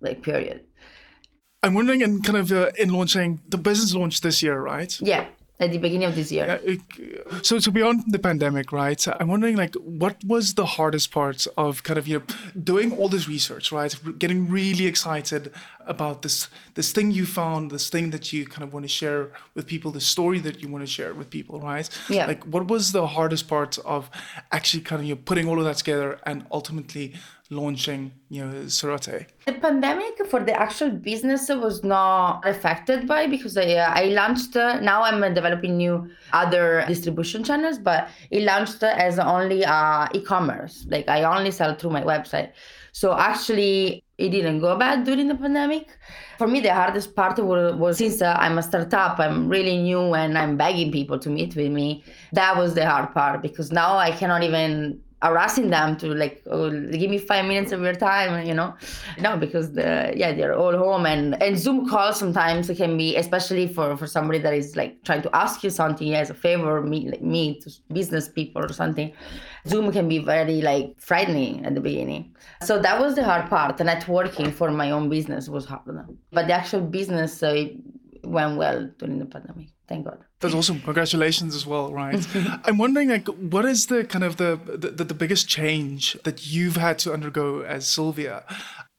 Like, 0.00 0.22
period. 0.22 0.64
I'm 1.62 1.74
wondering, 1.74 2.00
in 2.00 2.22
kind 2.22 2.38
of 2.38 2.50
uh, 2.50 2.72
in 2.76 2.90
launching 2.90 3.40
the 3.48 3.58
business 3.58 3.94
launch 3.94 4.20
this 4.20 4.42
year, 4.42 4.60
right? 4.60 4.98
Yeah 5.00 5.26
at 5.58 5.70
the 5.70 5.78
beginning 5.78 6.06
of 6.06 6.14
this 6.14 6.30
year. 6.30 6.60
so, 7.42 7.58
so 7.58 7.70
beyond 7.70 8.04
the 8.08 8.18
pandemic, 8.18 8.72
right? 8.72 9.02
I'm 9.18 9.28
wondering, 9.28 9.56
like, 9.56 9.74
what 9.76 10.22
was 10.24 10.54
the 10.54 10.66
hardest 10.66 11.10
part 11.10 11.46
of 11.56 11.82
kind 11.82 11.98
of 11.98 12.06
you 12.06 12.18
know 12.18 12.24
doing 12.62 12.92
all 12.92 13.08
this 13.08 13.26
research, 13.26 13.72
right? 13.72 13.94
Getting 14.18 14.48
really 14.48 14.86
excited 14.86 15.52
about 15.86 16.22
this 16.22 16.48
this 16.74 16.92
thing 16.92 17.10
you 17.10 17.24
found, 17.24 17.70
this 17.70 17.88
thing 17.88 18.10
that 18.10 18.32
you 18.32 18.46
kind 18.46 18.64
of 18.64 18.72
want 18.72 18.84
to 18.84 18.88
share 18.88 19.30
with 19.54 19.66
people, 19.66 19.90
the 19.90 20.00
story 20.00 20.38
that 20.40 20.62
you 20.62 20.68
want 20.68 20.82
to 20.82 20.90
share 20.90 21.14
with 21.14 21.30
people, 21.30 21.60
right? 21.60 21.88
Yeah. 22.10 22.26
Like, 22.26 22.44
what 22.44 22.68
was 22.68 22.92
the 22.92 23.06
hardest 23.06 23.48
part 23.48 23.78
of 23.78 24.10
actually 24.52 24.82
kind 24.82 25.00
of 25.00 25.06
you 25.06 25.14
know 25.14 25.20
putting 25.24 25.48
all 25.48 25.58
of 25.58 25.64
that 25.64 25.78
together 25.78 26.18
and 26.24 26.46
ultimately 26.52 27.14
launching 27.50 28.12
you 28.28 28.44
know 28.44 28.52
Serate? 28.64 29.26
The 29.46 29.52
pandemic 29.52 30.26
for 30.26 30.40
the 30.40 30.52
actual 30.52 30.90
business 30.90 31.48
was 31.48 31.84
not 31.84 32.46
affected 32.46 33.06
by 33.06 33.26
because 33.26 33.56
I 33.56 33.74
uh, 33.74 33.92
I 33.94 34.06
launched 34.06 34.56
uh, 34.56 34.80
now 34.80 35.02
I'm 35.02 35.22
uh, 35.22 35.28
developing 35.30 35.76
new 35.76 36.10
other 36.32 36.84
distribution 36.88 37.44
channels, 37.44 37.78
but 37.78 38.08
it 38.30 38.42
launched 38.42 38.82
as 38.82 39.18
only 39.18 39.64
uh, 39.64 40.08
e-commerce. 40.12 40.86
Like 40.88 41.08
I 41.08 41.22
only 41.24 41.50
sell 41.50 41.74
through 41.74 41.90
my 41.90 42.02
website. 42.02 42.52
So 42.92 43.12
actually, 43.12 44.02
it 44.16 44.30
didn't 44.30 44.60
go 44.60 44.74
bad 44.78 45.04
during 45.04 45.28
the 45.28 45.34
pandemic. 45.34 45.88
For 46.38 46.46
me, 46.46 46.60
the 46.60 46.72
hardest 46.72 47.14
part 47.14 47.38
was, 47.38 47.74
was 47.74 47.98
since 47.98 48.22
uh, 48.22 48.34
I'm 48.38 48.56
a 48.56 48.62
startup, 48.62 49.20
I'm 49.20 49.50
really 49.50 49.76
new 49.76 50.14
and 50.14 50.38
I'm 50.38 50.56
begging 50.56 50.90
people 50.90 51.18
to 51.18 51.28
meet 51.28 51.54
with 51.54 51.70
me. 51.70 52.04
That 52.32 52.56
was 52.56 52.74
the 52.74 52.88
hard 52.88 53.12
part 53.12 53.42
because 53.42 53.70
now 53.70 53.98
I 53.98 54.12
cannot 54.12 54.42
even 54.42 55.02
harassing 55.22 55.70
them 55.70 55.96
to 55.96 56.14
like 56.14 56.42
oh, 56.50 56.70
give 56.70 57.10
me 57.10 57.18
five 57.18 57.46
minutes 57.46 57.72
of 57.72 57.80
your 57.80 57.94
time 57.94 58.46
you 58.46 58.52
know? 58.52 58.74
No 59.18 59.36
because 59.36 59.72
the 59.72 60.12
yeah 60.14 60.32
they're 60.32 60.54
all 60.54 60.76
home. 60.76 61.06
And 61.06 61.40
and 61.42 61.58
zoom 61.58 61.88
calls 61.88 62.18
sometimes 62.18 62.70
can 62.76 62.96
be 62.96 63.16
especially 63.16 63.66
for 63.66 63.96
for 63.96 64.06
somebody 64.06 64.38
that 64.40 64.52
is 64.52 64.76
like 64.76 65.02
trying 65.04 65.22
to 65.22 65.34
ask 65.34 65.64
you 65.64 65.70
something 65.70 66.14
as 66.14 66.30
a 66.30 66.34
favor 66.34 66.82
me 66.82 67.08
like 67.10 67.22
me 67.22 67.60
to 67.60 67.70
business 67.92 68.28
people 68.28 68.62
or 68.62 68.72
something. 68.72 69.12
Zoom 69.66 69.90
can 69.90 70.08
be 70.08 70.18
very 70.18 70.60
like 70.60 70.94
frightening 70.98 71.64
at 71.64 71.74
the 71.74 71.80
beginning. 71.80 72.34
So 72.62 72.78
that 72.80 73.00
was 73.00 73.14
the 73.14 73.24
hard 73.24 73.48
part. 73.48 73.78
The 73.78 73.84
networking 73.84 74.52
for 74.52 74.70
my 74.70 74.90
own 74.90 75.08
business 75.08 75.48
was 75.48 75.64
hard. 75.64 75.82
But 76.30 76.46
the 76.46 76.52
actual 76.52 76.82
business 76.82 77.42
uh, 77.42 77.66
went 78.22 78.56
well 78.56 78.90
during 78.98 79.18
the 79.18 79.26
pandemic. 79.26 79.68
Thank 79.88 80.04
god 80.06 80.25
that's 80.40 80.54
awesome. 80.54 80.80
Congratulations 80.80 81.54
as 81.54 81.66
well 81.66 81.92
right 81.92 82.26
i'm 82.64 82.78
wondering 82.78 83.08
like 83.08 83.26
what 83.28 83.64
is 83.64 83.86
the 83.86 84.04
kind 84.04 84.24
of 84.24 84.36
the, 84.36 84.60
the 84.66 85.04
the 85.04 85.14
biggest 85.14 85.48
change 85.48 86.16
that 86.24 86.46
you've 86.46 86.76
had 86.76 86.98
to 86.98 87.12
undergo 87.12 87.62
as 87.62 87.86
sylvia 87.88 88.44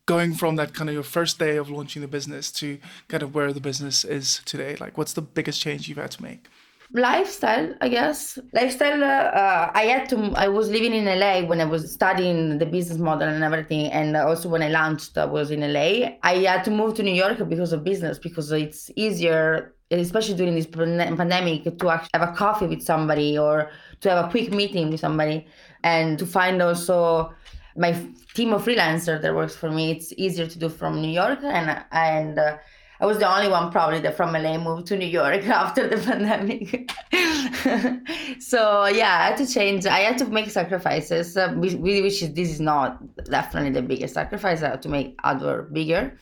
going 0.08 0.34
from 0.34 0.56
that 0.56 0.73
kind 0.73 0.89
of 0.89 0.93
your 0.93 1.04
first 1.04 1.38
day 1.38 1.58
of 1.58 1.69
launching 1.69 2.02
the 2.02 2.08
business 2.08 2.52
to 2.52 2.80
kind 3.10 3.21
of 3.21 3.36
where 3.36 3.54
the 3.54 3.60
business 3.60 4.04
is 4.04 4.41
today? 4.45 4.76
Like 4.80 4.97
what's 4.97 5.13
the 5.13 5.21
biggest 5.21 5.62
change 5.62 5.88
you've 5.88 6.00
had 6.00 6.12
to 6.12 6.23
make? 6.23 6.47
Lifestyle 6.93 7.76
i 7.82 7.89
guess. 7.89 8.39
Lifestyle 8.54 9.04
uh, 9.04 9.71
i 9.76 9.84
had 9.84 10.08
to 10.08 10.15
i 10.38 10.47
was 10.47 10.69
living 10.69 10.93
in 10.93 11.06
la 11.19 11.41
when 11.45 11.60
i 11.60 11.65
was 11.65 11.91
studying 11.91 12.58
the 12.60 12.65
business 12.65 12.97
model 12.97 13.28
and 13.28 13.43
everything 13.43 13.91
and 13.91 14.15
also 14.15 14.47
when 14.47 14.63
i 14.63 14.69
launched 14.69 15.17
i 15.17 15.26
was 15.26 15.52
in 15.52 15.60
la 15.73 15.89
i 16.23 16.36
had 16.45 16.63
to 16.63 16.71
move 16.71 16.93
to 16.93 17.04
new 17.04 17.17
york 17.23 17.38
because 17.50 17.73
of 17.73 17.84
business 17.84 18.17
because 18.17 18.54
it's 18.54 18.89
easier 18.95 19.76
especially 19.91 20.36
during 20.36 20.56
this 20.56 20.65
pandemic 20.65 21.63
to 21.63 21.88
have 21.89 22.08
a 22.13 22.34
coffee 22.34 22.67
with 22.67 22.82
somebody 22.82 23.38
or 23.38 23.71
to 24.02 24.10
have 24.10 24.26
a 24.26 24.30
quick 24.30 24.52
meeting 24.52 24.89
with 24.89 25.00
somebody 25.00 25.45
and 25.84 26.19
to 26.19 26.26
find 26.26 26.62
also 26.62 27.34
my 27.76 27.93
team 28.34 28.54
of 28.54 28.63
freelancer 28.65 29.21
that 29.21 29.34
works 29.34 29.56
for 29.56 29.71
me 29.71 29.91
it's 29.91 30.13
easier 30.17 30.47
to 30.47 30.60
do 30.60 30.67
from 30.69 31.02
new 31.02 31.10
york 31.10 31.39
and 31.43 31.84
and 31.91 32.38
uh, 32.39 32.58
I 33.00 33.06
was 33.06 33.19
the 33.19 33.32
only 33.32 33.47
one 33.47 33.71
probably 33.71 34.00
that 34.00 34.17
from 34.17 34.34
LA 34.34 34.58
moved 34.58 34.88
to 34.88 34.97
New 34.97 35.06
York 35.06 35.47
after 35.47 35.88
the 35.88 35.97
pandemic. 35.97 36.91
so 38.41 38.86
yeah, 38.88 39.19
I 39.19 39.28
had 39.28 39.38
to 39.38 39.47
change. 39.47 39.86
I 39.86 40.00
had 40.00 40.17
to 40.17 40.26
make 40.26 40.50
sacrifices, 40.50 41.38
uh, 41.38 41.54
which 41.54 42.23
is 42.23 42.34
this 42.34 42.50
is 42.50 42.60
not 42.60 42.97
definitely 43.26 43.69
the 43.71 43.84
biggest 43.84 44.15
sacrifice. 44.15 44.63
I 44.63 44.69
had 44.69 44.82
to 44.84 44.89
make 44.89 45.15
other 45.23 45.63
bigger. 45.71 46.17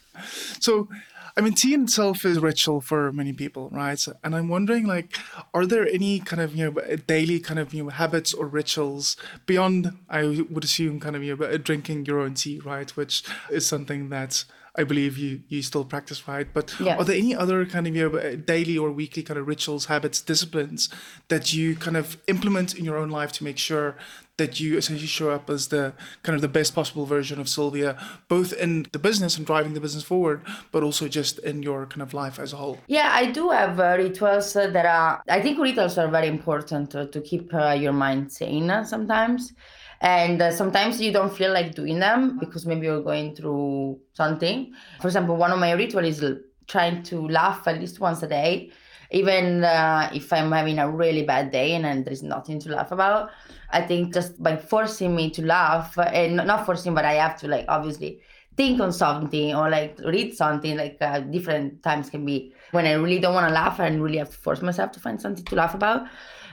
So. 0.60 0.90
I 1.38 1.42
mean, 1.42 1.54
tea 1.54 1.74
itself 1.74 2.24
is 2.24 2.40
ritual 2.40 2.80
for 2.80 3.12
many 3.12 3.34
people, 3.34 3.70
right? 3.70 4.02
And 4.24 4.34
I'm 4.34 4.48
wondering, 4.48 4.88
like, 4.88 5.18
are 5.54 5.66
there 5.66 5.86
any 5.86 6.20
kind 6.20 6.42
of 6.42 6.56
you 6.56 6.72
know 6.72 6.96
daily 7.08 7.40
kind 7.40 7.60
of 7.60 7.74
you 7.74 7.84
know 7.84 7.90
habits 7.90 8.34
or 8.34 8.48
rituals 8.48 9.18
beyond? 9.46 9.92
I 10.10 10.46
would 10.50 10.64
assume 10.64 11.02
kind 11.02 11.16
of 11.16 11.24
you 11.24 11.36
know 11.36 11.58
drinking 11.58 12.06
your 12.06 12.22
own 12.22 12.36
tea, 12.36 12.60
right? 12.60 12.90
Which 12.96 13.24
is 13.50 13.66
something 13.66 14.10
that 14.10 14.46
I 14.78 14.84
believe 14.84 15.18
you 15.18 15.42
you 15.48 15.62
still 15.62 15.86
practice, 15.86 16.28
right? 16.28 16.48
But 16.54 16.76
yeah. 16.80 16.98
are 16.98 17.04
there 17.04 17.16
any 17.16 17.36
other 17.36 17.66
kind 17.66 17.88
of 17.88 17.96
you 17.96 18.10
know, 18.10 18.36
daily 18.36 18.78
or 18.78 18.92
weekly 18.92 19.24
kind 19.24 19.40
of 19.40 19.48
rituals, 19.48 19.86
habits, 19.86 20.22
disciplines 20.22 20.90
that 21.30 21.54
you 21.54 21.76
kind 21.76 21.98
of 21.98 22.18
implement 22.28 22.76
in 22.76 22.86
your 22.86 22.98
own 22.98 23.10
life 23.10 23.32
to 23.34 23.44
make 23.44 23.58
sure 23.58 23.96
that 24.38 24.60
you 24.60 24.78
essentially 24.78 25.08
show 25.08 25.30
up 25.30 25.50
as 25.50 25.70
the 25.70 25.94
kind 26.24 26.36
of 26.36 26.42
the 26.42 26.48
best 26.48 26.76
possible 26.76 27.06
version 27.06 27.40
of 27.40 27.48
Sylvia, 27.48 27.98
both 28.28 28.52
in 28.52 28.86
the 28.92 29.00
business 29.00 29.38
and 29.38 29.46
driving 29.46 29.74
the 29.74 29.80
business 29.80 30.04
forward, 30.04 30.42
but 30.72 30.84
also 30.84 31.08
just 31.08 31.40
in 31.40 31.64
your 31.64 31.86
kind 31.86 32.02
of 32.02 32.14
life 32.14 32.38
as 32.38 32.52
a 32.52 32.58
whole? 32.58 32.80
Yeah, 32.88 33.10
I 33.14 33.32
do 33.32 33.50
have 33.52 33.80
uh, 33.80 33.96
rituals 33.98 34.52
that 34.54 34.86
are, 34.86 35.22
I 35.30 35.42
think 35.42 35.58
rituals 35.58 35.98
are 35.98 36.10
very 36.10 36.28
important 36.28 36.92
to, 36.92 37.08
to 37.08 37.22
keep 37.22 37.54
uh, 37.54 37.72
your 37.72 37.94
mind 37.94 38.32
sane 38.32 38.84
sometimes. 38.84 39.54
And 40.02 40.42
uh, 40.42 40.52
sometimes 40.52 41.02
you 41.02 41.12
don't 41.12 41.36
feel 41.36 41.52
like 41.54 41.76
doing 41.76 42.00
them 42.00 42.38
because 42.40 42.66
maybe 42.66 42.86
you're 42.86 43.02
going 43.02 43.36
through 43.36 44.00
something. 44.14 44.74
For 45.02 45.08
example, 45.08 45.36
one 45.38 45.52
of 45.52 45.60
my 45.60 45.72
rituals 45.72 46.22
is 46.22 46.40
trying 46.68 47.04
to 47.04 47.28
laugh 47.28 47.68
at 47.68 47.80
least 47.80 48.00
once 48.00 48.22
a 48.24 48.28
day 48.28 48.72
even 49.12 49.64
uh, 49.64 50.10
if 50.14 50.32
I'm 50.34 50.52
having 50.52 50.80
a 50.80 50.90
really 50.90 51.24
bad 51.24 51.52
day 51.52 51.74
and, 51.76 51.86
and 51.86 52.06
there's 52.06 52.24
nothing 52.24 52.60
to 52.62 52.70
laugh 52.70 52.92
about. 52.92 53.30
I 53.72 53.82
think 53.82 54.14
just 54.14 54.42
by 54.42 54.58
forcing 54.58 55.16
me 55.16 55.30
to 55.32 55.46
laugh, 55.46 55.98
and 55.98 56.38
not 56.38 56.66
forcing, 56.66 56.94
but 56.94 57.06
I 57.06 57.14
have 57.14 57.38
to 57.40 57.48
like 57.48 57.66
obviously 57.68 58.22
think 58.58 58.80
on 58.80 58.92
something 58.94 59.54
or 59.54 59.70
like 59.70 60.00
read 60.06 60.36
something. 60.36 60.78
Like 60.78 60.98
uh, 61.02 61.20
different 61.20 61.84
times 61.84 62.10
can 62.10 62.26
be 62.26 62.54
when 62.72 62.86
I 62.86 62.94
really 62.94 63.20
don't 63.20 63.34
want 63.34 63.48
to 63.48 63.54
laugh 63.54 63.80
and 63.80 64.04
really 64.04 64.18
have 64.18 64.30
to 64.30 64.38
force 64.38 64.62
myself 64.62 64.92
to 64.94 65.00
find 65.00 65.22
something 65.22 65.46
to 65.46 65.56
laugh 65.56 65.74
about. 65.74 66.08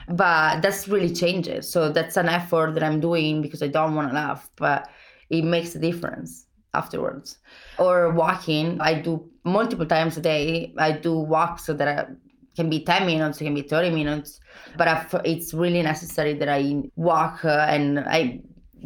But 0.09 0.61
that's 0.61 0.87
really 0.87 1.13
changes. 1.13 1.69
So 1.69 1.89
that's 1.89 2.17
an 2.17 2.29
effort 2.29 2.73
that 2.73 2.83
I'm 2.83 2.99
doing 2.99 3.41
because 3.41 3.61
I 3.61 3.67
don't 3.67 3.95
want 3.95 4.09
to 4.09 4.15
laugh, 4.15 4.49
but 4.55 4.89
it 5.29 5.43
makes 5.43 5.75
a 5.75 5.79
difference 5.79 6.45
afterwards. 6.73 7.37
Or 7.77 8.11
walking, 8.11 8.79
I 8.81 8.95
do 8.95 9.29
multiple 9.43 9.85
times 9.85 10.17
a 10.17 10.21
day. 10.21 10.73
I 10.77 10.91
do 10.91 11.17
walk 11.17 11.59
so 11.59 11.73
that 11.73 11.87
I 11.87 12.07
can 12.55 12.69
be 12.69 12.83
10 12.83 13.05
minutes, 13.05 13.41
it 13.41 13.45
can 13.45 13.55
be 13.55 13.63
30 13.63 13.89
minutes, 13.89 14.39
but 14.77 14.87
I've, 14.87 15.21
it's 15.25 15.53
really 15.53 15.81
necessary 15.81 16.33
that 16.35 16.49
I 16.49 16.83
walk 16.95 17.43
uh, 17.45 17.65
and 17.67 17.99
I 17.99 18.41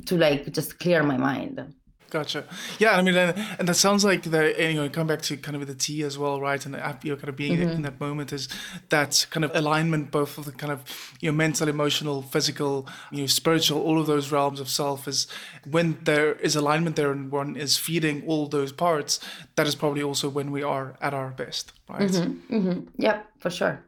to 0.06 0.17
like 0.17 0.51
just 0.53 0.80
clear 0.80 1.03
my 1.03 1.17
mind. 1.17 1.73
Gotcha. 2.09 2.45
Yeah, 2.79 2.97
I 2.97 3.01
mean, 3.01 3.15
and, 3.15 3.37
and 3.59 3.67
that 3.67 3.75
sounds 3.75 4.05
like 4.05 4.23
the 4.23 4.55
you 4.57 4.75
know 4.75 4.89
come 4.89 5.07
back 5.07 5.21
to 5.23 5.35
kind 5.35 5.57
of 5.57 5.67
the 5.67 5.75
tea 5.75 6.03
as 6.03 6.17
well, 6.17 6.39
right? 6.39 6.65
And 6.65 6.75
you 7.03 7.11
know, 7.11 7.15
kind 7.17 7.29
of 7.29 7.35
being 7.35 7.57
mm-hmm. 7.57 7.69
in 7.69 7.81
that 7.81 7.99
moment 7.99 8.31
is 8.31 8.47
that 8.89 9.27
kind 9.29 9.43
of 9.43 9.53
alignment, 9.53 10.11
both 10.11 10.37
of 10.37 10.45
the 10.45 10.53
kind 10.53 10.71
of 10.71 10.83
you 11.19 11.29
know 11.29 11.35
mental, 11.35 11.67
emotional, 11.67 12.21
physical, 12.21 12.87
you 13.11 13.21
know, 13.21 13.27
spiritual, 13.27 13.81
all 13.81 13.99
of 13.99 14.07
those 14.07 14.31
realms 14.31 14.59
of 14.59 14.69
self 14.69 15.07
is 15.07 15.27
when 15.69 15.97
there 16.03 16.33
is 16.35 16.55
alignment 16.55 16.95
there 16.95 17.11
and 17.11 17.31
one 17.31 17.57
is 17.57 17.77
feeding 17.77 18.23
all 18.25 18.47
those 18.47 18.71
parts. 18.71 19.19
That 19.55 19.67
is 19.67 19.75
probably 19.75 20.03
also 20.03 20.29
when 20.29 20.51
we 20.51 20.63
are 20.63 20.95
at 21.01 21.13
our 21.13 21.31
best, 21.31 21.73
right? 21.89 22.09
Mm-hmm. 22.09 22.55
Mm-hmm. 22.55 23.01
Yep, 23.01 23.27
for 23.39 23.49
sure. 23.49 23.83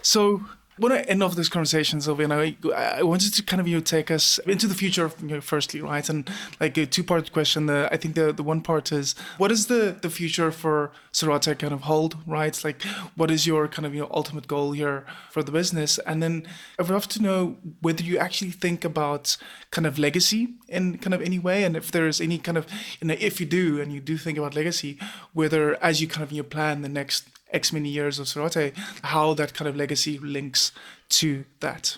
So 0.00 0.42
when 0.78 0.92
to 0.92 1.08
end 1.08 1.22
off 1.22 1.34
this 1.34 1.48
conversation, 1.48 2.00
Sylvia, 2.00 2.28
I, 2.30 2.56
I 2.74 3.02
wanted 3.02 3.34
to 3.34 3.42
kind 3.42 3.60
of 3.60 3.68
you 3.68 3.76
know 3.76 3.82
take 3.82 4.10
us 4.10 4.38
into 4.38 4.66
the 4.66 4.74
future, 4.74 5.10
you 5.20 5.28
know, 5.28 5.40
firstly, 5.40 5.80
right? 5.80 6.08
And 6.08 6.30
like 6.60 6.76
a 6.76 6.86
two 6.86 7.04
part 7.04 7.32
question. 7.32 7.66
The 7.66 7.88
I 7.92 7.96
think 7.96 8.14
the 8.14 8.32
the 8.32 8.42
one 8.42 8.60
part 8.60 8.92
is 8.92 9.14
what 9.36 9.50
is 9.52 9.66
the 9.66 9.96
the 10.00 10.10
future 10.10 10.50
for 10.50 10.92
Sorate 11.12 11.58
kind 11.58 11.72
of 11.72 11.82
hold, 11.82 12.16
right? 12.26 12.62
Like 12.64 12.82
what 13.16 13.30
is 13.30 13.46
your 13.46 13.68
kind 13.68 13.86
of 13.86 13.94
your 13.94 14.08
ultimate 14.14 14.46
goal 14.48 14.72
here 14.72 15.04
for 15.30 15.42
the 15.42 15.52
business? 15.52 15.98
And 15.98 16.22
then 16.22 16.46
I 16.78 16.82
would 16.82 16.90
love 16.90 17.08
to 17.08 17.22
know 17.22 17.56
whether 17.80 18.02
you 18.02 18.18
actually 18.18 18.50
think 18.50 18.84
about 18.84 19.36
kind 19.70 19.86
of 19.86 19.98
legacy 19.98 20.54
in 20.68 20.98
kind 20.98 21.14
of 21.14 21.22
any 21.22 21.38
way, 21.38 21.64
and 21.64 21.76
if 21.76 21.90
there 21.90 22.06
is 22.06 22.20
any 22.20 22.38
kind 22.38 22.58
of 22.58 22.66
you 23.00 23.08
know 23.08 23.16
if 23.18 23.40
you 23.40 23.46
do 23.46 23.80
and 23.80 23.92
you 23.92 24.00
do 24.00 24.16
think 24.16 24.38
about 24.38 24.54
legacy, 24.54 24.98
whether 25.32 25.82
as 25.82 26.00
you 26.00 26.08
kind 26.08 26.22
of 26.22 26.32
you 26.32 26.42
plan 26.42 26.82
the 26.82 26.88
next 26.88 27.37
X 27.50 27.72
many 27.72 27.88
years 27.88 28.18
of 28.18 28.26
Sorate, 28.26 28.76
how 29.02 29.34
that 29.34 29.54
kind 29.54 29.68
of 29.68 29.76
legacy 29.76 30.18
links 30.18 30.72
to 31.10 31.44
that. 31.60 31.96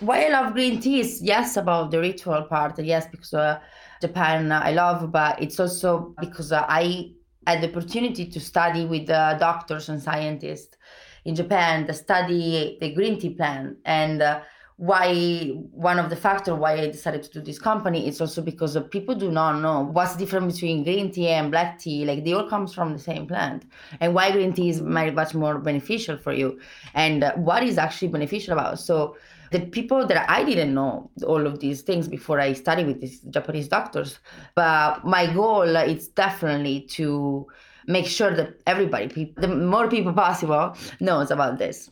Why 0.00 0.26
I 0.26 0.28
love 0.28 0.52
green 0.52 0.80
tea 0.80 1.00
is 1.00 1.22
yes 1.22 1.56
about 1.56 1.90
the 1.90 2.00
ritual 2.00 2.42
part, 2.42 2.78
yes 2.78 3.06
because 3.10 3.34
uh, 3.34 3.60
Japan 4.00 4.50
uh, 4.50 4.60
I 4.62 4.72
love, 4.72 5.12
but 5.12 5.40
it's 5.40 5.60
also 5.60 6.14
because 6.20 6.52
uh, 6.52 6.64
I 6.68 7.12
had 7.46 7.62
the 7.62 7.70
opportunity 7.70 8.26
to 8.26 8.40
study 8.40 8.86
with 8.86 9.10
uh, 9.10 9.38
doctors 9.38 9.88
and 9.88 10.02
scientists 10.02 10.76
in 11.24 11.34
Japan 11.34 11.86
that 11.86 11.94
study 11.94 12.78
the 12.80 12.94
green 12.94 13.20
tea 13.20 13.34
plant 13.34 13.76
and 13.84 14.22
uh, 14.22 14.40
why 14.80 15.48
one 15.72 15.98
of 15.98 16.08
the 16.08 16.16
factors 16.16 16.54
why 16.54 16.72
I 16.72 16.86
decided 16.86 17.22
to 17.24 17.30
do 17.32 17.40
this 17.42 17.58
company 17.58 18.08
is 18.08 18.18
also 18.18 18.40
because 18.40 18.78
people 18.90 19.14
do 19.14 19.30
not 19.30 19.60
know 19.60 19.82
what's 19.92 20.16
different 20.16 20.50
between 20.50 20.84
green 20.84 21.12
tea 21.12 21.28
and 21.28 21.50
black 21.50 21.78
tea. 21.78 22.06
Like 22.06 22.24
they 22.24 22.32
all 22.32 22.48
comes 22.48 22.72
from 22.72 22.94
the 22.94 22.98
same 22.98 23.26
plant, 23.26 23.66
and 24.00 24.14
why 24.14 24.30
green 24.30 24.54
tea 24.54 24.70
is 24.70 24.80
much 24.80 25.34
more 25.34 25.58
beneficial 25.58 26.16
for 26.16 26.32
you, 26.32 26.58
and 26.94 27.30
what 27.36 27.62
is 27.62 27.76
actually 27.76 28.08
beneficial 28.08 28.54
about. 28.54 28.80
So 28.80 29.18
the 29.52 29.60
people 29.60 30.06
that 30.06 30.30
I 30.30 30.44
didn't 30.44 30.72
know 30.72 31.10
all 31.26 31.46
of 31.46 31.60
these 31.60 31.82
things 31.82 32.08
before 32.08 32.40
I 32.40 32.54
studied 32.54 32.86
with 32.86 33.02
these 33.02 33.20
Japanese 33.28 33.68
doctors, 33.68 34.18
but 34.54 35.04
my 35.04 35.30
goal 35.30 35.76
is 35.76 36.08
definitely 36.08 36.86
to 36.92 37.46
make 37.86 38.06
sure 38.06 38.34
that 38.34 38.54
everybody, 38.66 39.34
the 39.36 39.48
more 39.48 39.88
people 39.88 40.14
possible, 40.14 40.74
knows 41.00 41.30
about 41.30 41.58
this. 41.58 41.90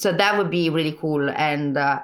So 0.00 0.12
that 0.12 0.36
would 0.38 0.50
be 0.50 0.70
really 0.70 0.92
cool. 0.92 1.28
And 1.30 1.76
uh, 1.76 2.00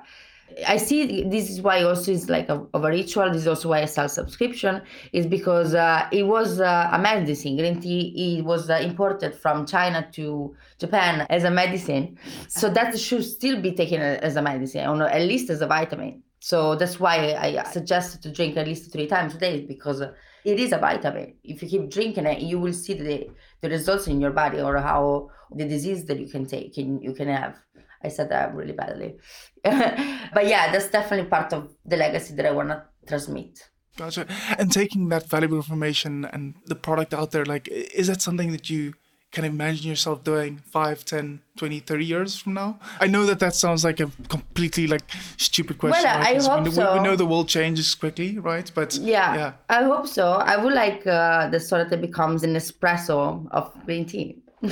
I 0.66 0.76
see 0.76 1.24
this 1.24 1.50
is 1.50 1.60
why 1.62 1.82
also 1.82 2.12
it's 2.12 2.28
like 2.28 2.48
a, 2.48 2.64
of 2.74 2.84
a 2.84 2.88
ritual. 2.88 3.30
This 3.30 3.42
is 3.42 3.48
also 3.48 3.68
why 3.68 3.82
I 3.82 3.84
sell 3.84 4.08
subscription 4.08 4.82
is 5.12 5.26
because 5.26 5.74
uh, 5.74 6.08
it 6.10 6.24
was 6.24 6.60
uh, 6.60 6.88
a 6.92 6.98
medicine. 6.98 7.56
Green 7.56 7.80
tea 7.80 8.38
it 8.38 8.44
was 8.44 8.70
uh, 8.70 8.74
imported 8.74 9.34
from 9.34 9.66
China 9.66 10.08
to 10.12 10.56
Japan 10.78 11.26
as 11.30 11.44
a 11.44 11.50
medicine, 11.50 12.18
so 12.48 12.70
that 12.70 12.98
should 12.98 13.24
still 13.24 13.60
be 13.60 13.72
taken 13.72 14.00
as 14.00 14.36
a 14.36 14.42
medicine 14.42 14.86
or 14.86 15.02
at 15.02 15.22
least 15.22 15.50
as 15.50 15.60
a 15.60 15.66
vitamin. 15.66 16.22
So 16.40 16.76
that's 16.76 16.98
why 17.00 17.34
I 17.34 17.62
suggested 17.64 18.22
to 18.22 18.32
drink 18.32 18.56
at 18.56 18.66
least 18.66 18.92
three 18.92 19.06
times 19.06 19.34
a 19.34 19.38
day 19.38 19.64
because 19.66 20.02
it 20.44 20.58
is 20.58 20.72
a 20.72 20.78
vitamin. 20.78 21.34
If 21.44 21.62
you 21.62 21.68
keep 21.68 21.90
drinking 21.90 22.26
it, 22.26 22.40
you 22.40 22.58
will 22.58 22.72
see 22.72 22.94
the, 22.94 23.28
the 23.60 23.68
results 23.68 24.06
in 24.06 24.20
your 24.20 24.30
body 24.30 24.60
or 24.60 24.78
how 24.78 25.30
the 25.54 25.64
disease 25.64 26.04
that 26.06 26.18
you 26.18 26.28
can 26.28 26.46
take 26.46 26.76
and 26.78 27.02
you 27.02 27.14
can 27.14 27.28
have. 27.28 27.56
I 28.02 28.08
said 28.08 28.30
that 28.30 28.54
really 28.54 28.72
badly. 28.72 29.16
but 29.64 30.46
yeah, 30.46 30.70
that's 30.70 30.88
definitely 30.88 31.28
part 31.28 31.52
of 31.52 31.74
the 31.84 31.96
legacy 31.96 32.34
that 32.34 32.46
I 32.46 32.52
want 32.52 32.68
to 32.68 32.84
transmit. 33.06 33.58
Gotcha. 33.96 34.26
And 34.56 34.70
taking 34.70 35.08
that 35.08 35.28
valuable 35.28 35.56
information 35.56 36.24
and 36.24 36.54
the 36.66 36.76
product 36.76 37.12
out 37.12 37.32
there, 37.32 37.44
like, 37.44 37.66
is 37.68 38.06
that 38.06 38.22
something 38.22 38.52
that 38.52 38.70
you 38.70 38.94
can 39.30 39.44
imagine 39.44 39.90
yourself 39.90 40.24
doing 40.24 40.58
5 40.58 41.04
10 41.04 41.40
20 41.56 41.80
30 41.80 42.04
years 42.04 42.38
from 42.38 42.54
now 42.54 42.78
i 43.00 43.06
know 43.06 43.26
that 43.26 43.38
that 43.40 43.54
sounds 43.54 43.84
like 43.84 44.00
a 44.00 44.10
completely 44.28 44.86
like 44.86 45.02
stupid 45.36 45.78
question 45.78 46.04
well, 46.04 46.18
right? 46.18 46.36
I 46.36 46.42
hope 46.42 46.64
we, 46.64 46.70
so. 46.70 46.94
we 46.94 47.00
know 47.00 47.14
the 47.14 47.26
world 47.26 47.48
changes 47.48 47.94
quickly 47.94 48.38
right 48.38 48.70
but 48.74 48.94
yeah, 48.94 49.34
yeah. 49.34 49.52
i 49.68 49.82
hope 49.82 50.06
so 50.06 50.32
i 50.32 50.56
would 50.56 50.72
like 50.72 51.06
uh, 51.06 51.48
the 51.48 51.60
sort 51.60 51.90
that 51.90 52.00
becomes 52.00 52.42
an 52.42 52.54
espresso 52.54 53.46
of 53.50 53.72
green 53.84 54.06
tea 54.06 54.38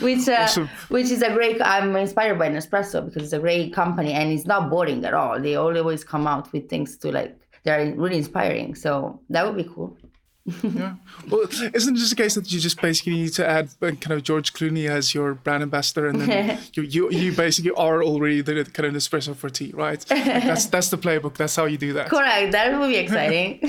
which 0.00 0.28
uh, 0.28 0.42
awesome. 0.42 0.68
which 0.88 1.10
is 1.10 1.22
a 1.22 1.32
great 1.32 1.60
i'm 1.62 1.94
inspired 1.96 2.38
by 2.38 2.48
nespresso 2.48 3.04
because 3.04 3.22
it's 3.22 3.32
a 3.32 3.38
great 3.38 3.72
company 3.72 4.12
and 4.12 4.30
it's 4.32 4.46
not 4.46 4.68
boring 4.68 5.04
at 5.04 5.14
all 5.14 5.40
they 5.40 5.54
always 5.54 6.04
come 6.04 6.26
out 6.26 6.52
with 6.52 6.68
things 6.68 6.96
to 6.96 7.10
like 7.10 7.38
they're 7.64 7.94
really 7.94 8.18
inspiring 8.18 8.74
so 8.74 9.20
that 9.30 9.46
would 9.46 9.56
be 9.56 9.64
cool 9.64 9.96
yeah. 10.62 10.94
Well, 11.30 11.42
isn't 11.42 11.96
it 11.96 11.98
just 11.98 12.12
a 12.12 12.16
case 12.16 12.34
that 12.34 12.50
you 12.52 12.60
just 12.60 12.80
basically 12.80 13.14
need 13.14 13.32
to 13.34 13.48
add 13.48 13.70
uh, 13.82 13.92
kind 13.92 14.12
of 14.12 14.22
George 14.22 14.52
Clooney 14.52 14.88
as 14.88 15.14
your 15.14 15.34
brand 15.34 15.62
ambassador, 15.62 16.08
and 16.08 16.20
then 16.20 16.58
you, 16.74 16.82
you 16.82 17.10
you 17.10 17.32
basically 17.32 17.72
are 17.72 18.02
already 18.02 18.40
the 18.40 18.64
kind 18.64 18.86
of 18.86 18.94
Nespresso 18.94 19.34
for 19.34 19.50
tea, 19.50 19.72
right? 19.74 20.04
That's 20.08 20.66
that's 20.66 20.90
the 20.90 20.98
playbook. 20.98 21.36
That's 21.36 21.56
how 21.56 21.66
you 21.66 21.78
do 21.78 21.92
that. 21.94 22.08
Correct. 22.10 22.52
That 22.52 22.78
would 22.78 22.88
be 22.88 22.96
exciting. 22.96 23.60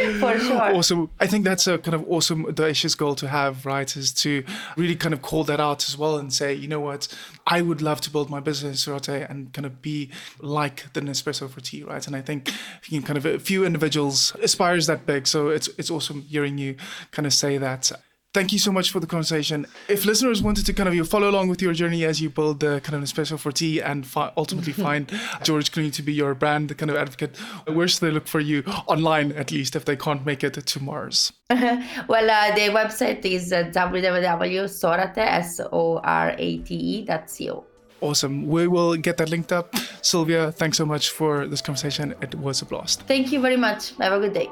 for 0.20 0.38
sure. 0.38 0.74
Awesome. 0.74 1.10
I 1.20 1.26
think 1.26 1.44
that's 1.44 1.66
a 1.66 1.78
kind 1.78 1.94
of 1.94 2.04
awesome, 2.08 2.46
audacious 2.46 2.94
goal 2.94 3.14
to 3.16 3.28
have, 3.28 3.66
right? 3.66 3.96
Is 3.96 4.12
to 4.14 4.44
really 4.76 4.96
kind 4.96 5.14
of 5.14 5.22
call 5.22 5.44
that 5.44 5.60
out 5.60 5.88
as 5.88 5.96
well 5.96 6.18
and 6.18 6.32
say, 6.32 6.54
you 6.54 6.68
know 6.68 6.80
what, 6.80 7.08
I 7.46 7.62
would 7.62 7.82
love 7.82 8.00
to 8.02 8.10
build 8.10 8.30
my 8.30 8.40
business, 8.40 8.86
right, 8.88 9.08
and 9.08 9.52
kind 9.52 9.66
of 9.66 9.82
be 9.82 10.10
like 10.40 10.92
the 10.92 11.00
Nespresso 11.00 11.48
for 11.48 11.60
tea, 11.60 11.82
right? 11.82 12.06
And 12.06 12.16
I 12.16 12.20
think 12.20 12.52
you 12.86 13.00
know, 13.00 13.06
kind 13.06 13.16
of 13.16 13.26
a 13.26 13.38
few 13.38 13.64
individuals 13.64 14.34
aspires 14.42 14.86
that 14.86 15.06
big. 15.06 15.26
So 15.26 15.48
it's 15.48 15.68
it's 15.78 15.90
awesome 15.90 16.22
hearing 16.22 16.58
you 16.58 16.76
kind 17.10 17.26
of 17.26 17.32
say 17.32 17.58
that. 17.58 17.90
Thank 18.34 18.50
you 18.50 18.58
so 18.58 18.72
much 18.72 18.90
for 18.90 18.98
the 18.98 19.06
conversation. 19.06 19.66
If 19.88 20.06
listeners 20.06 20.42
wanted 20.42 20.64
to 20.64 20.72
kind 20.72 20.88
of 20.88 20.94
you 20.94 21.04
follow 21.04 21.28
along 21.28 21.48
with 21.48 21.60
your 21.60 21.74
journey 21.74 22.06
as 22.06 22.22
you 22.22 22.30
build 22.30 22.60
the 22.60 22.80
kind 22.80 22.96
of 22.96 23.02
Nespresso 23.02 23.38
for 23.38 23.52
tea 23.52 23.82
and 23.82 24.06
fi- 24.06 24.32
ultimately 24.38 24.72
find 24.86 25.12
George 25.42 25.70
Clooney 25.70 25.92
to 25.92 26.02
be 26.02 26.14
your 26.14 26.34
brand 26.34 26.76
kind 26.78 26.90
of 26.90 26.96
advocate, 26.96 27.36
where 27.66 27.86
should 27.86 28.00
they 28.00 28.10
look 28.10 28.26
for 28.26 28.40
you 28.40 28.62
online 28.86 29.32
at 29.32 29.50
least 29.50 29.76
if 29.76 29.84
they 29.84 29.96
can't 29.96 30.24
make 30.24 30.42
it 30.42 30.54
to 30.54 30.82
Mars? 30.82 31.32
well, 31.50 32.30
uh, 32.30 32.54
the 32.54 32.70
website 32.72 33.22
is 33.26 33.52
uh, 33.52 33.64
www.sorate, 33.64 35.18
S-O-R-A-T-E, 35.18 37.06
co. 37.06 37.64
Awesome. 38.00 38.46
We 38.48 38.66
will 38.66 38.96
get 38.96 39.18
that 39.18 39.28
linked 39.28 39.52
up. 39.52 39.76
Sylvia, 40.00 40.52
thanks 40.52 40.78
so 40.78 40.86
much 40.86 41.10
for 41.10 41.46
this 41.46 41.60
conversation. 41.60 42.14
It 42.22 42.34
was 42.36 42.62
a 42.62 42.64
blast. 42.64 43.02
Thank 43.02 43.30
you 43.30 43.40
very 43.40 43.58
much. 43.58 43.94
Have 43.98 44.14
a 44.14 44.20
good 44.20 44.32
day. 44.32 44.48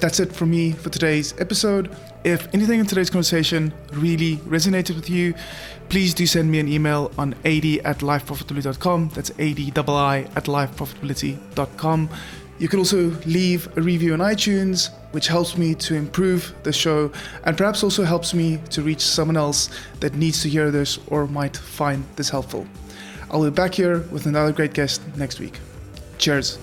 That's 0.00 0.20
it 0.20 0.32
from 0.32 0.50
me 0.50 0.72
for 0.72 0.90
today's 0.90 1.38
episode. 1.40 1.94
If 2.24 2.52
anything 2.54 2.80
in 2.80 2.86
today's 2.86 3.10
conversation 3.10 3.72
really 3.92 4.36
resonated 4.38 4.96
with 4.96 5.08
you, 5.08 5.34
please 5.88 6.14
do 6.14 6.26
send 6.26 6.50
me 6.50 6.58
an 6.58 6.68
email 6.68 7.12
on 7.18 7.34
ad 7.44 7.64
at 7.84 7.98
lifeprofitability.com. 7.98 9.10
That's 9.14 9.30
ADI 9.32 9.70
at 9.70 10.44
lifeprofitability.com. 10.44 12.10
You 12.58 12.68
can 12.68 12.78
also 12.78 13.10
leave 13.26 13.68
a 13.76 13.82
review 13.82 14.14
on 14.14 14.20
iTunes, 14.20 14.90
which 15.12 15.28
helps 15.28 15.58
me 15.58 15.74
to 15.74 15.94
improve 15.94 16.54
the 16.62 16.72
show 16.72 17.12
and 17.44 17.56
perhaps 17.56 17.84
also 17.84 18.02
helps 18.02 18.32
me 18.32 18.58
to 18.70 18.82
reach 18.82 19.02
someone 19.02 19.36
else 19.36 19.68
that 20.00 20.14
needs 20.14 20.42
to 20.42 20.48
hear 20.48 20.70
this 20.70 20.98
or 21.08 21.26
might 21.26 21.56
find 21.56 22.04
this 22.16 22.30
helpful. 22.30 22.66
I'll 23.30 23.44
be 23.44 23.50
back 23.50 23.74
here 23.74 24.00
with 24.10 24.26
another 24.26 24.52
great 24.52 24.72
guest 24.72 25.02
next 25.16 25.38
week. 25.38 25.58
Cheers. 26.18 26.58